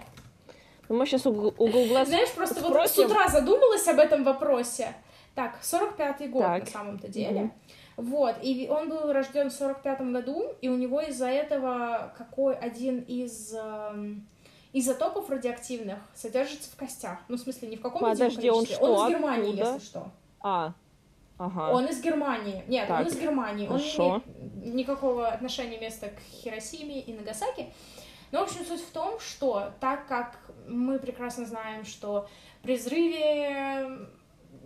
Ну, 0.88 0.96
мы 0.96 1.06
сейчас 1.06 1.26
у, 1.26 1.32
Гугла 1.32 2.04
Знаешь, 2.04 2.30
просто 2.32 2.56
спросим. 2.56 2.74
вот 2.74 2.90
с 2.90 2.98
утра 2.98 3.28
задумалась 3.28 3.86
об 3.88 3.98
этом 3.98 4.24
вопросе. 4.24 4.94
Так, 5.34 5.58
45-й 5.62 6.28
год 6.28 6.42
так. 6.42 6.60
на 6.64 6.66
самом-то 6.66 7.08
деле. 7.08 7.50
Вот, 7.96 8.36
и 8.42 8.68
он 8.70 8.88
был 8.88 9.12
рожден 9.12 9.50
в 9.50 9.58
45-м 9.58 10.12
году, 10.12 10.52
и 10.60 10.68
у 10.68 10.76
него 10.76 11.00
из-за 11.00 11.28
этого 11.28 12.12
какой 12.16 12.54
один 12.54 13.00
из 13.00 13.54
э, 13.54 14.14
изотопов 14.72 15.30
радиоактивных 15.30 15.98
содержится 16.14 16.70
в 16.70 16.76
костях. 16.76 17.18
Ну, 17.28 17.36
в 17.36 17.40
смысле, 17.40 17.68
не 17.68 17.76
в 17.76 17.82
каком-то 17.82 18.10
Подожди, 18.10 18.50
он 18.50 18.66
что? 18.66 18.80
Он 18.80 19.06
из 19.06 19.14
Германии, 19.14 19.50
Откуда? 19.50 19.72
если 19.74 19.86
что. 19.86 20.06
А, 20.40 20.72
ага. 21.46 21.72
Он 21.72 21.86
из 21.86 22.00
Германии. 22.00 22.64
Нет, 22.68 22.88
так. 22.88 23.00
он 23.00 23.06
из 23.06 23.18
Германии. 23.18 23.66
Хорошо. 23.66 24.08
Он 24.08 24.22
не 24.26 24.42
имеет 24.42 24.74
никакого 24.74 25.28
отношения 25.28 25.78
места 25.78 26.08
к 26.08 26.18
Хиросиме 26.20 27.00
и 27.00 27.12
Нагасаки. 27.12 27.72
Но, 28.30 28.40
в 28.40 28.42
общем, 28.44 28.64
суть 28.64 28.80
в 28.80 28.90
том, 28.90 29.20
что 29.20 29.72
так 29.80 30.06
как 30.06 30.38
мы 30.66 30.98
прекрасно 30.98 31.46
знаем, 31.46 31.84
что 31.84 32.28
при 32.62 32.76
взрыве 32.76 34.08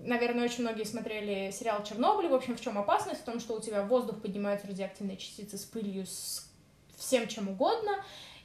наверное, 0.04 0.44
очень 0.44 0.62
многие 0.62 0.84
смотрели 0.84 1.50
сериал 1.50 1.82
«Чернобыль». 1.82 2.28
В 2.28 2.34
общем, 2.34 2.56
в 2.56 2.60
чем 2.60 2.78
опасность? 2.78 3.22
В 3.22 3.24
том, 3.24 3.40
что 3.40 3.54
у 3.54 3.60
тебя 3.60 3.82
в 3.82 3.88
воздух 3.88 4.20
поднимаются 4.20 4.68
радиоактивные 4.68 5.16
частицы 5.16 5.58
с 5.58 5.64
пылью, 5.64 6.06
с 6.06 6.48
всем 6.96 7.26
чем 7.28 7.48
угодно, 7.48 7.92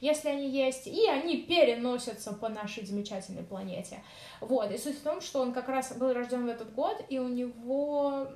если 0.02 0.30
они 0.30 0.50
есть, 0.50 0.88
и 0.88 1.06
они 1.06 1.42
переносятся 1.42 2.34
по 2.34 2.48
нашей 2.48 2.84
замечательной 2.84 3.44
планете. 3.44 4.02
Вот, 4.40 4.72
и 4.72 4.76
суть 4.76 4.98
в 4.98 5.02
том, 5.02 5.20
что 5.20 5.40
он 5.40 5.52
как 5.52 5.68
раз 5.68 5.96
был 5.96 6.12
рожден 6.12 6.44
в 6.44 6.48
этот 6.48 6.74
год, 6.74 7.00
и 7.08 7.20
у 7.20 7.28
него 7.28 8.26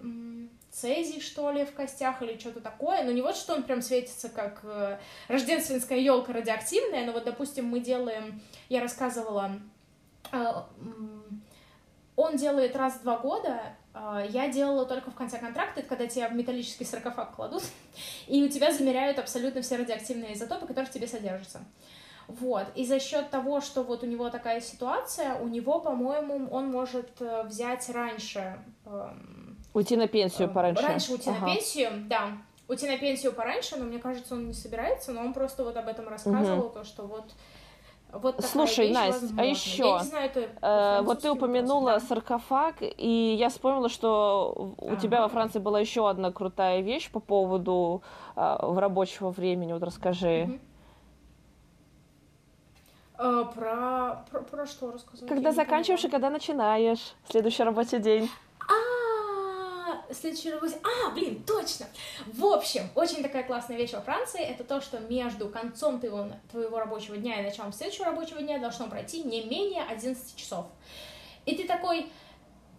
цезий, 0.70 1.20
что 1.20 1.50
ли, 1.50 1.64
в 1.64 1.74
костях 1.74 2.22
или 2.22 2.38
что-то 2.38 2.60
такое, 2.60 3.02
но 3.02 3.10
не 3.10 3.20
вот 3.20 3.36
что 3.36 3.54
он 3.54 3.64
прям 3.64 3.82
светится 3.82 4.28
как 4.28 4.60
э, 4.62 4.98
рождественская 5.26 5.98
елка 5.98 6.32
радиоактивная, 6.32 7.04
но 7.04 7.12
вот, 7.12 7.24
допустим, 7.24 7.66
мы 7.66 7.80
делаем, 7.80 8.40
я 8.68 8.80
рассказывала, 8.80 9.58
э, 10.30 10.52
он 12.14 12.36
делает 12.36 12.76
раз 12.76 12.94
в 12.94 13.02
два 13.02 13.18
года, 13.18 13.60
я 14.30 14.48
делала 14.48 14.84
только 14.84 15.10
в 15.10 15.14
конце 15.14 15.38
контракта, 15.38 15.80
это 15.80 15.88
когда 15.88 16.06
тебя 16.06 16.28
в 16.28 16.34
металлический 16.34 16.84
саркофаг 16.84 17.34
кладут, 17.34 17.62
и 18.26 18.42
у 18.42 18.48
тебя 18.48 18.72
замеряют 18.72 19.18
абсолютно 19.18 19.62
все 19.62 19.76
радиоактивные 19.76 20.34
изотопы, 20.34 20.66
которые 20.66 20.86
в 20.86 20.92
тебе 20.92 21.06
содержатся. 21.06 21.60
Вот, 22.28 22.66
и 22.74 22.84
за 22.84 22.98
счет 22.98 23.30
того, 23.30 23.60
что 23.60 23.84
вот 23.84 24.02
у 24.02 24.06
него 24.06 24.30
такая 24.30 24.60
ситуация, 24.60 25.36
у 25.36 25.46
него, 25.46 25.78
по-моему, 25.78 26.48
он 26.50 26.70
может 26.70 27.08
э, 27.20 27.44
взять 27.44 27.88
раньше... 27.88 28.58
Эм, 28.84 29.56
уйти 29.72 29.96
на 29.96 30.08
пенсию 30.08 30.48
э, 30.48 30.52
пораньше. 30.52 30.82
Раньше 30.82 31.12
уйти 31.12 31.30
ага. 31.30 31.46
на 31.46 31.54
пенсию, 31.54 31.90
да. 32.08 32.32
Уйти 32.66 32.88
на 32.88 32.98
пенсию 32.98 33.32
пораньше, 33.32 33.76
но 33.76 33.84
мне 33.84 34.00
кажется, 34.00 34.34
он 34.34 34.48
не 34.48 34.54
собирается, 34.54 35.12
но 35.12 35.20
он 35.20 35.34
просто 35.34 35.62
вот 35.62 35.76
об 35.76 35.86
этом 35.86 36.08
рассказывал, 36.08 36.66
угу. 36.66 36.70
то, 36.70 36.84
что 36.84 37.06
вот 37.06 37.32
вот 38.22 38.44
Слушай, 38.44 38.90
Настя, 38.92 39.26
а 39.36 39.44
еще, 39.44 40.00
знаю, 40.00 40.30
э, 40.34 41.02
вот 41.02 41.20
ты 41.20 41.30
упомянула 41.30 41.92
просто, 41.92 42.08
саркофаг, 42.08 42.76
и 42.80 43.36
я 43.38 43.48
вспомнила, 43.48 43.88
что 43.88 44.74
у 44.78 44.92
а, 44.92 44.96
тебя 44.96 45.22
во 45.22 45.28
Франции 45.28 45.58
была 45.58 45.80
еще 45.80 46.08
одна 46.08 46.32
крутая 46.32 46.80
вещь 46.80 47.10
по 47.10 47.20
поводу 47.20 48.02
э, 48.36 48.56
рабочего 48.60 49.30
времени. 49.30 49.72
Вот 49.72 49.82
расскажи. 49.82 50.48
Угу. 50.48 50.58
А, 53.18 53.44
про, 53.44 54.24
про, 54.30 54.40
про 54.42 54.66
что 54.66 54.92
рассказать? 54.92 55.28
Когда 55.28 55.52
заканчиваешь 55.52 56.04
и 56.04 56.08
когда 56.08 56.30
начинаешь 56.30 57.14
следующий 57.28 57.62
рабочий 57.62 57.98
день. 57.98 58.30
Следующий 60.12 60.50
работе... 60.52 60.78
А, 60.82 61.10
блин, 61.10 61.42
точно! 61.44 61.86
В 62.26 62.44
общем, 62.44 62.88
очень 62.94 63.22
такая 63.22 63.44
классная 63.44 63.76
вещь 63.76 63.92
во 63.92 64.00
Франции, 64.00 64.40
это 64.40 64.64
то, 64.64 64.80
что 64.80 64.98
между 65.00 65.48
концом 65.48 66.00
твоего, 66.00 66.30
твоего 66.50 66.78
рабочего 66.78 67.16
дня 67.16 67.40
и 67.40 67.44
началом 67.44 67.72
следующего 67.72 68.06
рабочего 68.06 68.40
дня 68.40 68.58
должно 68.58 68.88
пройти 68.88 69.22
не 69.22 69.44
менее 69.44 69.82
11 69.84 70.36
часов. 70.36 70.66
И 71.44 71.54
ты 71.54 71.66
такой, 71.66 72.10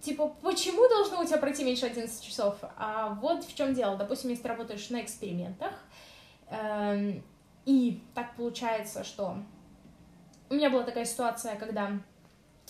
типа, 0.02 0.36
почему 0.42 0.88
должно 0.90 1.22
у 1.22 1.26
тебя 1.26 1.38
пройти 1.38 1.64
меньше 1.64 1.86
11 1.86 2.24
часов? 2.24 2.58
А 2.78 3.18
вот 3.22 3.44
в 3.44 3.56
чем 3.56 3.74
дело. 3.74 3.96
Допустим, 3.96 4.30
если 4.30 4.44
ты 4.44 4.50
работаешь 4.50 4.90
на 4.90 5.02
экспериментах, 5.02 5.74
эм, 6.50 7.24
и 7.66 8.04
так 8.14 8.36
получается, 8.36 9.04
что 9.04 9.38
у 10.50 10.54
меня 10.54 10.70
была 10.70 10.84
такая 10.84 11.06
ситуация, 11.06 11.56
когда 11.56 11.92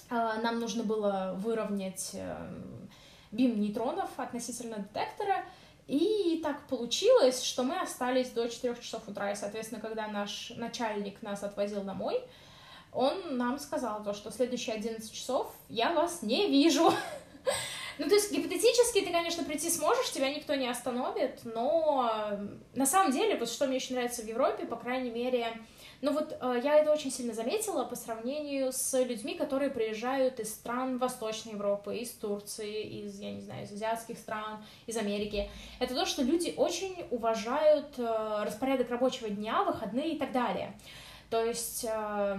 э, 0.09 0.41
нам 0.41 0.59
нужно 0.59 0.83
было 0.83 1.35
выровнять 1.37 2.11
э, 2.13 2.35
бим 3.37 3.61
нейтронов 3.61 4.09
относительно 4.17 4.77
детектора, 4.77 5.45
и 5.87 6.41
так 6.43 6.67
получилось, 6.67 7.41
что 7.41 7.63
мы 7.63 7.79
остались 7.79 8.29
до 8.31 8.49
4 8.49 8.75
часов 8.81 9.07
утра, 9.07 9.31
и, 9.31 9.35
соответственно, 9.35 9.79
когда 9.79 10.07
наш 10.07 10.51
начальник 10.57 11.21
нас 11.21 11.43
отвозил 11.43 11.83
домой, 11.83 12.21
он 12.91 13.37
нам 13.37 13.57
сказал 13.59 14.03
то, 14.03 14.13
что 14.13 14.31
следующие 14.31 14.75
11 14.75 15.11
часов 15.11 15.53
я 15.69 15.93
вас 15.93 16.21
не 16.21 16.47
вижу. 16.47 16.91
Ну, 17.99 18.07
то 18.07 18.13
есть 18.13 18.31
гипотетически 18.31 19.01
ты, 19.01 19.11
конечно, 19.11 19.43
прийти 19.43 19.71
сможешь, 19.71 20.11
тебя 20.11 20.29
никто 20.29 20.53
не 20.53 20.67
остановит, 20.67 21.39
но 21.45 22.29
на 22.75 22.85
самом 22.85 23.11
деле, 23.11 23.37
вот 23.37 23.49
что 23.49 23.65
мне 23.65 23.77
очень 23.77 23.95
нравится 23.95 24.21
в 24.21 24.27
Европе, 24.27 24.67
по 24.67 24.75
крайней 24.75 25.09
мере, 25.09 25.51
но 26.01 26.11
вот 26.11 26.37
э, 26.39 26.61
я 26.63 26.79
это 26.79 26.91
очень 26.91 27.11
сильно 27.11 27.33
заметила 27.33 27.83
по 27.83 27.95
сравнению 27.95 28.71
с 28.71 28.99
людьми, 29.03 29.35
которые 29.35 29.71
приезжают 29.71 30.39
из 30.39 30.53
стран 30.53 30.97
Восточной 30.97 31.53
Европы, 31.53 31.97
из 31.97 32.11
Турции, 32.11 32.83
из, 33.01 33.19
я 33.19 33.31
не 33.31 33.41
знаю, 33.41 33.63
из 33.63 33.71
азиатских 33.71 34.17
стран, 34.17 34.63
из 34.85 34.97
Америки. 34.97 35.49
Это 35.79 35.95
то, 35.95 36.05
что 36.05 36.21
люди 36.21 36.53
очень 36.55 37.05
уважают 37.09 37.97
э, 37.97 38.43
распорядок 38.43 38.89
рабочего 38.89 39.29
дня, 39.29 39.63
выходные 39.63 40.13
и 40.13 40.19
так 40.19 40.31
далее. 40.31 40.77
То 41.29 41.43
есть 41.43 41.85
э, 41.89 42.37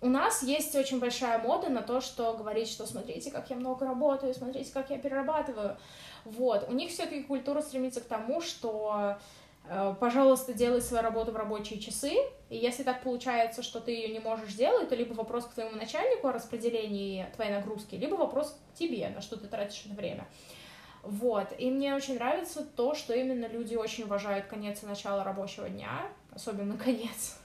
у 0.00 0.08
нас 0.08 0.42
есть 0.42 0.74
очень 0.76 1.00
большая 1.00 1.38
мода 1.38 1.70
на 1.70 1.82
то, 1.82 2.00
что 2.00 2.34
говорить, 2.34 2.68
что 2.68 2.86
смотрите, 2.86 3.30
как 3.30 3.50
я 3.50 3.56
много 3.56 3.86
работаю, 3.86 4.34
смотрите, 4.34 4.70
как 4.72 4.90
я 4.90 4.98
перерабатываю. 4.98 5.76
Вот. 6.24 6.68
У 6.68 6.72
них 6.72 6.90
все-таки 6.90 7.22
культура 7.22 7.60
стремится 7.60 8.00
к 8.00 8.04
тому, 8.04 8.40
что 8.40 9.16
пожалуйста, 9.98 10.52
делай 10.52 10.82
свою 10.82 11.02
работу 11.02 11.32
в 11.32 11.36
рабочие 11.36 11.80
часы, 11.80 12.12
и 12.50 12.56
если 12.56 12.82
так 12.82 13.02
получается, 13.02 13.62
что 13.62 13.80
ты 13.80 13.92
ее 13.92 14.08
не 14.08 14.20
можешь 14.20 14.54
делать, 14.54 14.88
то 14.88 14.94
либо 14.94 15.14
вопрос 15.14 15.46
к 15.46 15.54
твоему 15.54 15.76
начальнику 15.76 16.28
о 16.28 16.32
распределении 16.32 17.26
твоей 17.34 17.52
нагрузки, 17.52 17.94
либо 17.94 18.14
вопрос 18.14 18.58
к 18.72 18.78
тебе, 18.78 19.08
на 19.08 19.20
что 19.22 19.36
ты 19.36 19.46
тратишь 19.46 19.82
это 19.86 19.94
время. 19.94 20.26
Вот, 21.02 21.48
и 21.58 21.70
мне 21.70 21.94
очень 21.94 22.14
нравится 22.14 22.64
то, 22.64 22.94
что 22.94 23.14
именно 23.14 23.46
люди 23.46 23.74
очень 23.74 24.04
уважают 24.04 24.46
конец 24.46 24.82
и 24.82 24.86
начало 24.86 25.22
рабочего 25.22 25.68
дня, 25.68 26.02
особенно 26.34 26.76
конец. 26.84 27.38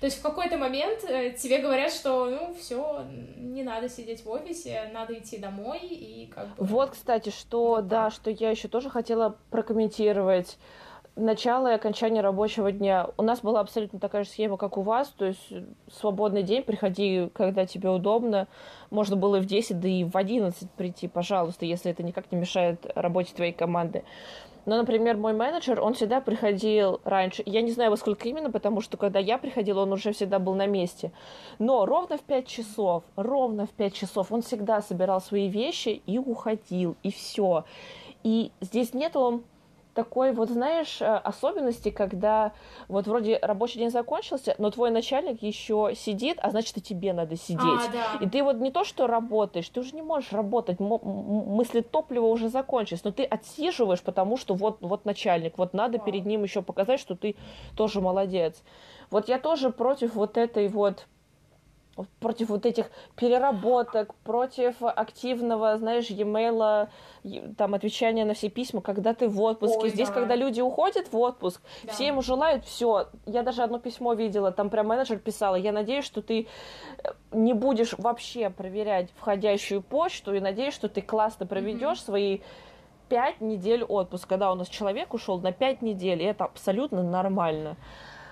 То 0.00 0.06
есть 0.06 0.18
в 0.18 0.22
какой-то 0.22 0.58
момент 0.58 1.04
э, 1.04 1.30
тебе 1.30 1.58
говорят, 1.58 1.92
что 1.92 2.28
ну 2.28 2.54
все, 2.54 3.04
не 3.36 3.62
надо 3.62 3.88
сидеть 3.88 4.24
в 4.24 4.30
офисе, 4.30 4.90
надо 4.92 5.16
идти 5.16 5.38
домой 5.38 5.78
и 5.80 6.26
как 6.26 6.48
бы. 6.48 6.64
Вот, 6.64 6.90
кстати, 6.90 7.30
что 7.30 7.80
да, 7.82 8.10
что 8.10 8.30
я 8.30 8.50
еще 8.50 8.66
тоже 8.66 8.90
хотела 8.90 9.38
прокомментировать 9.50 10.58
начало 11.16 11.70
и 11.70 11.74
окончание 11.74 12.22
рабочего 12.22 12.72
дня. 12.72 13.08
У 13.16 13.22
нас 13.22 13.40
была 13.40 13.60
абсолютно 13.60 13.98
такая 13.98 14.24
же 14.24 14.30
схема, 14.30 14.56
как 14.56 14.78
у 14.78 14.82
вас, 14.82 15.08
то 15.08 15.26
есть 15.26 15.52
свободный 15.90 16.42
день, 16.42 16.62
приходи, 16.62 17.28
когда 17.34 17.66
тебе 17.66 17.90
удобно. 17.90 18.48
Можно 18.90 19.16
было 19.16 19.36
и 19.36 19.40
в 19.40 19.46
10, 19.46 19.80
да 19.80 19.88
и 19.88 20.04
в 20.04 20.16
11 20.16 20.70
прийти, 20.72 21.08
пожалуйста, 21.08 21.66
если 21.66 21.90
это 21.90 22.02
никак 22.02 22.30
не 22.32 22.38
мешает 22.38 22.86
работе 22.94 23.34
твоей 23.34 23.52
команды. 23.52 24.04
Но, 24.64 24.76
например, 24.76 25.16
мой 25.16 25.32
менеджер, 25.32 25.80
он 25.80 25.94
всегда 25.94 26.20
приходил 26.20 27.00
раньше. 27.04 27.42
Я 27.46 27.62
не 27.62 27.72
знаю, 27.72 27.90
во 27.90 27.96
сколько 27.96 28.28
именно, 28.28 28.50
потому 28.50 28.80
что 28.80 28.96
когда 28.96 29.18
я 29.18 29.36
приходила, 29.36 29.80
он 29.80 29.92
уже 29.92 30.12
всегда 30.12 30.38
был 30.38 30.54
на 30.54 30.66
месте. 30.66 31.10
Но 31.58 31.84
ровно 31.84 32.16
в 32.16 32.20
5 32.20 32.46
часов, 32.46 33.02
ровно 33.16 33.66
в 33.66 33.70
5 33.70 33.92
часов 33.92 34.30
он 34.30 34.42
всегда 34.42 34.80
собирал 34.80 35.20
свои 35.20 35.48
вещи 35.48 36.00
и 36.06 36.18
уходил, 36.18 36.96
и 37.02 37.10
все. 37.10 37.64
И 38.22 38.52
здесь 38.60 38.94
нету 38.94 39.42
такой 39.94 40.32
вот, 40.32 40.48
знаешь, 40.48 41.00
э, 41.00 41.06
особенности, 41.06 41.90
когда 41.90 42.52
вот 42.88 43.06
вроде 43.06 43.38
рабочий 43.40 43.78
день 43.78 43.90
закончился, 43.90 44.54
но 44.58 44.70
твой 44.70 44.90
начальник 44.90 45.42
еще 45.42 45.92
сидит, 45.96 46.38
а 46.40 46.50
значит, 46.50 46.76
и 46.78 46.80
тебе 46.80 47.12
надо 47.12 47.36
сидеть. 47.36 47.60
А, 47.60 47.92
да. 47.92 48.24
И 48.24 48.28
ты 48.28 48.42
вот 48.42 48.56
не 48.56 48.70
то, 48.70 48.84
что 48.84 49.06
работаешь, 49.06 49.68
ты 49.68 49.80
уже 49.80 49.94
не 49.94 50.02
можешь 50.02 50.32
работать, 50.32 50.80
мысли 50.80 51.80
топлива 51.80 52.26
уже 52.26 52.48
закончились, 52.48 53.04
но 53.04 53.12
ты 53.12 53.24
отсиживаешь, 53.24 54.02
потому 54.02 54.36
что 54.36 54.54
вот, 54.54 54.78
вот 54.80 55.04
начальник, 55.04 55.58
вот 55.58 55.74
надо 55.74 55.98
да. 55.98 56.04
перед 56.04 56.24
ним 56.26 56.42
еще 56.42 56.62
показать, 56.62 57.00
что 57.00 57.14
ты 57.14 57.36
тоже 57.76 58.00
молодец. 58.00 58.62
Вот 59.10 59.28
я 59.28 59.38
тоже 59.38 59.70
против 59.70 60.14
вот 60.14 60.38
этой 60.38 60.68
вот 60.68 61.06
против 62.20 62.48
вот 62.48 62.64
этих 62.64 62.90
переработок, 63.16 64.14
против 64.24 64.76
активного, 64.80 65.76
знаешь, 65.76 66.06
e-mail, 66.06 66.88
там, 67.56 67.74
отвечания 67.74 68.24
на 68.24 68.34
все 68.34 68.48
письма, 68.48 68.80
когда 68.80 69.14
ты 69.14 69.28
в 69.28 69.40
отпуске. 69.40 69.78
Ой, 69.78 69.90
Здесь, 69.90 70.08
да. 70.08 70.14
когда 70.14 70.34
люди 70.34 70.60
уходят 70.60 71.12
в 71.12 71.18
отпуск, 71.18 71.60
да. 71.82 71.92
все 71.92 72.06
ему 72.06 72.22
желают 72.22 72.64
все. 72.64 73.08
Я 73.26 73.42
даже 73.42 73.62
одно 73.62 73.78
письмо 73.78 74.14
видела, 74.14 74.52
там 74.52 74.70
прям 74.70 74.86
менеджер 74.86 75.18
писала, 75.18 75.56
я 75.56 75.72
надеюсь, 75.72 76.04
что 76.04 76.22
ты 76.22 76.48
э, 77.02 77.08
не 77.32 77.52
будешь 77.52 77.94
вообще 77.98 78.48
проверять 78.48 79.10
входящую 79.16 79.82
почту, 79.82 80.34
и 80.34 80.40
надеюсь, 80.40 80.74
что 80.74 80.88
ты 80.88 81.02
классно 81.02 81.46
проведешь 81.46 81.98
mm-hmm. 81.98 82.04
свои 82.04 82.40
пять 83.08 83.42
недель 83.42 83.84
отпуска, 83.84 84.28
когда 84.30 84.50
у 84.50 84.54
нас 84.54 84.68
человек 84.68 85.12
ушел 85.12 85.38
на 85.40 85.52
пять 85.52 85.82
недель, 85.82 86.22
и 86.22 86.24
это 86.24 86.44
абсолютно 86.44 87.02
нормально. 87.02 87.76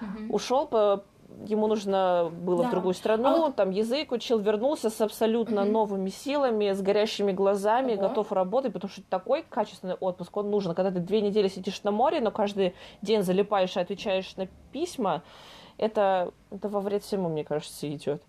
Mm-hmm. 0.01 0.31
Ушел 0.31 0.67
по 0.67 1.05
ему 1.47 1.67
нужно 1.67 2.31
было 2.33 2.63
да. 2.63 2.69
в 2.69 2.71
другую 2.71 2.95
страну, 2.95 3.29
а 3.29 3.37
вот... 3.47 3.57
там 3.57 3.71
язык 3.71 4.13
учил, 4.13 4.39
вернулся 4.39 4.91
с 4.91 5.01
абсолютно 5.01 5.63
угу. 5.63 5.71
новыми 5.71 6.11
силами, 6.11 6.73
с 6.73 6.81
горящими 6.81 7.33
глазами, 7.33 7.95
Ого. 7.95 8.09
готов 8.09 8.33
работать, 8.33 8.73
потому 8.73 8.91
что 8.91 9.03
такой 9.03 9.43
качественный 9.43 9.95
отпуск, 9.95 10.37
он 10.37 10.51
нужен. 10.51 10.75
Когда 10.75 10.91
ты 10.91 11.01
две 11.01 11.21
недели 11.21 11.49
сидишь 11.49 11.83
на 11.83 11.91
море, 11.91 12.21
но 12.21 12.31
каждый 12.31 12.75
день 13.03 13.23
залипаешь 13.23 13.77
и 13.77 13.81
отвечаешь 13.81 14.37
на 14.37 14.47
письма, 14.73 15.23
это, 15.79 16.33
это 16.51 16.69
во 16.69 16.81
вред 16.81 17.03
всему, 17.03 17.29
мне 17.29 17.45
кажется, 17.45 17.89
идет. 17.93 18.23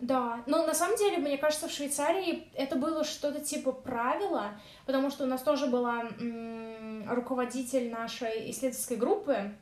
Да, 0.00 0.40
но 0.46 0.64
на 0.64 0.72
самом 0.72 0.96
деле, 0.96 1.18
мне 1.18 1.36
кажется, 1.36 1.68
в 1.68 1.72
Швейцарии 1.72 2.48
это 2.54 2.76
было 2.76 3.04
что-то 3.04 3.40
типа 3.40 3.72
правила, 3.72 4.52
потому 4.86 5.10
что 5.10 5.24
у 5.24 5.26
нас 5.26 5.42
тоже 5.42 5.66
была 5.66 6.04
м- 6.18 7.04
руководитель 7.10 7.90
нашей 7.90 8.50
исследовательской 8.50 8.96
группы, 8.96 9.52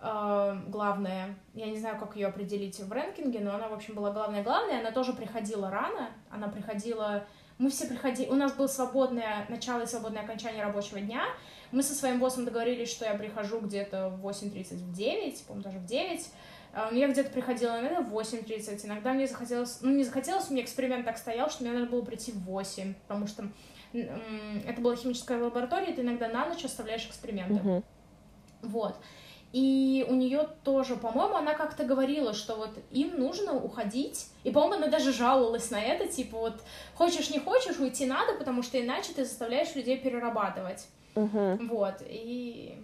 главная, 0.00 1.34
я 1.54 1.66
не 1.66 1.78
знаю, 1.78 1.98
как 1.98 2.14
ее 2.14 2.28
определить 2.28 2.78
в 2.78 2.92
рэнкинге, 2.92 3.40
но 3.40 3.54
она, 3.54 3.68
в 3.68 3.72
общем, 3.72 3.94
была 3.94 4.12
главная-главная, 4.12 4.80
она 4.80 4.92
тоже 4.92 5.12
приходила 5.12 5.70
рано, 5.70 6.10
она 6.30 6.48
приходила, 6.48 7.26
мы 7.58 7.68
все 7.70 7.88
приходили, 7.88 8.28
у 8.28 8.36
нас 8.36 8.52
было 8.52 8.68
свободное 8.68 9.46
начало 9.48 9.82
и 9.82 9.86
свободное 9.86 10.22
окончание 10.22 10.62
рабочего 10.62 11.00
дня, 11.00 11.24
мы 11.72 11.82
со 11.82 11.94
своим 11.94 12.20
боссом 12.20 12.44
договорились, 12.44 12.90
что 12.90 13.04
я 13.04 13.14
прихожу 13.14 13.60
где-то 13.60 14.10
в 14.10 14.26
8.30, 14.26 14.74
в 14.76 14.92
9, 14.92 15.44
по-моему, 15.44 15.64
даже 15.64 15.78
в 15.78 15.86
9, 15.86 16.26
а, 16.72 16.90
я 16.92 17.08
где-то 17.08 17.30
приходила, 17.30 17.80
иногда 17.80 18.00
в 18.00 18.16
8.30, 18.16 18.86
иногда 18.86 19.12
мне 19.12 19.26
захотелось, 19.26 19.80
ну, 19.80 19.90
не 19.90 20.04
захотелось, 20.04 20.48
у 20.48 20.52
меня 20.52 20.62
эксперимент 20.62 21.04
так 21.04 21.18
стоял, 21.18 21.50
что 21.50 21.64
мне 21.64 21.72
надо 21.72 21.90
было 21.90 22.02
прийти 22.02 22.30
в 22.30 22.38
8, 22.44 22.94
потому 22.94 23.26
что 23.26 23.48
это 23.92 24.80
была 24.80 24.94
химическая 24.94 25.42
лаборатория, 25.42 25.92
ты 25.92 26.02
иногда 26.02 26.28
на 26.28 26.46
ночь 26.46 26.64
оставляешь 26.64 27.06
эксперименты. 27.06 27.54
Uh-huh. 27.54 27.84
Вот. 28.62 28.96
И 29.52 30.04
у 30.08 30.14
нее 30.14 30.46
тоже, 30.62 30.96
по-моему, 30.96 31.36
она 31.36 31.54
как-то 31.54 31.84
говорила, 31.84 32.34
что 32.34 32.54
вот 32.54 32.70
им 32.90 33.18
нужно 33.18 33.54
уходить. 33.54 34.26
И, 34.44 34.50
по-моему, 34.50 34.76
она 34.76 34.86
даже 34.88 35.12
жаловалась 35.12 35.70
на 35.70 35.80
это, 35.80 36.06
типа 36.06 36.38
вот 36.38 36.60
хочешь 36.94 37.30
не 37.30 37.38
хочешь, 37.38 37.78
уйти 37.78 38.04
надо, 38.04 38.34
потому 38.34 38.62
что 38.62 38.78
иначе 38.80 39.12
ты 39.14 39.24
заставляешь 39.24 39.74
людей 39.74 39.96
перерабатывать. 39.96 40.86
Угу. 41.14 41.58
Вот. 41.68 41.94
И 42.06 42.76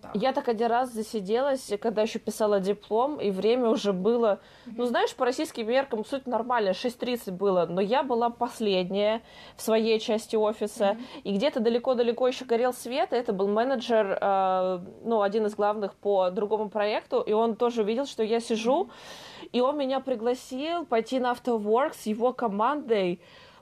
так. 0.00 0.14
Я 0.14 0.32
так 0.32 0.48
один 0.48 0.68
раз 0.68 0.92
засиделась, 0.92 1.70
когда 1.80 2.02
еще 2.02 2.18
писала 2.18 2.60
диплом, 2.60 3.20
и 3.20 3.30
время 3.30 3.68
уже 3.68 3.92
было, 3.92 4.40
mm-hmm. 4.66 4.74
ну, 4.76 4.84
знаешь, 4.86 5.14
по 5.14 5.24
российским 5.24 5.68
меркам 5.68 6.04
суть 6.04 6.26
нормально, 6.26 6.70
6.30 6.70 7.32
было, 7.32 7.66
но 7.66 7.80
я 7.80 8.02
была 8.02 8.30
последняя 8.30 9.22
в 9.56 9.62
своей 9.62 10.00
части 10.00 10.36
офиса, 10.36 10.84
mm-hmm. 10.84 11.22
и 11.24 11.34
где-то 11.34 11.60
далеко-далеко 11.60 12.28
еще 12.28 12.44
горел 12.44 12.72
свет, 12.72 13.12
и 13.12 13.16
это 13.16 13.32
был 13.32 13.48
менеджер, 13.48 14.18
э, 14.20 14.80
ну, 15.04 15.22
один 15.22 15.46
из 15.46 15.54
главных 15.54 15.94
по 15.94 16.30
другому 16.30 16.68
проекту, 16.68 17.20
и 17.20 17.32
он 17.32 17.56
тоже 17.56 17.82
видел, 17.82 18.06
что 18.06 18.22
я 18.22 18.40
сижу, 18.40 18.84
mm-hmm. 18.84 19.48
и 19.52 19.60
он 19.60 19.78
меня 19.78 20.00
пригласил 20.00 20.84
пойти 20.84 21.18
на 21.18 21.32
AutoWork 21.32 21.94
с 21.94 22.06
его 22.06 22.32
командой, 22.32 23.20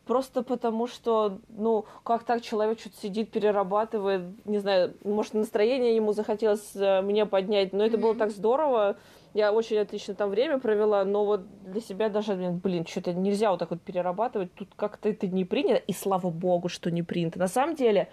просто 0.08 0.42
потому 0.42 0.86
что, 0.86 1.38
ну, 1.50 1.84
как 2.02 2.24
так 2.24 2.40
человек 2.40 2.80
что-то 2.80 2.96
сидит, 2.96 3.30
перерабатывает, 3.30 4.22
не 4.46 4.58
знаю, 4.58 4.94
может, 5.04 5.34
настроение 5.34 5.94
ему 5.94 6.14
захотелось 6.14 6.74
э, 6.74 7.02
мне 7.02 7.26
поднять, 7.26 7.74
но 7.74 7.84
это 7.84 7.98
mm-hmm. 7.98 8.00
было 8.00 8.14
так 8.14 8.30
здорово, 8.30 8.96
я 9.34 9.52
очень 9.52 9.76
отлично 9.76 10.14
там 10.14 10.30
время 10.30 10.58
провела, 10.58 11.04
но 11.04 11.26
вот 11.26 11.42
для 11.62 11.82
себя 11.82 12.08
даже, 12.08 12.34
блин, 12.34 12.86
что-то 12.86 13.12
нельзя 13.12 13.50
вот 13.50 13.58
так 13.58 13.70
вот 13.70 13.82
перерабатывать, 13.82 14.52
тут 14.54 14.70
как-то 14.74 15.10
это 15.10 15.26
не 15.26 15.44
принято, 15.44 15.76
и 15.76 15.92
слава 15.92 16.30
богу, 16.30 16.70
что 16.70 16.90
не 16.90 17.02
принято. 17.02 17.38
На 17.38 17.48
самом 17.48 17.76
деле, 17.76 18.08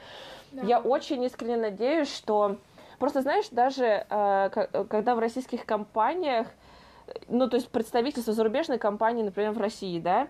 да. 0.52 0.64
я 0.64 0.80
очень 0.82 1.24
искренне 1.24 1.58
надеюсь, 1.58 2.14
что... 2.14 2.58
Просто, 3.00 3.22
знаешь, 3.22 3.46
даже 3.52 4.06
э, 4.10 4.50
когда 4.90 5.16
в 5.16 5.20
российских 5.20 5.66
компаниях, 5.66 6.48
ну, 7.30 7.50
то 7.50 7.56
есть 7.56 7.70
представительство 7.70 8.34
зарубежной 8.34 8.80
компании, 8.80 9.24
например, 9.24 9.52
в 9.52 9.58
России, 9.58 10.00
да, 10.00 10.28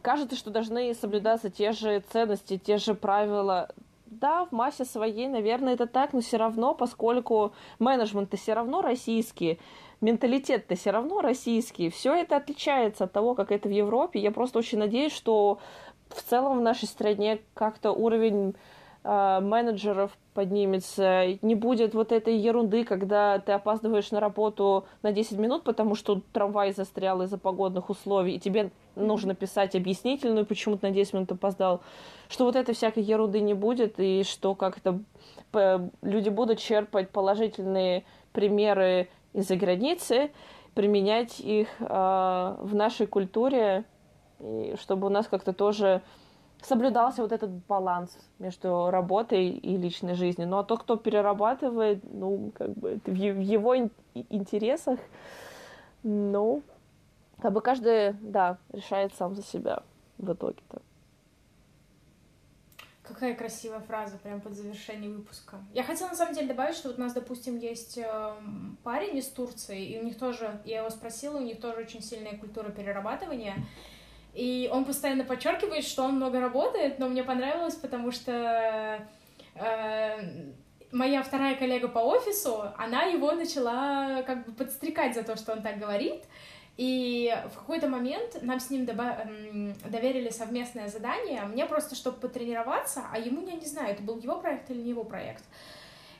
кажется, 0.00 0.36
что 0.36 0.50
должны 0.50 0.94
соблюдаться 0.94 1.50
те 1.50 1.72
же 1.72 2.02
ценности, 2.12 2.58
те 2.58 2.78
же 2.78 2.94
правила. 2.94 3.68
Да, 4.06 4.44
в 4.44 4.52
массе 4.52 4.84
своей, 4.84 5.26
наверное, 5.26 5.74
это 5.74 5.86
так, 5.86 6.12
но 6.12 6.20
все 6.20 6.36
равно, 6.36 6.74
поскольку 6.74 7.52
менеджмент-то 7.78 8.36
все 8.36 8.52
равно 8.54 8.82
российский, 8.82 9.58
менталитет-то 10.00 10.74
все 10.74 10.90
равно 10.90 11.20
российский, 11.20 11.88
все 11.88 12.14
это 12.14 12.36
отличается 12.36 13.04
от 13.04 13.12
того, 13.12 13.34
как 13.34 13.50
это 13.50 13.68
в 13.68 13.72
Европе. 13.72 14.20
Я 14.20 14.30
просто 14.30 14.58
очень 14.58 14.78
надеюсь, 14.78 15.12
что 15.12 15.58
в 16.08 16.22
целом 16.22 16.58
в 16.58 16.62
нашей 16.62 16.88
стране 16.88 17.40
как-то 17.54 17.92
уровень 17.92 18.54
менеджеров 19.04 20.12
поднимется, 20.32 21.38
не 21.42 21.54
будет 21.56 21.92
вот 21.92 22.12
этой 22.12 22.36
ерунды, 22.36 22.84
когда 22.84 23.40
ты 23.40 23.52
опаздываешь 23.52 24.12
на 24.12 24.20
работу 24.20 24.86
на 25.02 25.12
10 25.12 25.38
минут, 25.38 25.64
потому 25.64 25.96
что 25.96 26.22
трамвай 26.32 26.72
застрял 26.72 27.20
из-за 27.22 27.36
погодных 27.36 27.90
условий, 27.90 28.36
и 28.36 28.38
тебе 28.38 28.70
нужно 28.94 29.34
писать 29.34 29.74
объяснительную, 29.74 30.46
почему 30.46 30.76
ты 30.76 30.86
на 30.86 30.92
10 30.92 31.14
минут 31.14 31.32
опоздал, 31.32 31.80
что 32.28 32.44
вот 32.44 32.54
этой 32.54 32.74
всякой 32.74 33.02
ерунды 33.02 33.40
не 33.40 33.54
будет, 33.54 33.98
и 33.98 34.22
что 34.22 34.54
как-то 34.54 35.00
люди 36.02 36.28
будут 36.28 36.60
черпать 36.60 37.10
положительные 37.10 38.04
примеры 38.32 39.08
из-за 39.32 39.56
границы, 39.56 40.30
применять 40.74 41.40
их 41.40 41.68
э, 41.80 41.84
в 41.84 42.74
нашей 42.74 43.06
культуре, 43.06 43.84
и 44.40 44.74
чтобы 44.80 45.08
у 45.08 45.10
нас 45.10 45.26
как-то 45.26 45.52
тоже 45.52 46.02
соблюдался 46.62 47.22
вот 47.22 47.32
этот 47.32 47.50
баланс 47.50 48.16
между 48.38 48.90
работой 48.90 49.48
и 49.48 49.76
личной 49.76 50.14
жизнью. 50.14 50.48
Ну 50.48 50.58
а 50.58 50.64
тот, 50.64 50.82
кто 50.82 50.96
перерабатывает, 50.96 52.02
ну, 52.12 52.52
как 52.54 52.70
бы 52.70 52.90
это 52.92 53.10
в 53.10 53.14
его 53.14 53.76
интересах, 54.14 54.98
ну, 56.02 56.62
как 57.40 57.52
бы 57.52 57.60
каждый, 57.60 58.12
да, 58.20 58.58
решает 58.72 59.14
сам 59.14 59.34
за 59.34 59.42
себя 59.42 59.82
в 60.18 60.32
итоге-то. 60.32 60.80
Какая 63.02 63.34
красивая 63.34 63.80
фраза 63.80 64.16
прям 64.16 64.40
под 64.40 64.54
завершение 64.54 65.10
выпуска. 65.10 65.58
Я 65.74 65.82
хотела 65.82 66.08
на 66.08 66.14
самом 66.14 66.34
деле 66.34 66.46
добавить, 66.46 66.76
что 66.76 66.88
вот 66.88 66.98
у 66.98 67.00
нас, 67.00 67.12
допустим, 67.12 67.58
есть 67.58 67.98
э, 67.98 68.34
парень 68.84 69.18
из 69.18 69.26
Турции, 69.26 69.84
и 69.84 70.00
у 70.00 70.04
них 70.04 70.16
тоже, 70.16 70.60
я 70.64 70.78
его 70.78 70.90
спросила, 70.90 71.36
у 71.38 71.42
них 71.42 71.60
тоже 71.60 71.80
очень 71.80 72.00
сильная 72.00 72.38
культура 72.38 72.70
перерабатывания. 72.70 73.56
И 74.34 74.68
он 74.72 74.84
постоянно 74.84 75.24
подчеркивает, 75.24 75.84
что 75.84 76.04
он 76.04 76.16
много 76.16 76.40
работает, 76.40 76.98
но 76.98 77.08
мне 77.08 77.22
понравилось, 77.22 77.74
потому 77.74 78.10
что 78.12 79.06
э, 79.54 80.52
моя 80.90 81.22
вторая 81.22 81.54
коллега 81.54 81.88
по 81.88 81.98
офису, 81.98 82.64
она 82.78 83.02
его 83.02 83.32
начала 83.32 84.22
как 84.22 84.46
бы 84.46 84.52
подстрекать 84.52 85.14
за 85.14 85.22
то, 85.22 85.36
что 85.36 85.52
он 85.52 85.62
так 85.62 85.78
говорит. 85.78 86.24
И 86.78 87.36
в 87.52 87.58
какой-то 87.58 87.88
момент 87.88 88.38
нам 88.40 88.58
с 88.58 88.70
ним 88.70 88.86
доверили 88.86 90.30
совместное 90.30 90.88
задание, 90.88 91.42
мне 91.42 91.66
просто, 91.66 91.94
чтобы 91.94 92.16
потренироваться, 92.18 93.02
а 93.12 93.18
ему, 93.18 93.46
я 93.46 93.56
не 93.56 93.66
знаю, 93.66 93.90
это 93.90 94.02
был 94.02 94.18
его 94.18 94.38
проект 94.38 94.70
или 94.70 94.80
не 94.80 94.90
его 94.90 95.04
проект. 95.04 95.44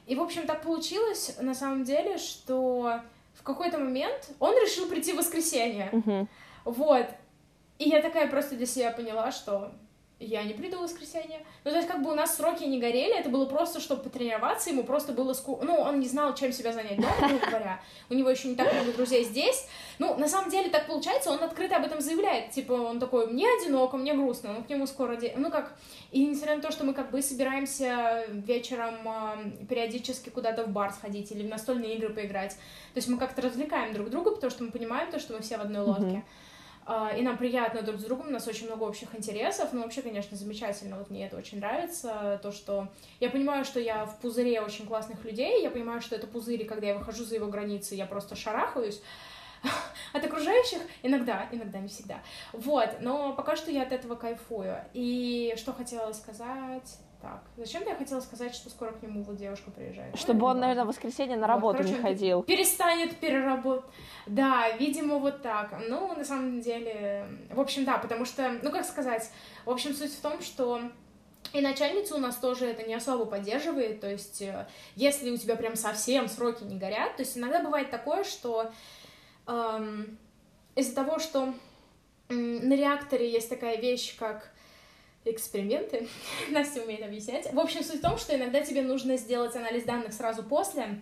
И, 0.07 0.15
в 0.15 0.21
общем, 0.21 0.47
так 0.47 0.61
получилось, 0.63 1.37
на 1.41 1.55
самом 1.55 1.85
деле, 1.85 2.19
что 2.19 3.01
в 3.35 3.43
какой-то 3.43 3.79
момент 3.79 4.29
он 4.41 4.55
решил 4.57 4.89
прийти 4.89 5.13
в 5.13 5.17
воскресенье. 5.17 5.89
Uh-huh. 5.91 6.27
Вот. 6.65 7.07
И 7.83 7.89
я 7.89 8.01
такая 8.01 8.29
просто 8.29 8.55
для 8.55 8.67
себя 8.67 8.93
поняла, 8.93 9.33
что 9.33 9.73
я 10.21 10.45
не 10.45 10.55
приду 10.55 10.79
в 10.79 10.83
воскресенье. 10.83 11.45
Ну, 11.65 11.73
то 11.73 11.77
есть, 11.77 11.89
как 11.89 12.01
бы 12.01 12.13
у 12.13 12.15
нас 12.15 12.37
сроки 12.37 12.63
не 12.63 12.79
горели, 12.79 13.19
это 13.19 13.29
было 13.29 13.45
просто, 13.45 13.81
чтобы 13.81 14.05
потренироваться, 14.05 14.71
ему 14.71 14.85
просто 14.85 15.13
было 15.13 15.33
скучно. 15.33 15.65
Ну, 15.65 15.75
он 15.81 15.99
не 15.99 16.07
знал, 16.07 16.33
чем 16.37 16.53
себя 16.53 16.73
занять 16.73 17.01
дома, 17.01 17.13
грубо 17.19 17.45
говоря. 17.45 17.81
У 18.09 18.15
него 18.15 18.31
еще 18.31 18.47
не 18.47 18.55
так 18.55 18.73
много 18.73 18.93
друзей 18.93 19.25
здесь. 19.25 19.67
Ну, 19.99 20.17
на 20.17 20.29
самом 20.29 20.49
деле 20.49 20.71
так 20.71 20.87
получается, 20.87 21.33
он 21.33 21.43
открыто 21.43 21.75
об 21.75 21.85
этом 21.85 22.01
заявляет. 22.01 22.53
Типа, 22.53 22.73
он 22.75 23.01
такой, 23.01 23.27
мне 23.27 23.49
одиноко, 23.49 23.97
мне 23.97 24.15
грустно, 24.15 24.53
ну, 24.53 24.63
к 24.63 24.69
нему 24.69 24.87
скоро... 24.87 25.17
Де... 25.17 25.33
Ну, 25.37 25.51
как... 25.51 25.77
И 26.13 26.25
несмотря 26.25 26.55
на 26.55 26.63
то, 26.63 26.71
что 26.71 26.85
мы 26.85 26.95
как 26.95 27.11
бы 27.11 27.21
собираемся 27.21 28.25
вечером 28.29 28.95
э, 29.05 29.67
периодически 29.69 30.29
куда-то 30.29 30.63
в 30.63 30.69
бар 30.69 30.93
сходить 30.93 31.33
или 31.33 31.43
в 31.43 31.49
настольные 31.49 31.97
игры 31.97 32.11
поиграть, 32.11 32.53
то 32.53 32.99
есть 32.99 33.09
мы 33.09 33.19
как-то 33.19 33.43
развлекаем 33.43 33.93
друг 33.93 34.09
друга, 34.09 34.31
потому 34.31 34.53
что 34.53 34.63
мы 34.63 34.71
понимаем 34.71 35.11
то, 35.11 35.19
что 35.19 35.33
мы 35.33 35.41
все 35.41 35.59
в 35.59 35.63
одной 35.63 35.83
лодке. 35.83 36.05
Mm-hmm. 36.05 36.23
А, 36.85 37.13
и 37.17 37.23
нам 37.23 37.39
приятно 37.39 37.83
друг 37.83 38.01
с 38.01 38.05
другом, 38.05 38.29
у 38.29 38.31
нас 38.31 38.49
очень 38.49 38.67
много 38.67 38.83
общих 38.85 39.15
интересов, 39.15 39.73
но 39.73 39.83
вообще, 39.83 40.03
конечно, 40.03 40.37
замечательно, 40.37 40.97
вот 40.99 41.11
мне 41.11 41.27
это 41.27 41.37
очень 41.37 41.59
нравится, 41.59 42.41
то, 42.43 42.51
что 42.51 42.89
я 43.21 43.31
понимаю, 43.31 43.65
что 43.65 43.79
я 43.79 44.05
в 44.05 44.19
пузыре 44.19 44.61
очень 44.61 44.87
классных 44.87 45.25
людей, 45.25 45.63
я 45.63 45.71
понимаю, 45.71 46.01
что 46.01 46.17
это 46.17 46.27
пузырь, 46.27 46.63
и 46.63 46.65
когда 46.65 46.89
я 46.89 46.95
выхожу 46.95 47.25
за 47.25 47.37
его 47.37 47.47
границы, 47.47 47.95
я 47.95 48.07
просто 48.07 48.35
шарахаюсь, 48.35 49.01
от 50.13 50.25
окружающих 50.25 50.81
иногда, 51.03 51.47
иногда 51.53 51.79
не 51.79 51.89
всегда. 51.89 52.21
Вот, 52.53 52.97
но 53.01 53.33
пока 53.35 53.55
что 53.55 53.71
я 53.71 53.83
от 53.83 53.93
этого 53.93 54.17
кайфую. 54.17 54.77
И 54.93 55.55
что 55.57 55.73
хотела 55.73 56.13
сказать? 56.13 56.99
Так, 57.23 57.41
зачем 57.57 57.85
я 57.87 57.95
хотела 57.95 58.19
сказать, 58.19 58.53
что 58.53 58.69
скоро 58.69 58.91
к 58.91 59.01
нему 59.01 59.23
вот 59.23 59.37
девушка 59.37 59.71
приезжает? 59.71 60.19
Чтобы 60.19 60.45
он, 60.45 60.59
наверное, 60.59 60.85
в 60.85 60.89
воскресенье 60.89 61.37
на 61.37 61.47
работу 61.47 61.79
вот, 61.79 61.87
короче, 61.87 61.95
не 61.95 62.03
ходил. 62.03 62.43
Перестанет 62.43 63.17
переработать. 63.19 63.89
Да, 64.27 64.69
видимо, 64.73 65.19
вот 65.19 65.41
так. 65.41 65.73
Ну, 65.89 66.13
на 66.17 66.25
самом 66.25 66.61
деле, 66.61 67.29
в 67.51 67.61
общем, 67.61 67.85
да, 67.85 67.99
потому 67.99 68.25
что, 68.25 68.59
ну, 68.61 68.73
как 68.73 68.85
сказать, 68.85 69.31
в 69.65 69.71
общем, 69.71 69.95
суть 69.95 70.13
в 70.13 70.21
том, 70.21 70.41
что 70.43 70.81
и 71.53 71.61
начальница 71.61 72.17
у 72.17 72.19
нас 72.19 72.37
тоже 72.37 72.67
это 72.67 72.83
не 72.83 72.95
особо 72.95 73.25
поддерживает, 73.25 74.01
то 74.01 74.11
есть 74.11 74.43
э, 74.43 74.67
если 74.97 75.31
у 75.31 75.37
тебя 75.37 75.55
прям 75.55 75.77
совсем 75.77 76.29
сроки 76.29 76.65
не 76.65 76.79
горят, 76.79 77.17
то 77.17 77.23
есть 77.23 77.37
иногда 77.37 77.63
бывает 77.63 77.91
такое, 77.91 78.25
что 78.25 78.73
эм, 79.47 80.19
из-за 80.75 80.95
того, 80.95 81.19
что 81.19 81.53
на 82.29 82.75
реакторе 82.75 83.31
есть 83.31 83.51
такая 83.51 83.77
вещь, 83.77 84.17
как 84.17 84.52
эксперименты. 85.25 86.09
Настя 86.51 86.83
умеет 86.83 87.03
объяснять. 87.03 87.53
В 87.53 87.59
общем, 87.59 87.83
суть 87.83 87.99
в 87.99 88.03
том, 88.03 88.19
что 88.19 88.37
иногда 88.37 88.61
тебе 88.61 88.83
нужно 88.83 89.17
сделать 89.17 89.55
анализ 89.57 89.85
данных 89.85 90.13
сразу 90.13 90.43
после, 90.43 91.01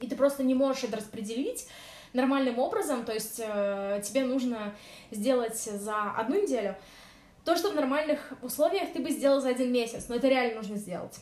и 0.00 0.06
ты 0.06 0.16
просто 0.16 0.42
не 0.42 0.54
можешь 0.54 0.84
это 0.84 0.96
распределить 0.96 1.66
нормальным 2.12 2.58
образом, 2.58 3.04
то 3.04 3.12
есть 3.12 3.40
э, 3.42 4.02
тебе 4.04 4.24
нужно 4.24 4.74
сделать 5.12 5.56
за 5.56 6.10
одну 6.12 6.42
неделю 6.42 6.74
то, 7.44 7.56
что 7.56 7.70
в 7.70 7.74
нормальных 7.74 8.32
условиях 8.42 8.92
ты 8.92 9.00
бы 9.00 9.10
сделал 9.10 9.40
за 9.40 9.50
один 9.50 9.72
месяц, 9.72 10.06
но 10.08 10.16
это 10.16 10.28
реально 10.28 10.56
нужно 10.56 10.76
сделать. 10.76 11.18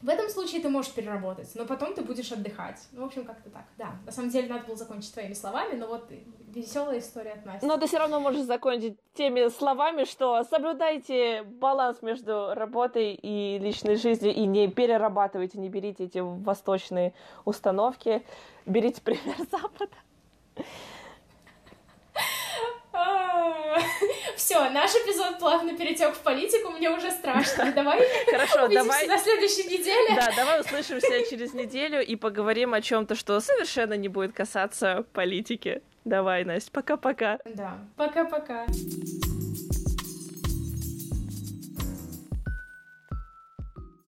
В 0.00 0.08
этом 0.08 0.28
случае 0.28 0.60
ты 0.60 0.68
можешь 0.68 0.92
переработать, 0.92 1.50
но 1.56 1.64
потом 1.64 1.92
ты 1.92 2.02
будешь 2.02 2.30
отдыхать. 2.30 2.78
Ну, 2.92 3.02
в 3.02 3.06
общем, 3.06 3.24
как-то 3.24 3.50
так. 3.50 3.64
Да, 3.76 3.96
на 4.06 4.12
самом 4.12 4.30
деле 4.30 4.48
надо 4.48 4.64
было 4.64 4.76
закончить 4.76 5.12
твоими 5.12 5.32
словами, 5.32 5.74
но 5.74 5.88
вот 5.88 6.08
веселая 6.54 7.00
история 7.00 7.32
от 7.32 7.44
Насти. 7.44 7.66
Но 7.66 7.76
ты 7.78 7.88
все 7.88 7.98
равно 7.98 8.20
можешь 8.20 8.42
закончить 8.42 8.96
теми 9.14 9.48
словами, 9.48 10.04
что 10.04 10.44
соблюдайте 10.44 11.42
баланс 11.42 12.00
между 12.00 12.54
работой 12.54 13.14
и 13.14 13.58
личной 13.58 13.96
жизнью 13.96 14.32
и 14.32 14.46
не 14.46 14.68
перерабатывайте, 14.68 15.58
не 15.58 15.68
берите 15.68 16.04
эти 16.04 16.18
восточные 16.18 17.12
установки, 17.44 18.22
берите 18.66 19.00
пример 19.02 19.36
Запада. 19.50 19.96
Все, 24.36 24.70
наш 24.70 24.90
эпизод 24.92 25.38
плавно 25.38 25.76
перетек 25.76 26.14
в 26.14 26.20
политику, 26.20 26.70
мне 26.70 26.90
уже 26.90 27.10
страшно. 27.10 27.72
Давай 27.72 28.00
Хорошо, 28.30 28.68
давай 28.68 29.06
на 29.06 29.18
следующей 29.18 29.64
неделе. 29.64 30.14
Да, 30.14 30.32
давай 30.36 30.60
услышимся 30.60 31.28
через 31.28 31.54
неделю 31.54 32.04
и 32.04 32.16
поговорим 32.16 32.74
о 32.74 32.80
чем-то, 32.80 33.14
что 33.14 33.40
совершенно 33.40 33.94
не 33.94 34.08
будет 34.08 34.32
касаться 34.32 35.04
политики. 35.12 35.82
Давай, 36.04 36.44
Настя, 36.44 36.70
пока-пока. 36.72 37.38
Да, 37.44 37.78
пока-пока. 37.96 38.66